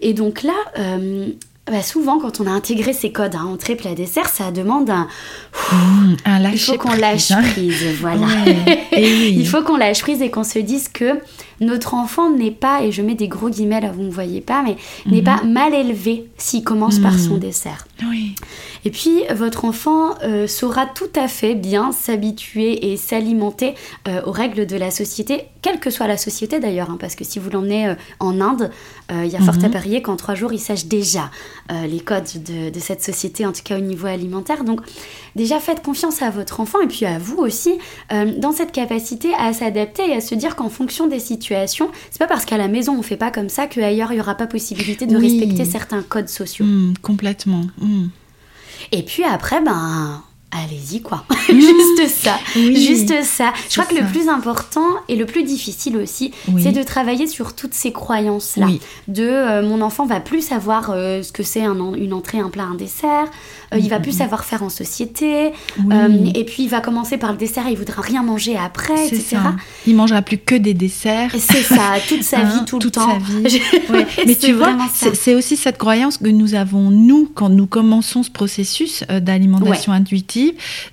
Et 0.01 0.14
donc 0.14 0.43
là, 0.43 0.55
euh, 0.78 1.28
bah 1.71 1.83
souvent, 1.83 2.19
quand 2.19 2.41
on 2.41 2.47
a 2.47 2.51
intégré 2.51 2.93
ces 2.93 3.12
codes 3.12 3.35
à 3.35 3.41
entrée, 3.41 3.77
plat, 3.77 3.95
dessert, 3.95 4.29
ça 4.29 4.51
demande 4.51 4.91
un. 4.91 5.09
Mmh, 5.73 6.16
un 6.25 6.51
il 6.51 6.59
faut 6.59 6.79
qu'on 6.79 6.95
lâche 6.95 7.33
prise, 7.53 7.85
voilà. 8.01 8.27
il 8.93 9.47
faut 9.47 9.62
qu'on 9.62 9.77
lâche 9.77 10.01
prise 10.01 10.23
et 10.23 10.31
qu'on 10.31 10.45
se 10.45 10.59
dise 10.59 10.89
que 10.89 11.21
notre 11.61 11.95
enfant 11.95 12.31
n'est 12.31 12.51
pas, 12.51 12.83
et 12.83 12.93
je 12.93 13.03
mets 13.03 13.15
des 13.15 13.29
gros 13.29 13.51
guillemets 13.51 13.81
là, 13.81 13.91
vous 13.91 14.03
ne 14.03 14.11
voyez 14.11 14.41
pas, 14.41 14.63
mais 14.63 14.77
n'est 15.07 15.23
pas 15.23 15.43
mhm. 15.43 15.53
mal 15.53 15.75
élevé 15.75 16.29
s'il 16.37 16.63
commence 16.63 16.99
par 16.99 17.19
son 17.19 17.35
mhm. 17.35 17.41
dessert. 17.41 17.87
Oui. 18.09 18.35
Et 18.85 18.91
puis, 18.91 19.23
votre 19.35 19.65
enfant 19.65 20.15
euh, 20.23 20.47
saura 20.47 20.87
tout 20.87 21.11
à 21.17 21.27
fait 21.27 21.55
bien 21.55 21.91
s'habituer 21.93 22.93
et 22.93 22.97
s'alimenter 22.97 23.75
euh, 24.07 24.21
aux 24.25 24.31
règles 24.31 24.67
de 24.67 24.77
la 24.77 24.91
société, 24.91 25.47
quelle 25.63 25.81
que 25.81 25.91
soit 25.91 26.07
la 26.07 26.17
société 26.17 26.61
d'ailleurs, 26.61 26.91
hein, 26.91 26.97
parce 27.01 27.17
que 27.17 27.25
si 27.25 27.39
vous 27.39 27.51
l'emmenez 27.51 27.89
euh, 27.89 27.95
en 28.21 28.41
Inde, 28.41 28.71
il 29.11 29.29
y 29.29 29.37
a 29.37 29.41
fort 29.41 29.55
à 29.55 29.69
mhm. 29.69 29.71
parier 29.71 30.03
qu'en 30.03 30.17
trois 30.17 30.35
jours, 30.35 30.53
il 30.53 30.59
sache 30.59 30.85
déjà 30.85 31.31
les 31.71 32.01
codes 32.01 32.29
de, 32.45 32.69
de, 32.69 32.79
cette 32.79 33.03
société, 33.03 33.47
en 33.47 33.53
tout 33.53 33.63
cas 33.65 33.79
au 33.79 33.81
niveau 33.81 34.07
alimentaire. 34.07 34.65
Donc, 34.65 34.83
déjà, 35.35 35.61
faites 35.61 35.83
confiance 35.83 36.21
à 36.21 36.29
votre 36.29 36.61
enfant 36.61 36.79
et 36.83 36.89
puis 36.89 37.07
à 37.07 37.19
vous 37.19 37.39
aussi 37.39 37.79
dans 38.11 38.53
cette 38.53 38.71
capacité 38.71 39.33
à 39.39 39.55
s'adapter 39.55 40.11
et 40.11 40.13
à 40.13 40.21
se 40.21 40.35
dire 40.35 40.57
qu'en 40.57 40.69
fonction 40.69 41.07
des 41.07 41.21
situations, 41.21 41.48
c'est 41.49 42.19
pas 42.19 42.27
parce 42.27 42.45
qu'à 42.45 42.57
la 42.57 42.69
maison 42.69 42.97
on 42.99 43.03
fait 43.03 43.17
pas 43.17 43.31
comme 43.31 43.49
ça 43.49 43.67
qu'ailleurs 43.67 44.13
il 44.13 44.19
y 44.19 44.21
aura 44.21 44.35
pas 44.35 44.47
possibilité 44.47 45.07
de 45.07 45.17
respecter 45.17 45.65
certains 45.65 46.03
codes 46.03 46.29
sociaux. 46.29 46.65
Hmm, 46.65 46.95
complètement. 47.03 47.65
Hmm. 47.79 48.09
Et 48.93 49.03
puis 49.03 49.25
après, 49.25 49.61
ben 49.61 50.23
allez-y 50.51 51.03
quoi. 51.03 51.25
juste 51.49 52.09
ça. 52.09 52.39
Juste 52.55 53.23
ça. 53.23 53.53
Je 53.69 53.81
crois 53.81 53.87
que 53.87 54.01
le 54.01 54.07
plus 54.11 54.29
important 54.29 54.87
et 55.09 55.17
le 55.17 55.27
plus 55.27 55.43
difficile 55.43 55.97
aussi, 55.97 56.33
c'est 56.59 56.73
de 56.73 56.83
travailler 56.83 57.27
sur 57.27 57.55
toutes 57.55 57.75
ces 57.75 57.93
croyances-là. 57.93 58.69
De 59.09 59.23
euh, 59.23 59.63
mon 59.63 59.81
enfant 59.81 60.07
va 60.07 60.21
plus 60.21 60.43
savoir 60.43 60.91
euh, 60.91 61.23
ce 61.23 61.33
que 61.33 61.43
c'est 61.43 61.63
une 61.63 62.13
entrée, 62.13 62.39
un 62.39 62.51
plat, 62.51 62.65
un 62.65 62.75
dessert. 62.75 63.27
Euh, 63.73 63.79
il 63.79 63.89
va 63.91 64.01
plus 64.01 64.13
savoir 64.13 64.45
faire 64.45 64.63
en 64.63 64.71
société. 64.71 65.53
et 66.35 66.45
puis 66.45 66.65
il 66.65 66.69
va 66.69 66.81
commencer 66.81 67.19
par 67.19 67.33
le 67.33 67.39
dessert 67.39 67.67
et 67.67 67.73
il 67.73 67.79
voudra 67.79 68.03
rien 68.03 68.23
manger 68.23 68.57
après, 68.57 69.07
etc. 69.07 69.23
Ça. 69.31 69.57
Il 69.87 69.97
mangera 69.97 70.23
plus 70.23 70.39
que 70.39 70.55
des 70.55 70.75
desserts. 70.75 71.31
C'est 71.39 71.63
ça, 71.63 71.95
toute 72.09 72.23
sa 72.23 72.39
vie, 72.39 72.59
hein, 72.61 72.65
tout 72.67 72.79
le 72.79 72.91
temps. 72.91 73.19
Sa 73.21 73.49
vie. 73.49 73.61
Mais 74.27 74.35
tu 74.35 74.53
vois, 74.53 74.77
c'est 75.15 75.35
aussi 75.35 75.57
cette 75.57 75.79
croyance 75.79 76.19
que 76.19 76.29
nous 76.29 76.55
avons, 76.55 76.91
nous, 76.91 77.31
quand 77.35 77.49
nous 77.49 77.67
commençons 77.67 78.23
ce 78.23 78.31
processus 78.31 79.05
d'alimentation 79.09 79.93
intuitive 79.93 80.38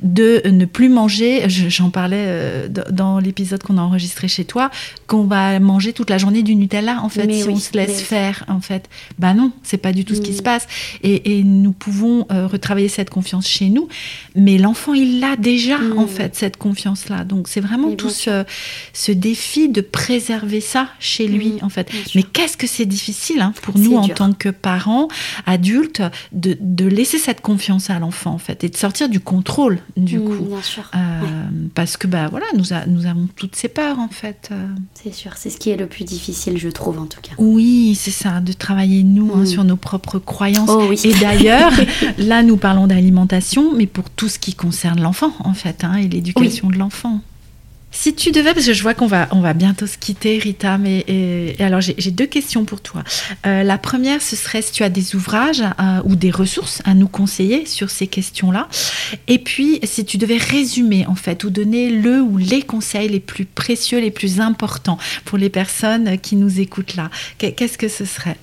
de 0.01 0.41
ne 0.45 0.65
plus 0.65 0.89
manger, 0.89 1.45
j'en 1.47 1.89
parlais 1.89 2.25
euh, 2.27 2.67
dans 2.67 3.19
l'épisode 3.19 3.61
qu'on 3.63 3.77
a 3.77 3.81
enregistré 3.81 4.27
chez 4.27 4.45
toi, 4.45 4.69
qu'on 5.07 5.23
va 5.23 5.59
manger 5.59 5.93
toute 5.93 6.09
la 6.09 6.17
journée 6.17 6.43
du 6.43 6.55
Nutella, 6.55 7.01
en 7.01 7.09
fait, 7.09 7.31
si 7.31 7.47
on 7.49 7.57
se 7.57 7.73
laisse 7.73 8.01
faire, 8.01 8.45
en 8.47 8.61
fait. 8.61 8.89
Bah 9.19 9.33
non, 9.33 9.51
c'est 9.63 9.77
pas 9.77 9.91
du 9.91 10.05
tout 10.05 10.15
ce 10.15 10.21
qui 10.21 10.31
mm. 10.31 10.37
se 10.37 10.41
passe. 10.41 10.67
Et, 11.03 11.43
nous 11.45 11.71
pouvons 11.71 12.25
euh, 12.31 12.47
retravailler 12.47 12.87
cette 12.87 13.09
confiance 13.09 13.47
chez 13.47 13.69
nous, 13.69 13.87
mais 14.35 14.57
l'enfant, 14.57 14.93
il 14.93 15.19
l'a 15.19 15.35
déjà, 15.35 15.77
mm. 15.77 15.97
en 15.97 16.07
fait, 16.07 16.35
cette 16.35 16.57
confiance-là. 16.57 17.23
Donc 17.23 17.47
c'est 17.47 17.61
vraiment 17.61 17.91
tout 17.95 18.09
ce, 18.09 19.11
défi 19.11 19.69
de 19.69 19.81
préserver 19.81 20.61
ça 20.61 20.89
chez 20.99 21.27
lui, 21.27 21.49
mm. 21.49 21.59
en 21.65 21.69
fait. 21.69 21.89
Mais 22.15 22.23
qu'est-ce 22.23 22.57
que 22.57 22.67
c'est 22.67 22.85
difficile 22.85 23.41
hein, 23.41 23.53
pour 23.61 23.77
nous, 23.77 23.95
en 23.95 24.07
tant 24.07 24.33
que 24.33 24.49
parents, 24.49 25.07
adultes, 25.45 26.01
de, 26.31 26.57
de 26.59 26.85
laisser 26.85 27.17
cette 27.17 27.41
confiance 27.41 27.89
à 27.89 27.99
l'enfant, 27.99 28.31
en 28.31 28.37
fait, 28.37 28.63
et 28.63 28.69
de 28.69 28.77
sortir 28.77 29.09
du 29.09 29.19
contrôle, 29.19 29.34
du 29.97 30.19
mm, 30.19 30.25
coup. 30.25 30.45
Bien 30.45 30.61
sûr. 30.61 30.91
Euh, 30.95 30.99
parce 31.73 31.97
que, 31.97 32.07
bah 32.07 32.27
voilà, 32.29 32.45
nous, 32.55 32.65
nous 32.87 33.05
avons 33.05 33.27
toutes 33.35 33.55
ces 33.55 33.67
peurs, 33.67 33.99
en 33.99 34.07
fait. 34.07 34.49
C'est 34.93 35.13
sûr, 35.13 35.33
c'est 35.35 35.49
ce 35.49 35.57
qui 35.57 35.69
est 35.69 35.77
le 35.77 35.87
plus 35.87 36.03
difficile, 36.03 36.57
je 36.57 36.69
trouve, 36.69 36.99
en 36.99 37.05
tout 37.05 37.21
cas. 37.21 37.31
Oui, 37.37 37.95
c'est 37.99 38.11
ça, 38.11 38.41
de 38.41 38.53
travailler, 38.53 39.03
nous, 39.03 39.31
hein, 39.33 39.41
mm. 39.41 39.45
sur 39.45 39.63
nos 39.63 39.77
propres 39.77 40.19
croyances. 40.19 40.69
Oh, 40.71 40.87
oui. 40.89 40.99
Et 41.03 41.13
d'ailleurs, 41.13 41.71
là, 42.17 42.43
nous 42.43 42.57
parlons 42.57 42.87
d'alimentation, 42.87 43.73
mais 43.75 43.87
pour 43.87 44.09
tout 44.09 44.27
ce 44.27 44.39
qui 44.39 44.53
concerne 44.53 45.01
l'enfant, 45.01 45.33
en 45.39 45.53
fait, 45.53 45.83
hein, 45.83 45.95
et 45.95 46.07
l'éducation 46.07 46.69
de 46.69 46.77
l'enfant. 46.77 47.21
Si 47.97 48.13
tu 48.13 48.31
devais, 48.31 48.53
parce 48.53 48.65
que 48.65 48.73
je 48.73 48.81
vois 48.83 48.93
qu'on 48.93 49.07
va, 49.07 49.29
on 49.31 49.39
va 49.39 49.53
bientôt 49.53 49.87
se 49.87 49.97
quitter, 49.97 50.37
Rita, 50.37 50.77
mais 50.77 51.05
et, 51.07 51.55
alors 51.63 51.79
j'ai 51.79 52.11
deux 52.11 52.25
questions 52.25 52.65
pour 52.65 52.81
toi. 52.81 53.03
Euh, 53.47 53.63
la 53.63 53.77
première, 53.77 54.21
ce 54.21 54.35
serait 54.35 54.61
si 54.61 54.73
tu 54.73 54.83
as 54.83 54.89
des 54.89 55.15
ouvrages 55.15 55.61
euh, 55.61 56.01
ou 56.03 56.17
des 56.17 56.29
ressources 56.29 56.81
à 56.83 56.93
nous 56.93 57.07
conseiller 57.07 57.65
sur 57.65 57.89
ces 57.89 58.07
questions-là. 58.07 58.67
Et 59.27 59.39
puis, 59.39 59.79
si 59.83 60.03
tu 60.03 60.17
devais 60.17 60.37
résumer, 60.37 61.05
en 61.07 61.15
fait, 61.15 61.45
ou 61.45 61.49
donner 61.49 61.89
le 61.89 62.21
ou 62.21 62.37
les 62.37 62.61
conseils 62.61 63.07
les 63.07 63.21
plus 63.21 63.45
précieux, 63.45 63.99
les 63.99 64.11
plus 64.11 64.41
importants 64.41 64.99
pour 65.23 65.37
les 65.37 65.49
personnes 65.49 66.19
qui 66.19 66.35
nous 66.35 66.59
écoutent 66.59 66.97
là, 66.97 67.09
qu'est-ce 67.37 67.77
que 67.77 67.87
ce 67.87 68.03
serait? 68.03 68.37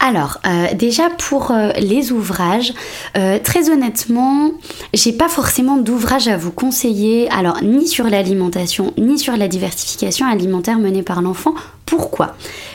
Alors, 0.00 0.38
euh, 0.46 0.74
déjà 0.74 1.10
pour 1.10 1.50
euh, 1.50 1.72
les 1.78 2.12
ouvrages, 2.12 2.72
euh, 3.16 3.38
très 3.38 3.70
honnêtement, 3.70 4.52
j'ai 4.94 5.12
pas 5.12 5.28
forcément 5.28 5.76
d'ouvrages 5.76 6.28
à 6.28 6.36
vous 6.36 6.52
conseiller, 6.52 7.28
alors 7.30 7.62
ni 7.62 7.86
sur 7.86 8.08
l'alimentation, 8.08 8.92
ni 8.96 9.18
sur 9.18 9.36
la 9.36 9.48
diversification 9.48 10.26
alimentaire 10.26 10.78
menée 10.78 11.02
par 11.02 11.22
l'enfant. 11.22 11.54
Pourquoi? 11.84 12.34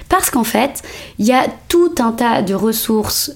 Parce 0.10 0.30
qu'en 0.30 0.44
fait, 0.44 0.84
il 1.20 1.26
y 1.26 1.32
a 1.32 1.48
tout 1.68 1.96
un 2.00 2.12
tas 2.12 2.42
de 2.42 2.54
ressources 2.54 3.32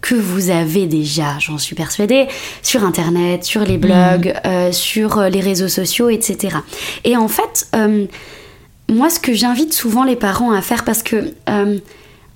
que 0.00 0.14
vous 0.14 0.50
avez 0.50 0.86
déjà, 0.86 1.38
j'en 1.38 1.56
suis 1.56 1.76
persuadée, 1.76 2.26
sur 2.62 2.84
Internet, 2.84 3.44
sur 3.44 3.62
les 3.62 3.78
blogs, 3.78 4.34
mmh. 4.44 4.72
sur 4.72 5.22
les 5.22 5.40
réseaux 5.40 5.68
sociaux, 5.68 6.10
etc. 6.10 6.56
Et 7.04 7.16
en 7.16 7.28
fait, 7.28 7.70
moi, 8.88 9.08
ce 9.08 9.20
que 9.20 9.32
j'invite 9.32 9.72
souvent 9.72 10.02
les 10.02 10.16
parents 10.16 10.50
à 10.50 10.60
faire, 10.62 10.84
parce 10.84 11.04
que 11.04 11.32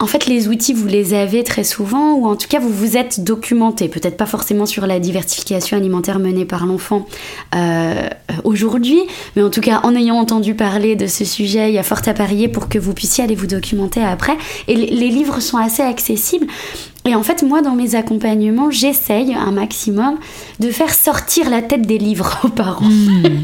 en 0.00 0.06
fait, 0.06 0.26
les 0.26 0.48
outils, 0.48 0.72
vous 0.74 0.88
les 0.88 1.14
avez 1.14 1.44
très 1.44 1.62
souvent, 1.62 2.14
ou 2.14 2.26
en 2.26 2.36
tout 2.36 2.48
cas, 2.48 2.58
vous 2.58 2.68
vous 2.68 2.96
êtes 2.96 3.22
documenté. 3.22 3.88
Peut-être 3.88 4.16
pas 4.16 4.26
forcément 4.26 4.66
sur 4.66 4.86
la 4.86 4.98
diversification 4.98 5.76
alimentaire 5.76 6.18
menée 6.18 6.44
par 6.44 6.66
l'enfant 6.66 7.06
euh, 7.54 8.08
aujourd'hui, 8.42 9.00
mais 9.36 9.42
en 9.42 9.50
tout 9.50 9.60
cas, 9.60 9.80
en 9.84 9.94
ayant 9.94 10.16
entendu 10.16 10.54
parler 10.54 10.96
de 10.96 11.06
ce 11.06 11.24
sujet, 11.24 11.70
il 11.70 11.74
y 11.74 11.78
a 11.78 11.84
fort 11.84 12.00
à 12.06 12.12
parier 12.12 12.48
pour 12.48 12.68
que 12.68 12.78
vous 12.78 12.92
puissiez 12.92 13.24
aller 13.24 13.36
vous 13.36 13.46
documenter 13.46 14.02
après. 14.02 14.36
Et 14.66 14.74
les 14.74 15.08
livres 15.08 15.40
sont 15.40 15.58
assez 15.58 15.82
accessibles. 15.82 16.46
Et 17.06 17.14
en 17.14 17.22
fait, 17.22 17.42
moi, 17.42 17.60
dans 17.60 17.74
mes 17.74 17.96
accompagnements, 17.96 18.70
j'essaye 18.70 19.34
un 19.34 19.50
maximum 19.50 20.16
de 20.58 20.70
faire 20.70 20.94
sortir 20.94 21.50
la 21.50 21.60
tête 21.60 21.82
des 21.82 21.98
livres 21.98 22.40
aux 22.44 22.48
parents. 22.48 22.88
Hmm. 22.88 23.42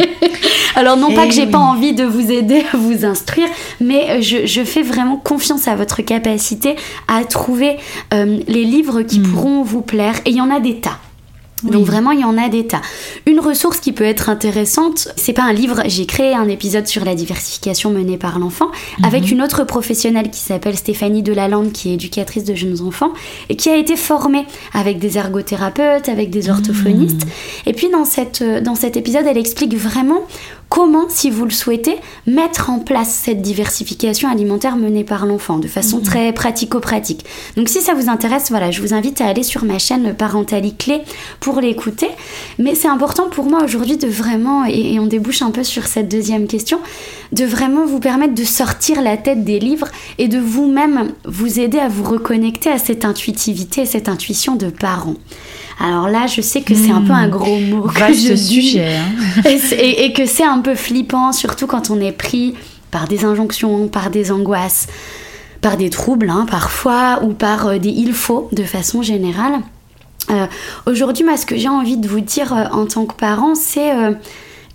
Alors, 0.77 0.97
non 0.97 1.13
pas 1.13 1.27
que 1.27 1.33
j'ai 1.33 1.47
pas 1.47 1.59
envie 1.59 1.93
de 1.93 2.05
vous 2.05 2.31
aider 2.31 2.63
à 2.73 2.77
vous 2.77 3.05
instruire, 3.05 3.49
mais 3.81 4.23
je, 4.23 4.65
fais 4.65 4.83
vraiment 4.83 5.17
confiance 5.17 5.69
à 5.69 5.75
votre 5.75 6.01
capacité 6.01 6.77
à 7.07 7.25
trouver 7.25 7.77
euh, 8.15 8.39
les 8.47 8.65
livres 8.65 9.03
qui 9.03 9.21
hmm. 9.21 9.25
pourront 9.25 9.63
vous 9.63 9.83
plaire. 9.83 10.15
Et 10.25 10.31
il 10.31 10.37
y 10.37 10.41
en 10.41 10.51
a 10.51 10.61
des 10.61 10.77
tas. 10.77 10.99
Donc 11.65 11.85
vraiment, 11.85 12.13
il 12.13 12.21
y 12.21 12.25
en 12.25 12.39
a 12.39 12.49
des 12.49 12.67
tas. 12.67 12.81
Une 13.27 13.41
ressource 13.41 13.81
qui 13.81 13.93
peut 13.93 14.05
être 14.05 14.29
intéressante, 14.29 15.09
c'est 15.17 15.33
pas 15.33 15.43
un 15.43 15.53
livre, 15.53 15.83
j'ai 15.87 16.07
créé 16.07 16.35
un 16.35 16.49
épisode 16.49 16.87
sur 16.87 17.05
la 17.05 17.15
diversification 17.15 17.91
menée 17.91 18.17
par 18.17 18.39
l'enfant 18.39 18.67
mhm. 18.99 19.05
avec 19.05 19.31
une 19.31 19.43
autre 19.43 19.65
professionnelle 19.65 20.31
qui 20.31 20.41
s'appelle 20.41 20.77
Stéphanie 20.77 21.23
Delalande, 21.23 21.73
qui 21.73 21.91
est 21.91 21.95
éducatrice 21.95 22.45
de 22.45 22.55
jeunes 22.55 22.81
enfants 22.81 23.13
et 23.49 23.57
qui 23.57 23.69
a 23.69 23.77
été 23.77 23.97
formée 23.97 24.47
avec 24.73 24.99
des 24.99 25.19
ergothérapeutes, 25.19 26.09
avec 26.09 26.31
des 26.31 26.51
orthophonistes. 26.51 27.25
Mhm. 27.25 27.33
Et 27.67 27.73
puis 27.73 27.89
dans, 27.91 28.05
cette, 28.05 28.43
dans 28.43 28.75
cet 28.75 28.97
épisode, 28.97 29.27
elle 29.27 29.39
explique 29.39 29.75
vraiment 29.75 30.23
comment, 30.71 31.07
si 31.09 31.31
vous 31.31 31.45
le 31.45 31.51
souhaitez, 31.51 31.99
mettre 32.27 32.71
en 32.71 32.79
place 32.79 33.11
cette 33.11 33.43
diversification 33.43 34.31
alimentaire 34.31 34.77
menée 34.77 35.05
par 35.05 35.27
l'enfant 35.27 35.59
de 35.59 35.69
façon 35.69 35.99
mhm. 35.99 36.05
très 36.05 36.33
pratico-pratique. 36.33 37.27
Donc 37.57 37.69
si 37.69 37.83
ça 37.83 37.93
vous 37.93 38.09
intéresse, 38.09 38.51
voilà, 38.51 38.71
je 38.71 38.81
vous 38.81 38.95
invite 38.95 39.21
à 39.21 39.27
aller 39.27 39.43
sur 39.43 39.65
ma 39.65 39.79
chaîne 39.79 40.15
Parentali 40.15 40.75
Clé 40.77 41.03
pour 41.41 41.61
l'écouter. 41.61 42.09
Mais 42.59 42.75
c'est 42.75 42.89
important 42.89 43.29
pour 43.29 43.45
moi 43.47 43.65
aujourd'hui 43.65 43.99
de 43.99 44.07
vraiment, 44.09 44.65
et, 44.65 44.99
on 45.01 45.07
débouche 45.07 45.43
un 45.43 45.51
peu 45.51 45.65
sur 45.65 45.87
cette 45.87 46.09
deuxième 46.09 46.47
question, 46.47 46.79
de 47.33 47.45
vraiment 47.45 47.85
vous 47.85 48.01
permettre 48.01 48.35
de 48.35 48.45
sortir 48.45 49.03
la 49.03 49.17
tête 49.17 49.45
des 49.45 49.59
livres 49.59 49.89
et 50.19 50.29
de 50.29 50.39
vous-même 50.39 51.13
vous 51.25 51.59
aider 51.59 51.79
à 51.79 51.89
vous 51.89 52.05
reconnecter 52.05 52.71
à 52.71 52.79
cette 52.79 53.05
intuitivité, 53.05 53.85
cette 53.87 54.09
intuition 54.09 54.55
de 54.55 54.71
parents. 54.71 55.17
Alors 55.81 56.09
là, 56.09 56.27
je 56.27 56.43
sais 56.43 56.61
que 56.61 56.75
c'est 56.75 56.91
un 56.91 57.01
peu 57.01 57.13
un 57.13 57.27
hmm. 57.27 57.31
gros 57.31 57.59
mot. 57.59 57.87
Vaste 57.87 58.37
sujet. 58.37 58.97
Hein. 58.97 59.43
et, 59.79 60.13
que 60.13 60.27
c'est 60.27 60.45
un 60.45 60.59
peu 60.59 60.75
flippant, 60.75 61.33
surtout 61.33 61.67
quand 61.67 61.91
on 61.91 61.99
est 62.01 62.13
pris 62.13 62.55
par 62.91 63.09
des 63.09 63.25
injonctions, 63.25 63.89
par 63.89 64.11
des 64.11 64.31
angoisses, 64.31 64.89
par 65.63 65.79
des 65.79 65.89
troubles 65.89 66.29
hein, 66.29 66.47
parfois, 66.51 67.21
ou 67.23 67.33
par 67.33 67.67
euh, 67.67 67.79
des 67.79 67.89
il 67.89 68.13
faut 68.13 68.49
de 68.53 68.63
façon 68.63 69.01
générale. 69.01 69.61
Euh, 70.31 70.47
aujourd'hui, 70.87 71.25
moi, 71.25 71.39
ce 71.39 71.47
que 71.47 71.57
j'ai 71.57 71.69
envie 71.69 71.97
de 71.97 72.07
vous 72.07 72.21
dire 72.21 72.53
euh, 72.53 72.65
en 72.73 72.85
tant 72.85 73.07
que 73.07 73.15
parent, 73.15 73.55
c'est 73.55 73.91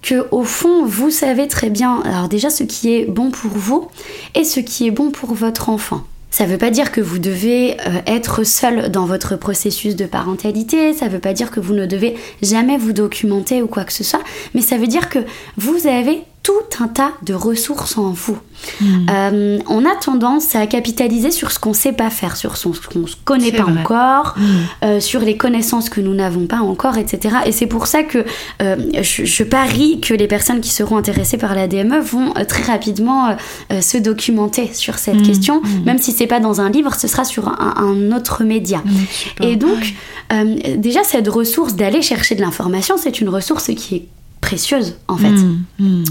que 0.01 0.27
au 0.31 0.43
fond, 0.43 0.85
vous 0.85 1.11
savez 1.11 1.47
très 1.47 1.69
bien, 1.69 2.01
alors 2.03 2.29
déjà 2.29 2.49
ce 2.49 2.63
qui 2.63 2.93
est 2.93 3.05
bon 3.05 3.29
pour 3.29 3.51
vous 3.51 3.87
et 4.33 4.43
ce 4.43 4.59
qui 4.59 4.87
est 4.87 4.91
bon 4.91 5.11
pour 5.11 5.33
votre 5.35 5.69
enfant. 5.69 6.01
Ça 6.35 6.45
ne 6.45 6.51
veut 6.51 6.57
pas 6.57 6.69
dire 6.69 6.91
que 6.91 6.99
vous 6.99 7.17
devez 7.17 7.77
euh, 7.87 8.01
être 8.07 8.43
seul 8.43 8.91
dans 8.91 9.05
votre 9.05 9.37
processus 9.37 9.95
de 9.95 10.05
parentalité, 10.05 10.91
ça 10.91 11.05
ne 11.05 11.11
veut 11.11 11.19
pas 11.19 11.31
dire 11.31 11.49
que 11.49 11.61
vous 11.61 11.73
ne 11.73 11.85
devez 11.85 12.17
jamais 12.41 12.77
vous 12.77 12.91
documenter 12.91 13.61
ou 13.61 13.67
quoi 13.67 13.85
que 13.85 13.93
ce 13.93 14.03
soit, 14.03 14.21
mais 14.53 14.59
ça 14.59 14.77
veut 14.77 14.87
dire 14.87 15.07
que 15.07 15.19
vous 15.55 15.87
avez 15.87 16.23
tout 16.45 16.83
un 16.83 16.87
tas 16.87 17.11
de 17.23 17.33
ressources 17.33 17.97
en 17.97 18.11
vous. 18.11 18.37
Hmm. 18.79 18.85
Euh, 19.09 19.59
on 19.67 19.83
a 19.83 19.95
tendance 19.95 20.55
à 20.55 20.67
capitaliser 20.67 21.31
sur 21.31 21.51
ce 21.51 21.57
qu'on 21.57 21.71
ne 21.71 21.75
sait 21.75 21.91
pas 21.91 22.11
faire, 22.11 22.37
sur 22.37 22.55
ce 22.55 22.67
qu'on 22.67 22.99
ne 22.99 23.05
connaît 23.23 23.51
pas 23.51 23.63
encore, 23.63 24.35
hmm. 24.37 24.43
euh, 24.83 24.99
sur 24.99 25.21
les 25.21 25.37
connaissances 25.37 25.89
que 25.89 26.01
nous 26.01 26.13
n'avons 26.13 26.45
pas 26.45 26.59
encore, 26.59 26.99
etc. 26.99 27.37
Et 27.47 27.51
c'est 27.51 27.65
pour 27.65 27.87
ça 27.87 28.03
que 28.03 28.23
euh, 28.61 28.75
je, 29.01 29.43
parie 29.43 29.99
que 30.01 30.13
les 30.13 30.27
personnes 30.27 30.61
qui 30.61 30.69
seront 30.69 30.97
intéressées 30.97 31.37
par 31.37 31.55
la 31.55 31.67
DME 31.67 31.99
vont 31.99 32.33
très 32.47 32.63
rapidement 32.63 33.35
se 33.81 33.97
documenter 33.97 34.69
sur 34.73 34.99
cette 34.99 35.15
hmm. 35.15 35.23
question, 35.23 35.61
même 35.83 35.97
si 35.97 36.11
c'est 36.11 36.27
pas 36.27 36.39
dans 36.39 36.61
un 36.61 36.69
livre, 36.69 36.93
ce 36.93 37.07
sera 37.07 37.23
sur 37.25 37.47
un, 37.47 38.11
autre 38.11 38.43
média. 38.43 38.83
Et 39.41 39.55
donc, 39.55 39.95
déjà, 40.77 41.03
cette 41.03 41.27
ressource 41.27 41.73
d'aller 41.73 42.03
chercher 42.03 42.35
de 42.35 42.41
l'information, 42.41 42.97
c'est 42.97 43.19
une 43.19 43.29
ressource 43.29 43.71
qui 43.75 43.95
est 43.95 44.05
précieuse 44.45 44.93
en 45.07 45.17
fait. 45.17 45.31
Mm, 45.31 45.63
mm. 45.79 46.03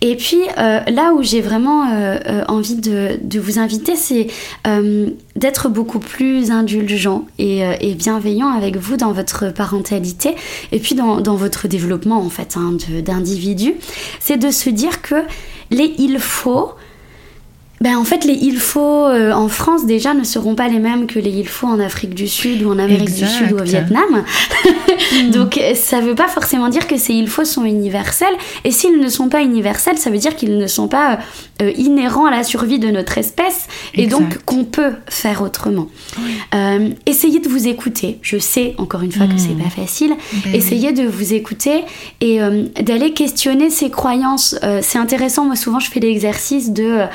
Et 0.00 0.16
puis 0.16 0.40
euh, 0.58 0.80
là 0.88 1.12
où 1.14 1.22
j'ai 1.22 1.40
vraiment 1.40 1.88
euh, 1.88 2.18
euh, 2.26 2.44
envie 2.48 2.74
de, 2.74 3.38
vous 3.38 3.60
inviter, 3.60 3.94
c'est 3.94 4.26
d'être 5.36 5.68
beaucoup 5.68 6.00
plus 6.00 6.50
indulgent 6.50 7.26
et, 7.38 7.94
bienveillant 7.94 8.48
avec 8.48 8.76
vous 8.76 8.96
dans 8.96 9.12
votre 9.12 9.52
parentalité 9.52 10.34
et 10.72 10.80
puis 10.80 10.94
dans, 10.96 11.36
votre 11.36 11.68
développement 11.68 12.20
en 12.20 12.30
fait 12.30 12.56
hein, 12.56 12.76
d'individu. 13.04 13.74
C'est 14.18 14.38
de 14.38 14.50
se 14.50 14.70
dire 14.70 15.00
que 15.00 15.22
les 15.70 15.94
il 15.98 16.18
faut 16.18 16.72
ben 17.80 17.96
en 17.96 18.04
fait, 18.04 18.24
les 18.24 18.34
il 18.34 18.58
faut 18.58 19.06
euh, 19.06 19.32
en 19.32 19.48
France 19.48 19.86
déjà 19.86 20.14
ne 20.14 20.24
seront 20.24 20.54
pas 20.54 20.68
les 20.68 20.78
mêmes 20.78 21.06
que 21.06 21.18
les 21.18 21.30
il 21.30 21.46
faut 21.46 21.66
en 21.66 21.78
Afrique 21.78 22.14
du 22.14 22.26
Sud 22.26 22.62
ou 22.62 22.70
en 22.70 22.78
Amérique 22.78 23.14
du 23.14 23.26
Sud 23.26 23.52
ou 23.52 23.58
au 23.58 23.62
Vietnam. 23.62 24.24
Mm. 25.12 25.30
Donc 25.30 25.60
ça 25.74 26.00
veut 26.00 26.14
pas 26.14 26.28
forcément 26.28 26.68
dire 26.68 26.86
que 26.86 26.96
ces 26.96 27.14
il 27.14 27.28
faut 27.28 27.44
sont 27.44 27.64
universels. 27.64 28.34
Et 28.64 28.72
s'ils 28.72 28.98
ne 28.98 29.08
sont 29.08 29.28
pas 29.28 29.42
universels, 29.42 29.98
ça 29.98 30.10
veut 30.10 30.18
dire 30.18 30.34
qu'ils 30.34 30.58
ne 30.58 30.66
sont 30.66 30.88
pas 30.88 31.18
euh, 31.62 31.72
inhérents 31.76 32.26
à 32.26 32.30
la 32.30 32.42
survie 32.42 32.78
de 32.78 32.88
notre 32.88 33.18
espèce 33.18 33.68
et 33.94 34.06
donc 34.06 34.38
qu'on 34.44 34.64
peut 34.64 34.94
faire 35.08 35.42
autrement. 35.42 35.88
Euh, 36.54 36.90
essayez 37.06 37.38
de 37.38 37.48
vous 37.48 37.68
écouter. 37.68 38.18
Je 38.22 38.38
sais 38.38 38.74
encore 38.78 39.02
une 39.02 39.12
fois 39.12 39.26
que 39.26 39.38
c'est 39.38 39.54
mm. 39.54 39.62
pas 39.62 39.70
facile. 39.70 40.14
Ben 40.44 40.54
essayez 40.54 40.92
de 40.92 41.04
vous 41.04 41.32
écouter 41.32 41.84
et 42.20 42.40
d'aller 42.80 43.12
questionner 43.12 43.70
ces 43.70 43.90
croyances. 43.90 44.56
c'est 44.82 44.98
intéressant. 44.98 45.44
Moi 45.44 45.56
souvent 45.56 45.78
je 45.78 45.90
fais 45.90 46.00
l'exercice 46.00 46.72
de 46.72 47.06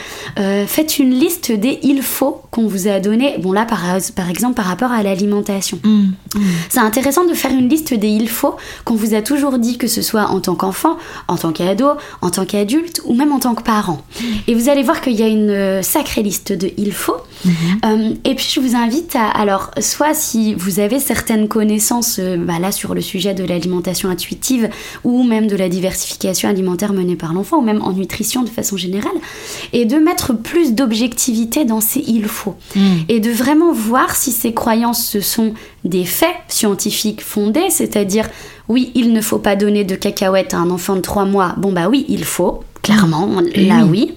euh, 0.53 0.67
faites 0.67 0.99
une 0.99 1.11
liste 1.11 1.51
des 1.51 1.79
il 1.83 2.01
faut 2.01 2.41
qu'on 2.51 2.67
vous 2.67 2.87
a 2.87 2.99
donné. 2.99 3.37
Bon 3.39 3.51
là 3.51 3.65
par, 3.65 3.81
par 4.15 4.29
exemple 4.29 4.55
par 4.55 4.65
rapport 4.65 4.91
à 4.91 5.03
l'alimentation. 5.03 5.79
Mm. 5.83 6.11
C'est 6.69 6.79
intéressant 6.79 7.25
de 7.25 7.33
faire 7.33 7.51
une 7.51 7.69
liste 7.69 7.93
des 7.93 8.07
il 8.07 8.29
faut 8.29 8.55
qu'on 8.85 8.95
vous 8.95 9.13
a 9.13 9.21
toujours 9.21 9.57
dit 9.57 9.77
que 9.77 9.87
ce 9.87 10.01
soit 10.01 10.27
en 10.27 10.39
tant 10.39 10.55
qu'enfant, 10.55 10.97
en 11.27 11.37
tant 11.37 11.51
qu'ado, 11.51 11.91
en 12.21 12.29
tant 12.29 12.45
qu'adulte 12.45 13.01
ou 13.05 13.15
même 13.15 13.31
en 13.31 13.39
tant 13.39 13.55
que 13.55 13.63
parent. 13.63 14.01
Mm. 14.19 14.23
Et 14.47 14.55
vous 14.55 14.69
allez 14.69 14.83
voir 14.83 15.01
qu'il 15.01 15.13
y 15.13 15.23
a 15.23 15.27
une 15.27 15.49
euh, 15.49 15.81
sacrée 15.81 16.23
liste 16.23 16.53
de 16.53 16.71
il 16.77 16.91
faut. 16.93 17.17
Mm-hmm. 17.45 17.51
Euh, 17.85 18.13
et 18.23 18.35
puis 18.35 18.47
je 18.53 18.59
vous 18.59 18.75
invite 18.75 19.15
à 19.15 19.27
alors 19.27 19.71
soit 19.79 20.13
si 20.13 20.53
vous 20.53 20.79
avez 20.79 20.99
certaines 20.99 21.47
connaissances 21.47 22.19
bah, 22.19 22.59
là 22.59 22.71
sur 22.71 22.93
le 22.93 23.01
sujet 23.01 23.33
de 23.33 23.43
l'alimentation 23.43 24.09
intuitive 24.09 24.69
ou 25.03 25.23
même 25.23 25.47
de 25.47 25.55
la 25.55 25.67
diversification 25.67 26.47
alimentaire 26.47 26.93
menée 26.93 27.15
par 27.15 27.33
l'enfant 27.33 27.57
ou 27.57 27.61
même 27.61 27.81
en 27.81 27.91
nutrition 27.91 28.43
de 28.43 28.49
façon 28.49 28.77
générale 28.77 29.11
et 29.73 29.85
de 29.85 29.97
mettre 29.97 30.33
plus 30.43 30.73
d'objectivité 30.73 31.65
dans 31.65 31.81
ces 31.81 32.03
il 32.05 32.25
faut 32.25 32.55
hmm. 32.75 32.97
et 33.09 33.19
de 33.19 33.31
vraiment 33.31 33.71
voir 33.71 34.15
si 34.15 34.31
ces 34.31 34.53
croyances 34.53 35.05
ce 35.05 35.21
sont 35.21 35.53
des 35.83 36.05
faits 36.05 36.35
scientifiques 36.47 37.23
fondés, 37.23 37.69
c'est-à-dire 37.69 38.29
oui, 38.69 38.91
il 38.95 39.11
ne 39.11 39.21
faut 39.21 39.39
pas 39.39 39.55
donner 39.55 39.83
de 39.83 39.95
cacahuètes 39.95 40.53
à 40.53 40.57
un 40.57 40.69
enfant 40.69 40.95
de 40.95 41.01
3 41.01 41.25
mois, 41.25 41.55
bon 41.57 41.71
bah 41.71 41.89
oui, 41.89 42.05
il 42.07 42.23
faut, 42.23 42.63
clairement, 42.81 43.41
là 43.55 43.85
oui. 43.89 44.13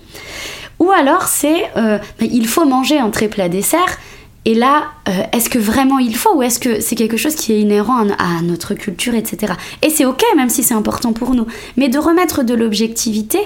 Ou 0.78 0.90
alors 0.90 1.22
c'est 1.22 1.70
euh, 1.76 1.98
il 2.20 2.46
faut 2.46 2.66
manger 2.66 3.00
entrée 3.00 3.28
plat 3.28 3.48
dessert. 3.48 3.98
Et 4.46 4.54
là, 4.54 4.84
euh, 5.08 5.12
est-ce 5.32 5.50
que 5.50 5.58
vraiment 5.58 5.98
il 5.98 6.14
faut 6.14 6.36
ou 6.36 6.42
est-ce 6.42 6.60
que 6.60 6.80
c'est 6.80 6.94
quelque 6.94 7.16
chose 7.16 7.34
qui 7.34 7.52
est 7.52 7.60
inhérent 7.60 8.06
à, 8.16 8.42
notre 8.42 8.74
culture, 8.74 9.14
etc. 9.14 9.54
Et 9.82 9.90
c'est 9.90 10.04
ok, 10.04 10.22
même 10.36 10.50
si 10.50 10.62
c'est 10.62 10.74
important 10.74 11.12
pour 11.12 11.34
nous. 11.34 11.46
Mais 11.76 11.88
de 11.88 11.98
remettre 11.98 12.44
de 12.44 12.54
l'objectivité 12.54 13.40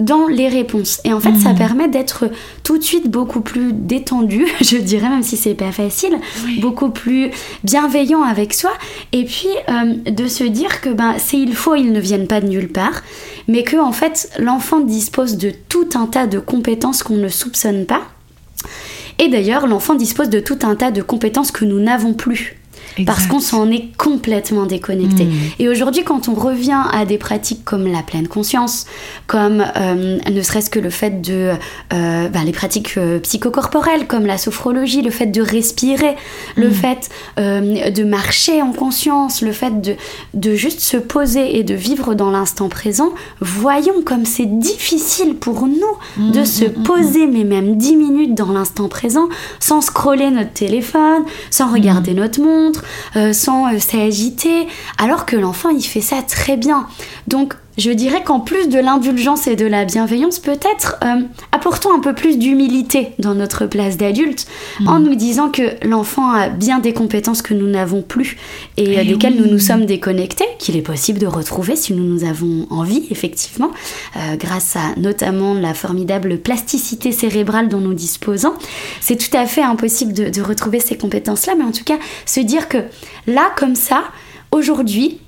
dans 0.00 0.26
les 0.26 0.48
réponses. 0.48 1.00
Et 1.04 1.12
en 1.12 1.20
fait, 1.20 1.36
ça 1.36 1.52
mmh. 1.52 1.58
permet 1.58 1.88
d'être 1.88 2.30
tout 2.64 2.78
de 2.78 2.82
suite 2.82 3.08
beaucoup 3.08 3.40
plus 3.40 3.72
détendu, 3.72 4.46
je 4.60 4.76
dirais, 4.76 5.08
même 5.08 5.22
si 5.22 5.36
c'est 5.36 5.54
pas 5.54 5.72
facile, 5.72 6.18
beaucoup 6.60 6.90
plus 6.90 7.30
bienveillant 7.64 8.22
avec 8.22 8.54
soi. 8.54 8.72
Et 9.12 9.24
puis 9.24 9.48
euh, 9.68 10.10
de 10.10 10.26
se 10.26 10.44
dire 10.44 10.80
que 10.80 10.88
ben, 10.90 11.14
c'est 11.18 11.38
il 11.38 11.54
faut, 11.54 11.74
ils 11.74 11.92
ne 11.92 12.00
viennent 12.00 12.26
pas 12.26 12.40
de 12.40 12.48
nulle 12.48 12.68
part, 12.68 13.02
mais 13.48 13.62
que 13.62 13.76
en 13.76 13.92
fait, 13.92 14.30
l'enfant 14.38 14.80
dispose 14.80 15.36
de 15.36 15.52
tout 15.68 15.88
un 15.94 16.06
tas 16.06 16.26
de 16.26 16.38
compétences 16.38 17.02
qu'on 17.02 17.16
ne 17.16 17.28
soupçonne 17.28 17.86
pas. 17.86 18.02
Et 19.18 19.28
d'ailleurs, 19.28 19.66
l'enfant 19.66 19.94
dispose 19.94 20.30
de 20.30 20.40
tout 20.40 20.58
un 20.62 20.76
tas 20.76 20.90
de 20.90 21.02
compétences 21.02 21.50
que 21.50 21.66
nous 21.66 21.78
n'avons 21.78 22.14
plus 22.14 22.59
parce 23.06 23.26
qu'on 23.26 23.40
s'en 23.40 23.70
est 23.70 23.88
complètement 23.96 24.66
déconnecté. 24.66 25.24
Hmm. 25.24 25.32
Et 25.58 25.68
aujourd'hui, 25.68 26.04
quand 26.04 26.28
on 26.28 26.34
revient 26.34 26.82
à 26.92 27.04
des 27.04 27.18
pratiques 27.18 27.64
comme 27.64 27.86
la 27.86 28.02
pleine 28.02 28.28
conscience, 28.28 28.86
comme 29.26 29.64
euh, 29.76 30.18
ne 30.28 30.42
serait-ce 30.42 30.70
que 30.70 30.78
le 30.78 30.90
fait 30.90 31.20
de 31.20 31.52
euh, 31.92 32.28
ben, 32.28 32.44
les 32.44 32.52
pratiques 32.52 32.96
euh, 32.96 33.18
psychocorporelles 33.20 34.06
comme 34.06 34.26
la 34.26 34.38
sophrologie, 34.38 35.02
le 35.02 35.10
fait 35.10 35.26
de 35.26 35.42
respirer, 35.42 36.16
le 36.56 36.68
hmm. 36.68 36.72
fait 36.72 37.10
de 37.36 38.04
marcher 38.04 38.62
en 38.62 38.72
conscience, 38.72 39.42
le 39.42 39.52
fait 39.52 39.80
de, 39.80 39.94
de 40.34 40.54
juste 40.54 40.80
se 40.80 40.96
poser 40.96 41.58
et 41.58 41.64
de 41.64 41.74
vivre 41.74 42.14
dans 42.14 42.30
l'instant 42.30 42.68
présent, 42.68 43.10
voyons 43.40 44.02
comme 44.04 44.24
c'est 44.24 44.58
difficile 44.58 45.36
pour 45.36 45.66
nous 45.66 46.30
de 46.32 46.40
hmm, 46.40 46.44
se 46.44 46.64
poser, 46.64 47.26
mais 47.26 47.44
même 47.44 47.76
10 47.76 47.96
minutes 47.96 48.34
dans 48.34 48.52
l'instant 48.52 48.88
présent, 48.88 49.28
sans 49.58 49.80
scroller 49.80 50.30
notre 50.30 50.52
téléphone, 50.52 51.24
sans 51.50 51.72
regarder 51.72 52.14
notre 52.14 52.40
montre 52.40 52.79
euh, 53.16 53.32
sans 53.32 53.72
euh, 53.72 53.78
s'agiter, 53.78 54.66
alors 54.98 55.26
que 55.26 55.36
l'enfant 55.36 55.70
il 55.70 55.82
fait 55.82 56.00
ça 56.00 56.22
très 56.22 56.56
bien. 56.56 56.86
Donc 57.26 57.54
je 57.80 57.90
dirais 57.90 58.22
qu'en 58.22 58.40
plus 58.40 58.68
de 58.68 58.78
l'indulgence 58.78 59.46
et 59.46 59.56
de 59.56 59.66
la 59.66 59.84
bienveillance, 59.84 60.38
peut-être 60.38 60.96
euh, 61.04 61.22
apportons 61.52 61.92
un 61.92 62.00
peu 62.00 62.14
plus 62.14 62.38
d'humilité 62.38 63.08
dans 63.18 63.34
notre 63.34 63.66
place 63.66 63.96
d'adulte 63.96 64.46
mm. 64.80 64.88
en 64.88 65.00
nous 65.00 65.14
disant 65.14 65.50
que 65.50 65.62
l'enfant 65.86 66.30
a 66.30 66.48
bien 66.48 66.78
des 66.78 66.92
compétences 66.92 67.42
que 67.42 67.54
nous 67.54 67.66
n'avons 67.66 68.02
plus 68.02 68.36
et, 68.76 68.96
eh 68.98 69.04
desquelles 69.04 69.36
nous 69.36 69.50
nous 69.50 69.58
sommes 69.58 69.86
déconnectés, 69.86 70.44
qu'il 70.58 70.76
est 70.76 70.82
possible 70.82 71.18
de 71.18 71.26
retrouver 71.26 71.74
si 71.74 71.92
nous 71.92 72.04
nous 72.04 72.24
avons 72.24 72.66
envie, 72.70 73.06
effectivement, 73.10 73.70
grâce 74.38 74.76
à 74.76 74.94
notamment 74.96 75.54
la 75.54 75.74
formidable 75.74 76.38
plasticité 76.38 77.12
cérébrale 77.12 77.68
dont 77.68 77.80
nous 77.80 77.94
disposons. 77.94 78.52
C'est 79.00 79.16
tout 79.16 79.36
à 79.36 79.46
fait 79.46 79.62
impossible 79.62 80.12
de 80.12 80.42
retrouver 80.42 80.80
ces 80.80 80.96
compétences-là, 80.96 81.54
mais 81.56 81.64
en 81.64 81.72
tout 81.72 81.84
cas, 81.84 81.98
se 82.26 82.40
dire 82.40 82.68
que 82.68 82.78
là, 83.26 83.50
comme 83.56 83.74
ça, 83.74 84.04
Aujourd'hui, 84.52 85.20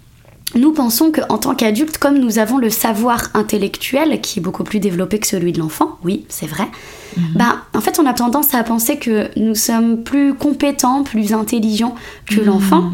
nous 0.54 0.72
pensons 0.72 1.12
qu'en 1.12 1.38
tant 1.38 1.54
qu'adultes, 1.54 1.98
comme 1.98 2.18
nous 2.18 2.38
avons 2.38 2.58
le 2.58 2.70
savoir 2.70 3.28
intellectuel 3.34 4.20
qui 4.20 4.38
est 4.38 4.42
beaucoup 4.42 4.64
plus 4.64 4.80
développé 4.80 5.18
que 5.18 5.26
celui 5.26 5.52
de 5.52 5.58
l'enfant, 5.58 5.98
oui, 6.04 6.24
c'est 6.28 6.46
vrai, 6.46 6.68
mhm. 7.16 7.24
bah, 7.36 7.62
en 7.74 7.80
fait, 7.80 7.98
on 7.98 8.06
a 8.06 8.12
tendance 8.12 8.54
à 8.54 8.62
penser 8.62 8.98
que 8.98 9.28
nous 9.36 9.54
sommes 9.54 10.02
plus 10.02 10.34
compétents, 10.34 11.04
plus 11.04 11.32
intelligents 11.32 11.94
que 12.26 12.40
mhm. 12.40 12.46
l'enfant, 12.46 12.90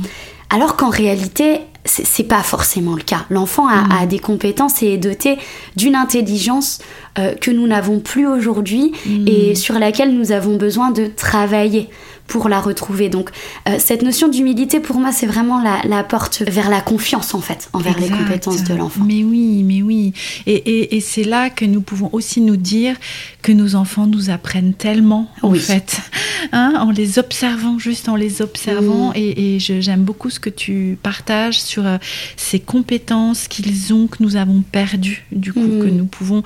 alors 0.50 0.76
qu'en 0.76 0.90
réalité, 0.90 1.60
c'est 1.84 2.24
pas 2.24 2.42
forcément 2.42 2.94
le 2.94 3.02
cas. 3.02 3.24
L'enfant 3.30 3.66
a, 3.66 4.02
mhm. 4.02 4.08
des 4.08 4.18
compétences 4.18 4.82
et 4.82 4.94
est 4.94 4.98
doté 4.98 5.38
d'une 5.76 5.94
intelligence 5.94 6.80
euh, 7.18 7.34
que 7.34 7.50
nous 7.50 7.66
n'avons 7.66 7.98
plus 7.98 8.26
aujourd'hui 8.26 8.92
et 9.26 9.54
sur 9.54 9.78
laquelle 9.78 10.16
nous 10.16 10.32
avons 10.32 10.56
besoin 10.56 10.90
de 10.90 11.06
travailler 11.06 11.88
pour 12.28 12.48
la 12.48 12.60
retrouver. 12.60 13.08
Donc 13.08 13.30
euh, 13.68 13.76
cette 13.78 14.02
notion 14.02 14.28
d'humilité, 14.28 14.78
pour 14.78 14.96
moi, 14.96 15.10
c'est 15.10 15.26
vraiment 15.26 15.60
la, 15.60 16.04
porte 16.04 16.42
vers 16.46 16.70
la 16.70 16.80
confiance, 16.80 17.34
en 17.34 17.40
fait, 17.40 17.68
envers 17.72 17.98
les 17.98 18.08
compétences 18.08 18.62
de 18.62 18.74
l'enfant. 18.74 19.02
Mais 19.04 19.24
oui, 19.24 19.64
mais 19.64 19.82
oui. 19.82 20.12
Et, 20.46 20.96
et, 20.96 21.00
c'est 21.00 21.24
là 21.24 21.50
que 21.50 21.64
nous 21.64 21.80
pouvons 21.80 22.10
aussi 22.12 22.40
nous 22.40 22.56
dire 22.56 22.96
que 23.42 23.50
nos 23.50 23.74
enfants 23.74 24.06
nous 24.06 24.30
apprennent 24.30 24.74
tellement, 24.74 25.28
en 25.42 25.54
fait, 25.54 26.00
hein, 26.52 26.74
en 26.78 26.90
les 26.90 27.18
observant, 27.18 27.78
juste 27.78 28.08
en 28.08 28.14
les 28.14 28.42
observant. 28.42 29.10
Mm. 29.10 29.16
Et, 29.16 29.56
et 29.56 29.58
j'aime 29.58 30.04
beaucoup 30.04 30.30
ce 30.30 30.38
que 30.38 30.50
tu 30.50 30.98
partages 31.02 31.60
sur 31.60 31.86
euh, 31.86 31.96
ces 32.36 32.60
compétences 32.60 33.48
qu'ils 33.48 33.92
ont, 33.94 34.06
que 34.06 34.18
nous 34.20 34.36
avons 34.36 34.60
perdues, 34.60 35.24
du 35.32 35.52
coup, 35.52 35.60
que 35.60 35.86
mm. 35.86 35.96
nous 35.96 36.06
pouvons 36.06 36.42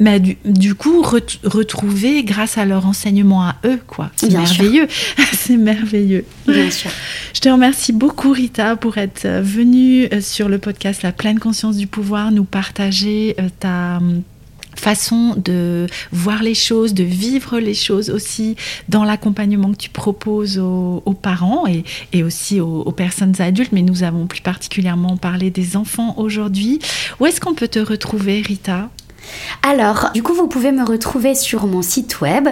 mais 0.00 0.18
du, 0.18 0.74
coup 0.74 1.02
retrouver 1.02 2.24
grâce 2.24 2.58
à 2.58 2.64
leur 2.64 2.86
enseignement 2.86 3.42
à 3.42 3.56
eux 3.66 3.78
quoi. 3.86 4.10
C'est 4.16 4.32
merveilleux. 4.32 4.88
C'est 5.32 5.58
merveilleux. 5.58 6.24
Bien 6.48 6.70
sûr. 6.70 6.90
Je 7.34 7.40
te 7.40 7.48
remercie 7.48 7.92
beaucoup 7.92 8.32
Rita 8.32 8.76
pour 8.76 8.98
être 8.98 9.26
euh, 9.26 9.42
venue 9.42 10.08
euh, 10.12 10.20
sur 10.22 10.48
le 10.48 10.58
podcast 10.58 11.02
La 11.02 11.12
pleine 11.12 11.38
conscience 11.38 11.76
du 11.76 11.86
pouvoir 11.86 12.32
nous 12.32 12.44
partager 12.44 13.34
euh, 13.38 13.48
ta 13.60 13.98
hum, 13.98 14.22
façon 14.74 15.34
de 15.36 15.86
voir 16.12 16.42
les 16.42 16.54
choses, 16.54 16.94
de 16.94 17.04
vivre 17.04 17.58
les 17.58 17.74
choses 17.74 18.08
aussi 18.08 18.56
dans 18.88 19.04
l'accompagnement 19.04 19.72
que 19.72 19.76
tu 19.76 19.90
proposes 19.90 20.58
aux, 20.58 21.18
parents 21.20 21.66
et, 22.12 22.22
aussi 22.22 22.60
aux, 22.60 22.80
aux, 22.80 22.92
personnes 22.92 23.34
adultes, 23.40 23.72
mais 23.72 23.82
nous 23.82 24.02
avons 24.02 24.26
plus 24.26 24.40
particulièrement 24.40 25.18
parlé 25.18 25.50
des 25.50 25.76
enfants 25.76 26.14
aujourd'hui. 26.16 26.78
Où 27.18 27.26
est-ce 27.26 27.40
qu'on 27.40 27.54
peut 27.54 27.68
te 27.68 27.78
retrouver, 27.80 28.40
Rita? 28.40 28.88
Alors, 29.62 30.10
du 30.14 30.22
coup, 30.22 30.32
vous 30.34 30.46
pouvez 30.48 30.72
me 30.72 30.82
retrouver 30.84 31.34
sur 31.34 31.66
mon 31.66 31.82
site 31.82 32.20
web. 32.20 32.48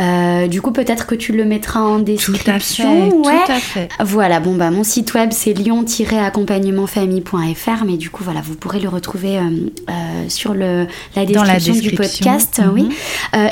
Euh, 0.00 0.48
du 0.48 0.62
coup, 0.62 0.72
peut-être 0.72 1.06
que 1.06 1.14
tu 1.14 1.32
le 1.32 1.44
mettras 1.44 1.80
en 1.80 1.98
description. 1.98 3.10
Tout 3.10 3.28
à 3.28 3.30
fait. 3.30 3.44
Tout 3.46 3.52
à 3.52 3.58
fait. 3.58 3.88
Voilà, 4.00 4.40
bon, 4.40 4.56
bah, 4.56 4.70
mon 4.70 4.84
site 4.84 5.12
web, 5.14 5.30
c'est 5.32 5.52
lion-accompagnementfamille.fr. 5.52 7.84
Mais 7.86 7.96
du 7.96 8.10
coup, 8.10 8.24
voilà, 8.24 8.40
vous 8.40 8.54
pourrez 8.54 8.80
le 8.80 8.88
retrouver 8.88 9.38
euh, 9.38 9.42
euh, 9.90 10.28
sur 10.28 10.54
le, 10.54 10.86
la, 11.14 11.26
description 11.26 11.74
du 11.74 11.90
podcast. 11.92 12.62
Oui. 12.72 12.84
Mhm. 12.84 12.92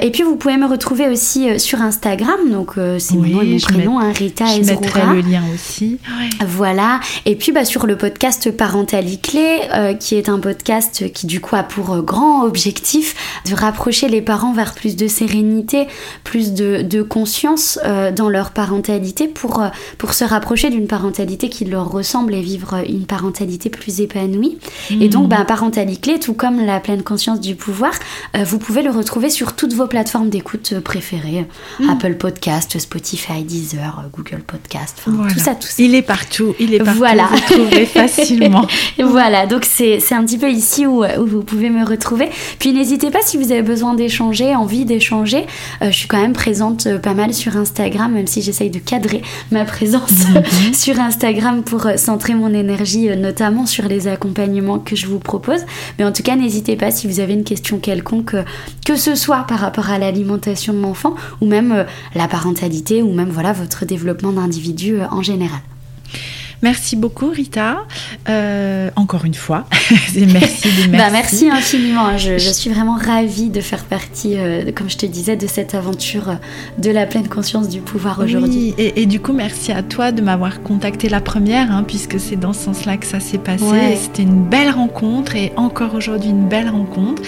et 0.02 0.10
puis, 0.10 0.22
vous 0.22 0.36
pouvez 0.36 0.56
me 0.56 0.66
retrouver 0.66 1.08
aussi 1.08 1.60
sur 1.60 1.82
Instagram. 1.82 2.50
Donc, 2.50 2.72
c'est 2.98 3.14
mon 3.14 3.22
nom 3.22 3.42
et 3.42 3.46
mon 3.46 3.58
prénom, 3.58 4.00
hein, 4.00 4.12
Rita 4.12 4.46
Je 4.46 4.62
mettrai 4.62 5.02
le 5.14 5.20
lien 5.20 5.42
aussi. 5.54 5.98
Voilà. 6.46 7.00
Et 7.26 7.36
puis, 7.36 7.52
bah, 7.52 7.64
sur 7.64 7.86
le 7.86 7.96
podcast 7.96 8.50
Parentalité 8.50 9.20
Clé, 9.22 9.60
qui 10.00 10.16
est 10.16 10.28
un 10.28 10.40
podcast 10.40 11.12
qui, 11.12 11.26
du 11.26 11.40
coup, 11.40 11.54
a 11.56 11.62
pour 11.62 12.02
grand 12.02 12.44
objectif 12.44 12.63
de 12.70 13.54
rapprocher 13.54 14.08
les 14.08 14.22
parents 14.22 14.52
vers 14.52 14.74
plus 14.74 14.96
de 14.96 15.08
sérénité, 15.08 15.86
plus 16.22 16.52
de, 16.52 17.02
conscience 17.02 17.78
euh, 17.84 18.12
dans 18.12 18.28
leur 18.28 18.50
parentalité 18.50 19.28
pour, 19.28 19.60
euh, 19.60 19.68
pour 19.98 20.14
se 20.14 20.24
rapprocher 20.24 20.70
d'une 20.70 20.86
parentalité 20.86 21.48
qui 21.48 21.64
leur 21.64 21.90
ressemble 21.90 22.34
et 22.34 22.40
vivre 22.40 22.82
une 22.88 23.04
parentalité 23.04 23.68
plus 23.68 24.00
épanouie. 24.00 24.58
Et 24.90 25.08
donc, 25.08 25.28
bah, 25.28 25.44
Parentalité 25.44 26.00
Clé, 26.00 26.18
tout 26.18 26.34
comme 26.34 26.64
la 26.64 26.80
pleine 26.80 27.02
conscience 27.02 27.40
du 27.40 27.54
pouvoir, 27.54 27.92
euh, 28.36 28.44
vous 28.44 28.58
pouvez 28.58 28.82
le 28.82 28.90
retrouver 28.90 29.28
sur 29.28 29.54
toutes 29.54 29.74
vos 29.74 29.86
plateformes 29.86 30.30
d'écoute 30.30 30.74
préférées 30.80 31.46
mm. 31.80 31.90
Apple 31.90 32.14
Podcast, 32.14 32.78
Spotify, 32.78 33.42
Deezer, 33.42 34.04
Google 34.12 34.42
Podcast, 34.46 35.02
tout 35.04 35.38
ça, 35.38 35.54
tout 35.54 35.66
ça. 35.66 35.82
Il 35.82 35.94
est 35.94 36.02
partout, 36.02 36.54
il 36.58 36.74
est 36.74 36.78
partout. 36.78 36.98
Voilà. 36.98 37.28
Vous 37.30 37.54
trouvez 37.54 37.86
facilement. 37.86 38.66
voilà, 38.98 39.46
donc 39.46 39.64
c'est 39.64 40.00
un 40.12 40.24
petit 40.24 40.38
peu 40.38 40.50
ici 40.50 40.86
où, 40.86 41.04
où 41.04 41.26
vous 41.26 41.42
pouvez 41.42 41.70
me 41.70 41.84
retrouver. 41.84 42.30
Puis 42.59 42.72
n'hésitez 42.72 43.11
pas 43.11 43.20
si 43.22 43.36
vous 43.36 43.53
avez 43.53 43.62
besoin 43.62 43.95
d'échanger, 43.95 44.55
envie 44.55 44.84
d'échanger. 44.84 45.47
Euh, 45.82 45.90
je 45.90 45.97
suis 45.97 46.09
quand 46.09 46.20
même 46.20 46.32
présente 46.32 46.86
euh, 46.86 46.99
pas 46.99 47.14
mal 47.14 47.34
sur 47.34 47.57
Instagram, 47.57 48.12
même 48.12 48.26
si 48.26 48.42
j'essaye 48.42 48.70
de 48.70 48.78
cadrer 48.78 49.22
ma 49.51 49.64
présence 49.64 50.28
mhm. 50.28 50.74
sur 50.74 51.01
Instagram 51.01 51.62
pour 51.62 51.86
euh, 51.86 51.97
centrer 51.97 52.34
mon 52.34 52.53
énergie, 52.53 53.09
notamment 53.16 53.66
sur 53.66 53.84
les 53.84 54.09
accompagnements 54.09 54.78
que 54.78 54.97
je 54.97 55.07
vous 55.07 55.18
propose. 55.18 55.61
Mais 55.99 56.05
en 56.05 56.12
tout 56.12 56.22
cas, 56.22 56.36
n'hésitez 56.36 56.76
pas 56.76 56.90
si 56.90 57.07
vous 57.07 57.20
avez 57.20 57.34
une 57.34 57.45
question 57.45 57.78
quelconque, 57.78 58.36
que 58.84 58.97
ce 58.97 59.14
soit 59.14 59.45
par 59.47 59.59
rapport 59.59 59.90
à 59.90 59.99
l'alimentation 59.99 60.72
de 60.72 60.80
l'enfant 60.80 61.14
ou 61.40 61.47
même 61.47 61.86
la 62.14 62.28
parentalité 62.28 63.03
ou 63.03 63.12
même 63.12 63.30
voilà 63.30 63.53
votre 63.53 63.84
développement 63.84 64.32
d'individu 64.32 64.99
en 65.11 65.22
général. 65.22 65.61
Merci 66.64 66.96
beaucoup, 66.96 67.28
Rita. 67.28 67.84
Euh, 68.30 68.88
encore 68.96 69.26
une 69.26 69.34
fois, 69.34 69.66
merci, 69.90 70.26
merci. 70.32 70.88
Bah, 70.88 71.10
merci 71.12 71.50
infiniment. 71.50 72.16
Je, 72.16 72.38
suis 72.38 72.70
vraiment 72.70 72.96
ravie 72.96 73.50
de 73.50 73.60
faire 73.60 73.84
partie, 73.84 74.36
euh, 74.38 74.72
comme 74.74 74.88
je 74.88 74.96
te 74.96 75.04
disais, 75.04 75.36
de 75.36 75.46
cette 75.46 75.74
aventure 75.74 76.38
de 76.78 76.90
la 76.90 77.04
pleine 77.04 77.28
conscience 77.28 77.68
du 77.68 77.82
pouvoir 77.82 78.18
aujourd'hui. 78.18 78.74
Oui, 78.78 78.92
et, 78.96 79.04
du 79.04 79.20
coup, 79.20 79.34
merci 79.34 79.72
à 79.72 79.82
toi 79.82 80.10
de 80.10 80.22
m'avoir 80.22 80.62
contacté 80.62 81.10
la 81.10 81.20
première, 81.20 81.70
hein, 81.70 81.84
puisque 81.86 82.18
c'est 82.18 82.36
dans 82.36 82.54
ce 82.54 82.64
sens-là 82.64 82.96
que 82.96 83.06
ça 83.06 83.20
s'est 83.20 83.36
passé. 83.36 83.98
C'était 84.00 84.22
une 84.22 84.42
belle 84.42 84.70
rencontre 84.70 85.36
et 85.36 85.52
encore 85.56 85.94
aujourd'hui 85.94 86.30
une 86.30 86.48
belle 86.48 86.70
rencontre. 86.70 87.20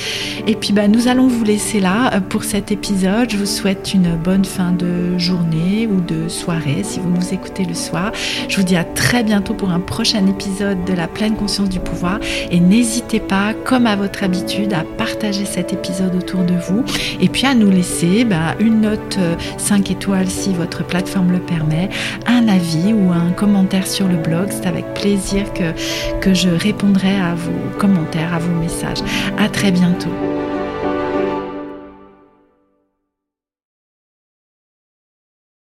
Et 0.46 0.54
puis, 0.54 0.72
bah, 0.72 0.88
nous 0.88 1.08
allons 1.08 1.28
vous 1.28 1.44
laisser 1.44 1.78
là 1.78 2.14
euh, 2.14 2.20
pour 2.20 2.44
cet 2.44 2.72
épisode. 2.72 3.28
Je 3.28 3.36
vous 3.36 3.44
souhaite 3.44 3.92
une 3.92 4.16
bonne 4.16 4.46
fin 4.46 4.72
de 4.72 5.18
journée 5.18 5.86
ou 5.86 6.00
de 6.00 6.30
soirée 6.30 6.80
si 6.84 7.00
vous 7.00 7.10
nous 7.10 7.34
écoutez 7.34 7.66
le 7.66 7.74
soir. 7.74 8.12
Je 8.48 8.56
vous 8.56 8.62
dis 8.62 8.76
à 8.76 8.84
très 8.84 9.25
bientôt 9.26 9.52
pour 9.52 9.70
un 9.70 9.80
prochain 9.80 10.26
épisode 10.26 10.84
de 10.84 10.94
la 10.94 11.08
pleine 11.08 11.36
conscience 11.36 11.68
du 11.68 11.80
pouvoir. 11.80 12.20
Et 12.50 12.60
n'hésitez 12.60 13.20
pas, 13.20 13.52
comme 13.52 13.86
à 13.86 13.96
votre 13.96 14.22
habitude, 14.22 14.72
à 14.72 14.84
partager 14.96 15.44
cet 15.44 15.72
épisode 15.72 16.14
autour 16.14 16.44
de 16.44 16.54
vous 16.54 16.84
et 17.20 17.28
puis 17.28 17.44
à 17.44 17.54
nous 17.54 17.70
laisser 17.70 18.24
bah, 18.24 18.54
une 18.60 18.80
note 18.82 19.18
5 19.58 19.90
euh, 19.90 19.92
étoiles 19.92 20.28
si 20.28 20.54
votre 20.54 20.86
plateforme 20.86 21.32
le 21.32 21.40
permet, 21.40 21.90
un 22.26 22.48
avis 22.48 22.94
ou 22.94 23.12
un 23.12 23.32
commentaire 23.32 23.86
sur 23.86 24.08
le 24.08 24.16
blog. 24.16 24.48
C'est 24.50 24.66
avec 24.66 24.94
plaisir 24.94 25.52
que, 25.52 25.72
que 26.20 26.32
je 26.32 26.48
répondrai 26.48 27.18
à 27.18 27.34
vos 27.34 27.78
commentaires, 27.78 28.32
à 28.32 28.38
vos 28.38 28.60
messages. 28.60 29.02
À 29.38 29.48
très 29.48 29.72
bientôt. 29.72 30.12